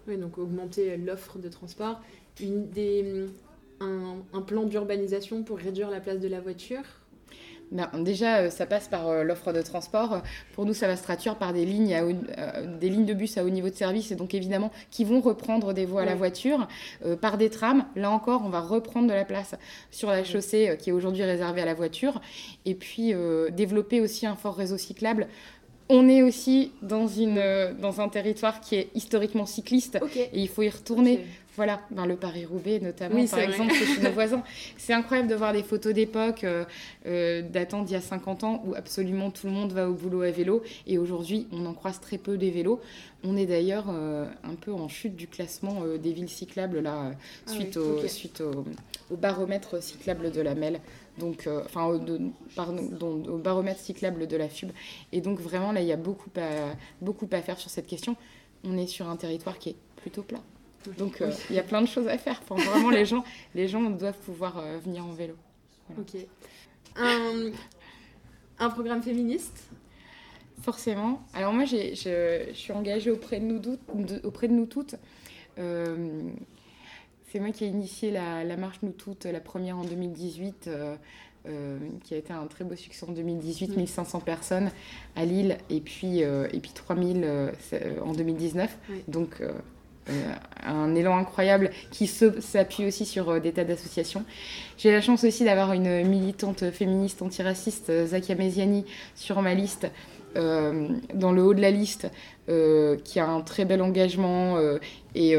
Oui. 0.08 0.18
donc 0.18 0.38
augmenter 0.38 0.98
l'offre 0.98 1.40
de 1.40 1.50
transport. 1.50 2.00
Un, 3.82 4.18
un 4.34 4.42
plan 4.42 4.64
d'urbanisation 4.64 5.44
pour 5.44 5.58
réduire 5.58 5.90
la 5.90 6.00
place 6.00 6.20
de 6.20 6.30
la 6.30 6.40
voiture? 6.40 6.84
Ben, 7.72 7.90
déjà, 8.04 8.38
euh, 8.38 8.50
ça 8.50 8.66
passe 8.66 8.88
par 8.88 9.08
euh, 9.08 9.24
l'offre 9.24 9.52
de 9.52 9.62
transport. 9.62 10.22
Pour 10.54 10.66
nous, 10.66 10.74
ça 10.74 10.88
va 10.88 10.96
se 10.96 11.04
traduire 11.04 11.36
par 11.36 11.54
des 11.54 11.66
lignes, 11.66 11.94
à, 11.94 12.04
euh, 12.04 12.78
des 12.78 12.90
lignes 12.90 13.06
de 13.06 13.14
bus 13.14 13.38
à 13.38 13.44
haut 13.44 13.50
niveau 13.50 13.70
de 13.70 13.76
service, 13.76 14.12
et 14.12 14.16
donc 14.16 14.34
évidemment, 14.34 14.72
qui 14.92 15.04
vont 15.04 15.22
reprendre 15.22 15.74
des 15.74 15.86
voies 15.86 16.04
à 16.04 16.06
la 16.06 16.16
voiture, 16.16 16.68
par 17.22 17.38
des 17.38 17.50
trams. 17.50 17.86
Là 17.96 18.12
encore, 18.12 18.44
on 18.46 18.50
va 18.50 18.62
reprendre 18.62 19.08
de 19.08 19.14
la 19.14 19.26
place 19.26 19.56
sur 19.92 20.10
la 20.10 20.24
chaussée 20.24 20.78
qui 20.80 20.90
est 20.90 20.94
aujourd'hui 20.94 21.24
réservée 21.24 21.62
à 21.62 21.66
la 21.66 21.74
voiture, 21.74 22.22
et 22.66 22.76
puis 22.76 23.14
développer 23.52 24.02
aussi 24.02 24.26
un 24.26 24.36
fort 24.36 24.56
réseau 24.56 24.78
cyclable 24.78 25.28
on 25.88 26.10
est 26.10 26.24
aussi 26.24 26.72
dans, 26.82 27.08
une, 27.08 27.76
dans 27.80 28.02
un 28.02 28.10
territoire 28.10 28.60
qui 28.60 28.76
est 28.76 28.90
historiquement 28.96 29.46
cycliste 29.46 30.00
et 30.16 30.42
il 30.42 30.48
faut 30.48 30.64
y 30.64 30.70
retourner. 30.70 31.24
Voilà, 31.56 31.82
dans 31.92 32.06
le 32.06 32.18
Paris-Roubaix 32.18 32.80
notamment, 32.82 33.26
par 33.28 33.40
exemple, 33.40 33.74
chez 33.74 34.02
nos 34.02 34.12
voisins. 34.14 34.44
C'est 34.78 34.94
incroyable 34.94 35.30
de 35.30 35.36
voir 35.36 35.54
des 35.54 35.64
photos 35.64 35.94
d'époque 35.94 36.44
euh, 36.44 36.66
euh, 37.06 37.42
datant 37.42 37.84
d'il 37.84 37.94
y 37.94 37.96
a 37.96 38.02
50 38.02 38.44
ans 38.44 38.64
où 38.66 38.76
absolument 38.76 39.32
tout 39.32 39.48
le 39.48 39.54
monde 39.54 39.72
va 39.72 39.90
au 39.90 39.94
boulot 39.94 40.22
à 40.24 40.32
vélo 40.32 40.64
et 40.86 40.98
aujourd'hui 40.98 41.48
on 41.52 41.66
en 41.66 41.74
croise 41.74 42.02
très 42.02 42.18
peu 42.18 42.38
des 42.38 42.52
vélos. 42.52 42.82
On 43.24 43.38
est 43.38 43.46
d'ailleurs 43.46 43.86
euh, 43.90 44.26
un 44.44 44.56
peu 44.56 44.74
en 44.74 44.90
chute 44.90 45.16
du 45.16 45.28
classement 45.28 45.84
des 46.02 46.12
villes 46.12 46.30
cyclables 46.30 46.80
là, 46.80 47.12
ah 47.48 47.52
suite, 47.52 47.78
au, 47.78 48.06
suite 48.08 48.42
au, 48.42 49.16
baromètre 49.16 49.82
cyclable 49.82 50.32
de 50.32 50.42
la 50.42 50.56
MEL. 50.56 50.82
Donc, 51.18 51.48
enfin, 51.66 51.86
au, 51.86 51.98
au 51.98 53.38
baromètre 53.38 53.80
cyclable 53.80 54.28
de 54.28 54.36
la 54.36 54.50
FUB. 54.50 54.72
Et 55.14 55.22
donc, 55.22 55.40
vraiment, 55.40 55.72
là, 55.72 55.80
il 55.80 55.88
y 55.88 55.94
a 55.94 55.98
beaucoup 55.98 56.30
à, 56.36 56.76
beaucoup 57.02 57.30
à 57.32 57.42
faire 57.42 57.58
sur 57.58 57.70
cette 57.70 57.88
question. 57.88 58.18
On 58.66 58.78
est 58.78 58.88
sur 58.88 59.08
un 59.08 59.16
territoire 59.16 59.58
qui 59.58 59.70
est 59.70 59.76
plutôt 59.96 60.24
plat. 60.24 60.42
Donc 60.98 61.22
euh, 61.22 61.32
il 61.50 61.56
y 61.56 61.60
a 61.60 61.64
plein 61.64 61.82
de 61.82 61.88
choses 61.88 62.08
à 62.08 62.18
faire. 62.18 62.42
Enfin, 62.48 62.62
vraiment, 62.64 62.90
les 62.90 63.06
gens, 63.06 63.24
les 63.54 63.68
gens 63.68 63.82
doivent 63.90 64.20
pouvoir 64.20 64.58
euh, 64.58 64.78
venir 64.80 65.06
en 65.06 65.12
vélo. 65.12 65.36
Ok. 65.98 66.20
Un, 66.96 67.52
un, 68.60 68.70
programme 68.70 69.04
féministe? 69.04 69.70
Forcément. 70.62 71.22
Alors 71.34 71.54
moi, 71.54 71.66
je, 71.66 72.50
suis 72.54 72.74
engagée 72.74 73.12
auprès 73.12 73.40
de 73.40 73.46
nous, 73.46 73.62
auprès 74.24 74.48
de 74.48 74.54
nous 74.54 74.66
toutes. 74.66 74.96
Euh, 75.60 76.22
c'est 77.32 77.40
moi 77.40 77.52
qui 77.52 77.66
ai 77.66 77.68
initié 77.68 78.12
la, 78.12 78.44
la, 78.44 78.56
marche 78.56 78.78
Nous 78.82 78.92
Toutes, 78.92 79.26
la 79.26 79.42
première 79.42 79.78
en 79.78 79.84
2018. 79.84 80.70
qui 82.04 82.14
a 82.14 82.18
été 82.18 82.34
un 82.34 82.48
très 82.48 82.64
beau 82.64 82.76
succès 82.76 83.06
en 83.08 83.12
2018, 83.12 83.76
1500 83.76 84.18
mm. 84.18 84.22
personnes 84.22 84.72
à 85.16 85.26
Lille 85.26 85.58
et 85.70 85.82
puis, 85.82 86.20
et 86.20 86.60
puis 86.62 86.72
3000 86.74 87.52
en 88.02 88.14
2019. 88.14 88.78
Donc 89.10 89.42
un 90.64 90.96
élan 90.96 91.18
incroyable 91.18 91.72
qui 91.92 92.08
s'appuie 92.08 92.86
aussi 92.86 93.06
sur 93.06 93.30
euh, 93.30 93.40
des 93.40 93.52
tas 93.52 93.64
d'associations. 93.64 94.24
J'ai 94.78 94.92
la 94.92 95.02
chance 95.02 95.24
aussi 95.24 95.44
d'avoir 95.44 95.74
une 95.74 96.08
militante 96.08 96.70
féministe 96.72 97.22
antiraciste, 97.22 97.90
euh, 97.90 98.08
Zakia 98.08 98.36
Meziani, 98.36 98.86
sur 99.16 99.42
ma 99.42 99.54
liste, 99.54 99.88
dans 100.36 101.32
le 101.32 101.42
haut 101.42 101.54
de 101.54 101.62
la 101.62 101.72
liste, 101.72 102.10
qui 102.48 103.20
a 103.22 103.26
un 103.26 103.40
très 103.40 103.64
bel 103.64 103.82
engagement 103.82 104.58
et, 105.16 105.34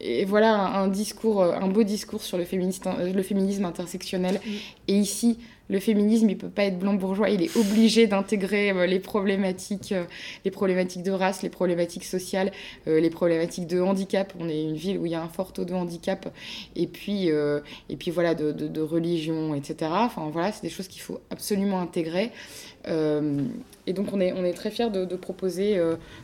et 0.00 0.24
voilà 0.26 0.54
un, 0.54 0.88
discours, 0.88 1.42
un 1.42 1.66
beau 1.68 1.82
discours 1.82 2.20
sur 2.20 2.36
le, 2.36 2.44
le 2.44 3.22
féminisme 3.22 3.64
intersectionnel. 3.64 4.38
Et 4.86 4.92
ici, 4.92 5.38
le 5.68 5.80
féminisme, 5.80 6.28
il 6.30 6.38
peut 6.38 6.48
pas 6.48 6.64
être 6.64 6.78
blanc 6.78 6.94
bourgeois, 6.94 7.30
il 7.30 7.42
est 7.42 7.56
obligé 7.56 8.06
d'intégrer 8.06 8.70
euh, 8.70 8.86
les 8.86 9.00
problématiques, 9.00 9.92
euh, 9.92 10.04
les 10.44 10.50
problématiques 10.50 11.02
de 11.02 11.10
race, 11.10 11.42
les 11.42 11.50
problématiques 11.50 12.04
sociales, 12.04 12.52
euh, 12.86 13.00
les 13.00 13.10
problématiques 13.10 13.66
de 13.66 13.80
handicap. 13.80 14.32
On 14.38 14.48
est 14.48 14.62
une 14.62 14.74
ville 14.74 14.98
où 14.98 15.06
il 15.06 15.12
y 15.12 15.14
a 15.14 15.22
un 15.22 15.28
fort 15.28 15.52
taux 15.52 15.64
de 15.64 15.74
handicap, 15.74 16.32
et 16.74 16.86
puis, 16.86 17.28
et 17.28 17.96
puis 17.96 18.10
voilà, 18.10 18.34
de, 18.34 18.52
de, 18.52 18.80
religion, 18.80 19.54
etc. 19.54 19.90
Enfin 19.92 20.30
voilà, 20.32 20.52
c'est 20.52 20.62
des 20.62 20.70
choses 20.70 20.88
qu'il 20.88 21.02
faut 21.02 21.20
absolument 21.30 21.80
intégrer. 21.80 22.30
et 22.86 23.92
donc 23.92 24.12
on 24.12 24.20
est, 24.20 24.32
on 24.32 24.44
est 24.44 24.52
très 24.52 24.70
fiers 24.70 24.90
de, 24.90 25.04
de 25.04 25.16
proposer, 25.16 25.76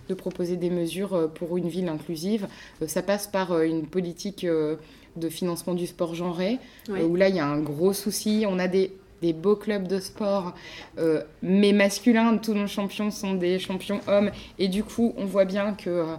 de 0.08 0.14
proposer 0.14 0.56
des 0.56 0.70
mesures 0.70 1.30
pour 1.34 1.56
une 1.56 1.68
ville 1.68 1.88
inclusive. 1.88 2.46
ça 2.86 3.02
passe 3.02 3.26
par 3.26 3.60
une 3.62 3.86
politique 3.86 4.46
de 4.46 5.28
financement 5.28 5.74
du 5.74 5.86
sport 5.86 6.14
genré, 6.14 6.58
où 6.88 7.16
là 7.16 7.28
il 7.28 7.36
y 7.36 7.40
a 7.40 7.46
un 7.46 7.60
gros 7.60 7.92
souci. 7.92 8.44
On 8.48 8.58
a 8.58 8.68
des 8.68 8.92
des 9.24 9.32
beaux 9.32 9.56
clubs 9.56 9.88
de 9.88 10.00
sport, 10.00 10.52
euh, 10.98 11.22
mais 11.42 11.72
masculins, 11.72 12.36
tous 12.36 12.52
nos 12.52 12.66
champions 12.66 13.10
sont 13.10 13.34
des 13.34 13.58
champions 13.58 14.00
hommes, 14.06 14.30
et 14.58 14.68
du 14.68 14.84
coup, 14.84 15.14
on 15.16 15.24
voit 15.24 15.46
bien 15.46 15.72
que 15.72 15.88
euh, 15.88 16.16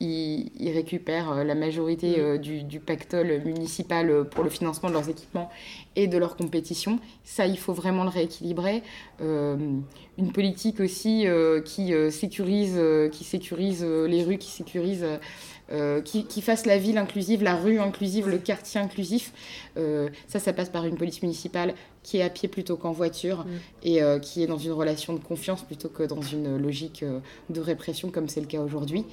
ils, 0.00 0.70
récupèrent 0.74 1.30
euh, 1.30 1.44
la 1.44 1.54
majorité 1.54 2.20
mm. 2.20 2.38
du, 2.38 2.80
pactole 2.80 3.42
municipal 3.44 4.24
pour 4.28 4.42
le 4.42 4.50
financement 4.50 4.88
de 4.88 4.94
leurs 4.94 5.08
équipements 5.08 5.50
et 5.94 6.08
de 6.08 6.18
leurs 6.18 6.36
compétitions. 6.36 6.98
Ça, 7.22 7.46
il 7.46 7.58
faut 7.58 7.74
vraiment 7.74 8.02
le 8.02 8.10
rééquilibrer. 8.10 8.82
une 9.20 10.32
politique 10.32 10.80
aussi 10.80 11.26
qui 11.64 11.92
sécurise, 12.10 12.80
qui 13.12 13.24
sécurise 13.24 13.84
les 13.84 14.24
rues, 14.24 14.38
qui 14.38 14.50
sécurise 14.50 15.04
euh, 15.70 16.00
qui, 16.00 16.24
qui, 16.24 16.40
fasse 16.40 16.64
la 16.64 16.78
ville 16.78 16.96
inclusive, 16.96 17.42
la 17.42 17.54
rue 17.54 17.78
inclusive, 17.78 18.26
le 18.26 18.38
quartier 18.38 18.80
inclusif. 18.80 19.34
Euh, 19.76 20.08
ça, 20.26 20.38
ça 20.38 20.54
passe 20.54 20.70
par 20.70 20.86
une 20.86 20.96
police 20.96 21.20
municipale 21.20 21.74
qui 22.08 22.18
est 22.18 22.22
à 22.22 22.30
pied 22.30 22.48
plutôt 22.48 22.76
qu'en 22.78 22.92
voiture 22.92 23.44
mm. 23.44 23.48
et 23.82 24.02
euh, 24.02 24.18
qui 24.18 24.42
est 24.42 24.46
dans 24.46 24.56
une 24.56 24.72
relation 24.72 25.12
de 25.12 25.18
confiance 25.18 25.62
plutôt 25.62 25.90
que 25.90 26.02
dans 26.02 26.22
une 26.22 26.56
logique 26.56 27.04
de 27.50 27.60
répression 27.60 28.10
comme 28.10 28.28
c'est 28.28 28.40
le 28.40 28.46
cas 28.46 28.60
aujourd'hui. 28.60 29.04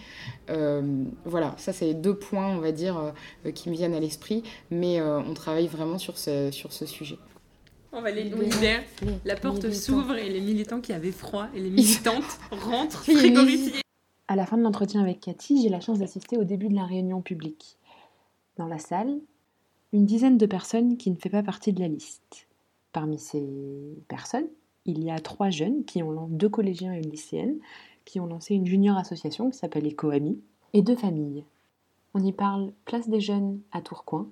voilà, 1.25 1.53
ça 1.57 1.73
c'est 1.73 1.93
deux 1.93 2.15
points, 2.15 2.47
on 2.47 2.59
va 2.59 2.71
dire, 2.71 3.13
qui 3.53 3.69
me 3.69 3.75
viennent 3.75 3.93
à 3.93 3.99
l'esprit, 3.99 4.43
mais 4.71 5.01
on 5.01 5.33
travaille 5.33 5.67
vraiment 5.67 5.97
sur 5.97 6.17
ce, 6.17 6.51
sur 6.51 6.71
ce 6.71 6.85
sujet. 6.85 7.17
On 7.91 8.01
va 8.01 8.11
les 8.11 8.31
ouvrir, 8.33 8.83
la 9.23 9.35
porte 9.35 9.71
s'ouvre 9.71 10.15
et 10.15 10.29
les 10.29 10.41
militants 10.41 10.81
qui 10.81 10.93
avaient 10.93 11.11
froid 11.11 11.47
et 11.53 11.59
les 11.59 11.69
militantes 11.81 12.39
rentrent 12.51 13.03
frigorifiés. 13.03 13.81
À 14.27 14.35
la 14.35 14.45
fin 14.45 14.57
de 14.57 14.63
l'entretien 14.63 15.01
avec 15.01 15.19
Cathy, 15.19 15.61
j'ai 15.61 15.69
la 15.69 15.79
chance 15.79 15.99
d'assister 15.99 16.37
au 16.37 16.43
début 16.43 16.67
de 16.67 16.73
la 16.73 16.85
réunion 16.85 17.21
publique. 17.21 17.77
Dans 18.57 18.65
la 18.65 18.79
salle, 18.79 19.19
une 19.93 20.05
dizaine 20.05 20.37
de 20.37 20.45
personnes 20.45 20.97
qui 20.97 21.11
ne 21.11 21.15
font 21.15 21.29
pas 21.29 21.43
partie 21.43 21.73
de 21.73 21.79
la 21.79 21.87
liste. 21.87 22.47
Parmi 22.95 23.19
ces 23.19 23.45
personnes, 24.07 24.47
il 24.85 25.03
y 25.03 25.11
a 25.11 25.19
trois 25.19 25.49
jeunes 25.49 25.83
qui 25.83 26.01
ont 26.01 26.29
deux 26.29 26.47
collégiens 26.47 26.93
et 26.93 26.99
une 26.99 27.11
lycéenne 27.11 27.57
qui 28.05 28.21
ont 28.21 28.25
lancé 28.25 28.55
une 28.55 28.65
junior 28.65 28.95
association 28.95 29.49
qui 29.49 29.57
s'appelle 29.57 29.85
EcoAmi 29.85 30.39
et 30.71 30.81
deux 30.81 30.95
familles. 30.95 31.43
On 32.13 32.23
y 32.23 32.31
parle 32.31 32.71
place 32.85 33.09
des 33.09 33.19
jeunes 33.19 33.59
à 33.73 33.81
Tourcoing, 33.81 34.29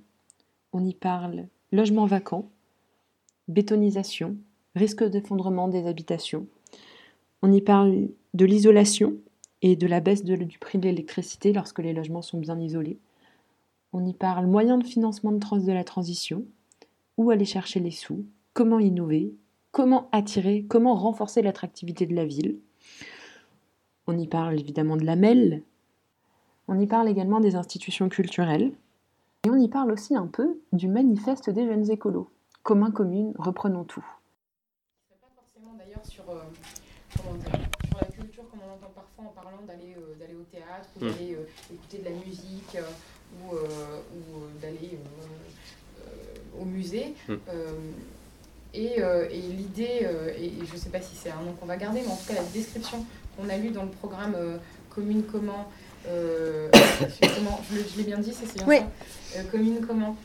on 0.72 0.86
y 0.86 0.94
parle 0.94 1.48
logement 1.74 2.06
vacant, 2.06 2.48
bétonisation, 3.50 4.38
risque 4.76 5.04
d'effondrement 5.04 5.68
des 5.68 5.86
habitations, 5.86 6.48
on 7.42 7.52
y 7.52 7.60
parle 7.60 8.08
de 8.34 8.46
l'isolation 8.46 9.18
et 9.62 9.76
de 9.76 9.88
la 9.88 10.00
baisse 10.00 10.24
du 10.24 10.58
prix 10.58 10.78
de 10.78 10.86
l'électricité 10.86 11.52
lorsque 11.52 11.80
les 11.80 11.92
logements 11.92 12.22
sont 12.22 12.40
bien 12.40 12.58
isolés. 12.58 12.98
On 13.92 14.06
y 14.06 14.14
parle 14.14 14.48
moyens 14.48 14.82
de 14.82 14.88
financement 14.88 15.34
de, 15.34 15.40
trans 15.40 15.58
de 15.58 15.72
la 15.74 15.84
transition, 15.84 16.46
où 17.18 17.30
aller 17.30 17.44
chercher 17.44 17.82
les 17.82 17.92
sous, 17.92 18.24
comment 18.54 18.80
innover, 18.80 19.34
comment 19.72 20.10
attirer, 20.12 20.66
comment 20.68 20.96
renforcer 20.96 21.42
l'attractivité 21.42 22.06
de 22.06 22.16
la 22.16 22.26
ville. 22.26 22.60
On 24.08 24.18
y 24.18 24.28
parle 24.28 24.60
évidemment 24.60 24.98
de 24.98 25.06
la 25.06 25.16
MEL, 25.16 25.64
on 26.68 26.80
y 26.80 26.88
parle 26.88 27.10
également 27.10 27.40
des 27.40 27.56
institutions 27.56 28.10
culturelles, 28.10 28.72
et 29.46 29.50
on 29.50 29.56
y 29.56 29.68
parle 29.68 29.92
aussi 29.92 30.16
un 30.16 30.28
peu 30.28 30.60
du 30.72 30.88
manifeste 30.88 31.50
des 31.50 31.66
jeunes 31.66 31.90
écolos. 31.90 32.30
Commun 32.64 32.92
commune, 32.92 33.34
reprenons 33.38 33.84
tout. 33.84 34.06
Pas 35.10 35.28
forcément 35.36 35.74
d'ailleurs 35.78 36.06
sur, 36.06 36.30
euh, 36.30 36.44
comment 37.18 37.36
dire, 37.36 37.64
entend 38.74 38.92
parfois 38.94 39.26
en 39.26 39.42
parlant 39.42 39.62
d'aller 39.68 39.96
euh, 39.98 40.40
au 40.40 40.44
théâtre, 40.44 40.90
ou 40.96 41.06
hmm. 41.06 41.12
d'aller 41.12 41.36
euh, 41.36 41.74
écouter 41.74 41.98
de 42.00 42.06
la 42.06 42.26
musique, 42.26 42.76
euh, 42.76 42.82
ou, 43.42 43.56
ou 43.56 44.62
d'aller 44.62 45.00
au 46.60 46.66
musée. 46.66 47.16
Mm. 47.28 47.34
Et, 48.74 49.00
et 49.00 49.42
l'idée, 49.42 50.08
et 50.38 50.52
je 50.66 50.74
ne 50.74 50.78
sais 50.78 50.90
pas 50.90 51.02
si 51.02 51.16
c'est 51.16 51.30
un 51.30 51.42
nom 51.42 51.54
qu'on 51.54 51.66
va 51.66 51.78
garder, 51.78 52.02
mais 52.02 52.12
en 52.12 52.16
tout 52.16 52.28
cas 52.28 52.36
la 52.36 52.44
description 52.54 53.06
qu'on 53.36 53.50
a 53.50 53.58
lue 53.58 53.70
dans 53.70 53.84
le 53.84 53.90
programme 53.90 54.36
Commune 54.90 55.24
Comment, 55.24 55.70
je 56.06 57.98
l'ai 57.98 58.04
bien 58.04 58.18
dit, 58.20 58.34
c'est 58.34 58.54
bien 58.54 58.66
oui. 58.68 58.80
ça 59.32 59.44
Commune 59.52 59.86
Comment 59.88 60.16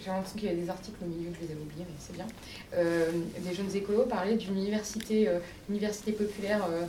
j'ai 0.00 0.10
l'impression 0.10 0.38
qu'il 0.38 0.48
y 0.48 0.52
a 0.52 0.54
des 0.54 0.70
articles 0.70 0.96
au 1.02 1.06
milieu, 1.06 1.30
je 1.34 1.46
les 1.46 1.52
avais 1.52 1.60
oubliés, 1.60 1.84
mais 1.86 1.96
c'est 1.98 2.14
bien. 2.14 2.26
Euh, 2.74 3.10
des 3.40 3.54
jeunes 3.54 3.74
écolos 3.74 4.04
parlaient 4.04 4.36
d'une 4.36 4.56
université, 4.56 5.28
euh, 5.28 5.38
université 5.68 6.12
populaire 6.12 6.64
euh, 6.70 6.84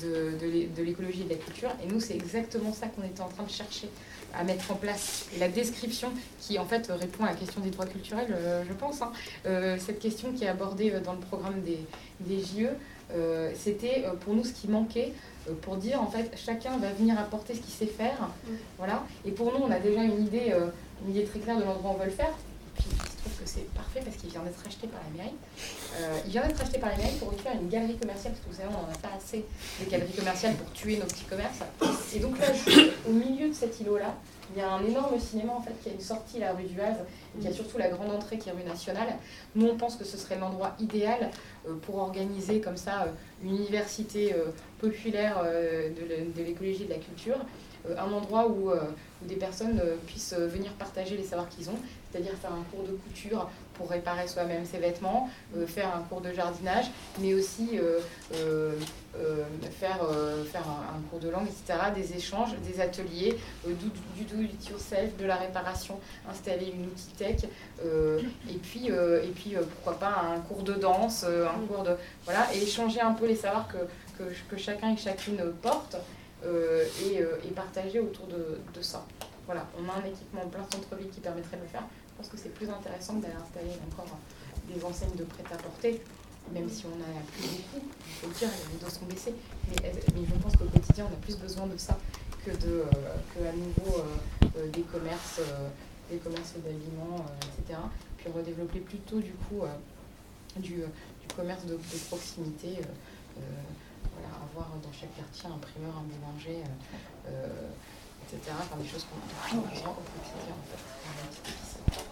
de, 0.00 0.74
de 0.74 0.82
l'écologie 0.82 1.22
et 1.22 1.24
de 1.24 1.30
la 1.30 1.36
culture. 1.36 1.70
Et 1.82 1.92
nous, 1.92 2.00
c'est 2.00 2.14
exactement 2.14 2.72
ça 2.72 2.86
qu'on 2.86 3.02
était 3.02 3.20
en 3.20 3.28
train 3.28 3.44
de 3.44 3.50
chercher 3.50 3.88
à 4.34 4.44
mettre 4.44 4.70
en 4.70 4.74
place. 4.74 5.26
la 5.38 5.48
description 5.48 6.10
qui, 6.40 6.58
en 6.58 6.64
fait, 6.64 6.90
répond 6.90 7.24
à 7.24 7.30
la 7.30 7.34
question 7.34 7.60
des 7.60 7.70
droits 7.70 7.86
culturels, 7.86 8.34
je 8.66 8.72
pense. 8.72 9.02
Hein. 9.02 9.12
cette 9.78 9.98
question 9.98 10.32
qui 10.32 10.44
est 10.44 10.48
abordée 10.48 10.90
dans 11.04 11.12
le 11.12 11.20
programme 11.20 11.60
des, 11.62 11.78
des 12.20 12.42
JE, 12.42 12.68
c'était 13.54 14.04
pour 14.20 14.34
nous 14.34 14.44
ce 14.44 14.52
qui 14.52 14.68
manquait 14.68 15.12
pour 15.60 15.76
dire, 15.76 16.00
en 16.00 16.06
fait, 16.06 16.30
chacun 16.36 16.76
va 16.78 16.92
venir 16.92 17.18
apporter 17.18 17.54
ce 17.54 17.60
qu'il 17.60 17.74
sait 17.74 17.86
faire. 17.86 18.30
Mm. 18.46 18.50
Voilà. 18.78 19.04
Et 19.24 19.32
pour 19.32 19.52
nous, 19.52 19.64
on 19.64 19.70
a 19.70 19.78
déjà 19.78 20.02
une 20.02 20.24
idée, 20.24 20.54
une 21.04 21.10
idée 21.10 21.24
très 21.24 21.40
claire 21.40 21.58
de 21.58 21.64
l'endroit 21.64 21.90
où 21.90 21.94
on 21.94 21.98
veut 21.98 22.06
le 22.06 22.10
faire 22.10 22.32
puis 22.74 22.84
il 22.90 23.10
se 23.10 23.16
trouve 23.16 23.31
que 23.42 23.48
c'est 23.48 23.68
parfait 23.74 24.00
parce 24.04 24.16
qu'il 24.16 24.30
vient 24.30 24.42
d'être 24.42 24.62
acheté 24.66 24.86
par 24.86 25.00
la 25.02 25.16
mairie. 25.16 25.36
Euh, 26.00 26.18
il 26.24 26.30
vient 26.30 26.46
d'être 26.46 26.60
acheté 26.60 26.78
par 26.78 26.90
la 26.90 26.96
mairie 26.96 27.16
pour 27.18 27.32
faire 27.40 27.54
une 27.54 27.68
galerie 27.68 27.96
commerciale, 27.96 28.32
parce 28.32 28.44
que 28.44 28.50
vous 28.50 28.56
savez, 28.56 28.68
on 28.68 28.82
n'en 28.82 28.92
a 28.92 28.98
pas 28.98 29.16
assez 29.16 29.44
de 29.80 29.90
galeries 29.90 30.12
commerciales 30.12 30.54
pour 30.54 30.72
tuer 30.72 30.96
nos 30.96 31.06
petits 31.06 31.24
commerces. 31.24 31.60
Et 32.14 32.18
donc 32.20 32.38
là, 32.38 32.46
au 33.08 33.12
milieu 33.12 33.48
de 33.48 33.54
cet 33.54 33.80
îlot-là, 33.80 34.14
il 34.54 34.60
y 34.60 34.62
a 34.62 34.70
un 34.70 34.84
énorme 34.84 35.18
cinéma 35.18 35.54
en 35.54 35.62
fait 35.62 35.72
qui 35.82 35.88
a 35.88 35.92
une 35.92 36.00
sortie 36.00 36.38
la 36.38 36.52
rue 36.52 36.64
du 36.64 36.76
Vaz 36.76 36.96
et 37.36 37.40
qui 37.40 37.48
a 37.48 37.52
surtout 37.52 37.78
la 37.78 37.88
grande 37.88 38.10
entrée 38.10 38.36
qui 38.36 38.50
est 38.50 38.52
rue 38.52 38.64
nationale. 38.64 39.16
Nous 39.54 39.66
on 39.66 39.76
pense 39.76 39.96
que 39.96 40.04
ce 40.04 40.18
serait 40.18 40.38
l'endroit 40.38 40.74
idéal 40.78 41.30
euh, 41.66 41.74
pour 41.80 41.96
organiser 41.96 42.60
comme 42.60 42.76
ça 42.76 43.04
euh, 43.04 43.06
une 43.42 43.56
université 43.56 44.34
populaire 44.78 45.42
de 45.42 46.42
l'écologie 46.42 46.82
et 46.82 46.86
de 46.86 46.90
la 46.90 46.98
culture 46.98 47.38
un 47.96 48.12
endroit 48.12 48.46
où, 48.48 48.70
où 49.22 49.28
des 49.28 49.36
personnes 49.36 49.80
euh, 49.82 49.96
puissent 50.06 50.34
venir 50.34 50.72
partager 50.72 51.16
les 51.16 51.24
savoirs 51.24 51.48
qu'ils 51.48 51.70
ont, 51.70 51.78
c'est-à-dire 52.10 52.32
faire 52.40 52.52
un 52.52 52.64
cours 52.70 52.84
de 52.84 52.92
couture 52.92 53.50
pour 53.74 53.88
réparer 53.90 54.28
soi-même 54.28 54.66
ses 54.66 54.78
vêtements, 54.78 55.30
faire 55.66 55.96
un 55.96 56.02
cours 56.02 56.20
de 56.20 56.30
jardinage, 56.30 56.84
mais 57.18 57.32
aussi 57.32 57.78
faire, 59.80 59.94
un, 59.94 61.00
cours 61.10 61.20
de 61.20 61.30
langue, 61.30 61.46
etc., 61.46 61.78
des 61.96 62.14
échanges, 62.14 62.50
des 62.70 62.82
ateliers, 62.82 63.38
du, 63.66 63.90
du 64.14 64.24
do 64.24 64.42
it 64.42 64.68
yourself, 64.68 65.16
de 65.16 65.24
la 65.24 65.36
réparation, 65.36 65.98
installer 66.30 66.66
une 66.66 66.84
outil 66.84 67.12
tech, 67.16 67.44
et 67.82 68.58
puis, 68.58 68.88
et 68.88 69.32
puis 69.34 69.54
pourquoi 69.72 69.98
pas 69.98 70.22
un 70.34 70.40
cours 70.40 70.62
de 70.64 70.74
danse, 70.74 71.24
un 71.24 71.66
cours 71.66 71.82
de. 71.82 71.96
Voilà, 72.26 72.54
et 72.54 72.62
échanger 72.62 73.00
un 73.00 73.12
peu 73.12 73.26
les 73.26 73.36
savoirs 73.36 73.68
que 74.18 74.56
chacun 74.58 74.92
et 74.92 74.98
chacune 74.98 75.42
porte. 75.62 75.96
Euh, 76.44 76.84
euh, 77.04 77.36
et, 77.44 77.50
partager 77.50 78.00
autour 78.00 78.26
de, 78.26 78.82
ça. 78.82 79.06
Voilà, 79.46 79.66
on 79.78 79.88
a 79.88 80.02
un 80.02 80.04
équipement 80.04 80.46
plein 80.48 80.64
centre-ville 80.72 81.08
qui 81.10 81.20
permettrait 81.20 81.56
de 81.56 81.62
le 81.62 81.68
faire. 81.68 81.84
Je 82.08 82.16
pense 82.16 82.28
que 82.28 82.36
c'est 82.36 82.52
plus 82.54 82.68
intéressant 82.68 83.14
d'aller 83.14 83.34
installer 83.34 83.70
encore 83.90 84.18
des 84.68 84.84
enseignes 84.84 85.14
de 85.16 85.24
prêt-à-porter, 85.24 86.02
même 86.52 86.68
si 86.68 86.84
on 86.86 87.00
a 87.00 87.22
plus 87.32 87.48
beaucoup, 87.48 87.86
il 88.06 88.12
faut 88.14 88.26
le 88.26 88.34
dire, 88.34 88.48
les 88.48 88.72
rideaux 88.72 88.90
sont 88.90 89.06
baissés. 89.06 89.34
Mais, 89.68 89.92
je 90.26 90.42
pense 90.42 90.56
qu'au 90.56 90.64
quotidien, 90.64 91.06
on 91.10 91.14
a 91.14 91.20
plus 91.20 91.36
besoin 91.36 91.66
de 91.66 91.76
ça 91.76 91.98
que, 92.44 92.50
euh, 92.50 92.84
que 93.34 93.46
à 93.46 93.52
nouveau 93.52 94.04
des 94.72 94.82
commerces, 94.82 95.40
des 96.10 96.18
commerces 96.18 96.54
d'aliments, 96.64 97.24
etc. 97.58 97.78
Puis 98.18 98.30
redévelopper 98.30 98.80
plutôt 98.80 99.20
du 99.20 99.32
coup 99.32 99.62
du, 100.56 100.82
commerce 101.36 101.64
de 101.64 101.78
proximité 102.08 102.78
avoir 104.42 104.68
dans 104.82 104.92
chaque 104.92 105.14
quartier 105.16 105.48
un 105.48 105.58
primeur, 105.58 105.94
un 105.96 106.04
boulanger, 106.04 106.62
euh, 106.62 107.30
euh, 107.30 108.32
etc. 108.32 108.54
Enfin, 108.60 108.76
des 108.76 108.88
choses 108.88 109.06
qu'on 109.06 109.18
a 109.18 109.60
au 109.60 109.62
quotidien 109.62 109.88
en 109.88 110.66
fait. 110.68 112.11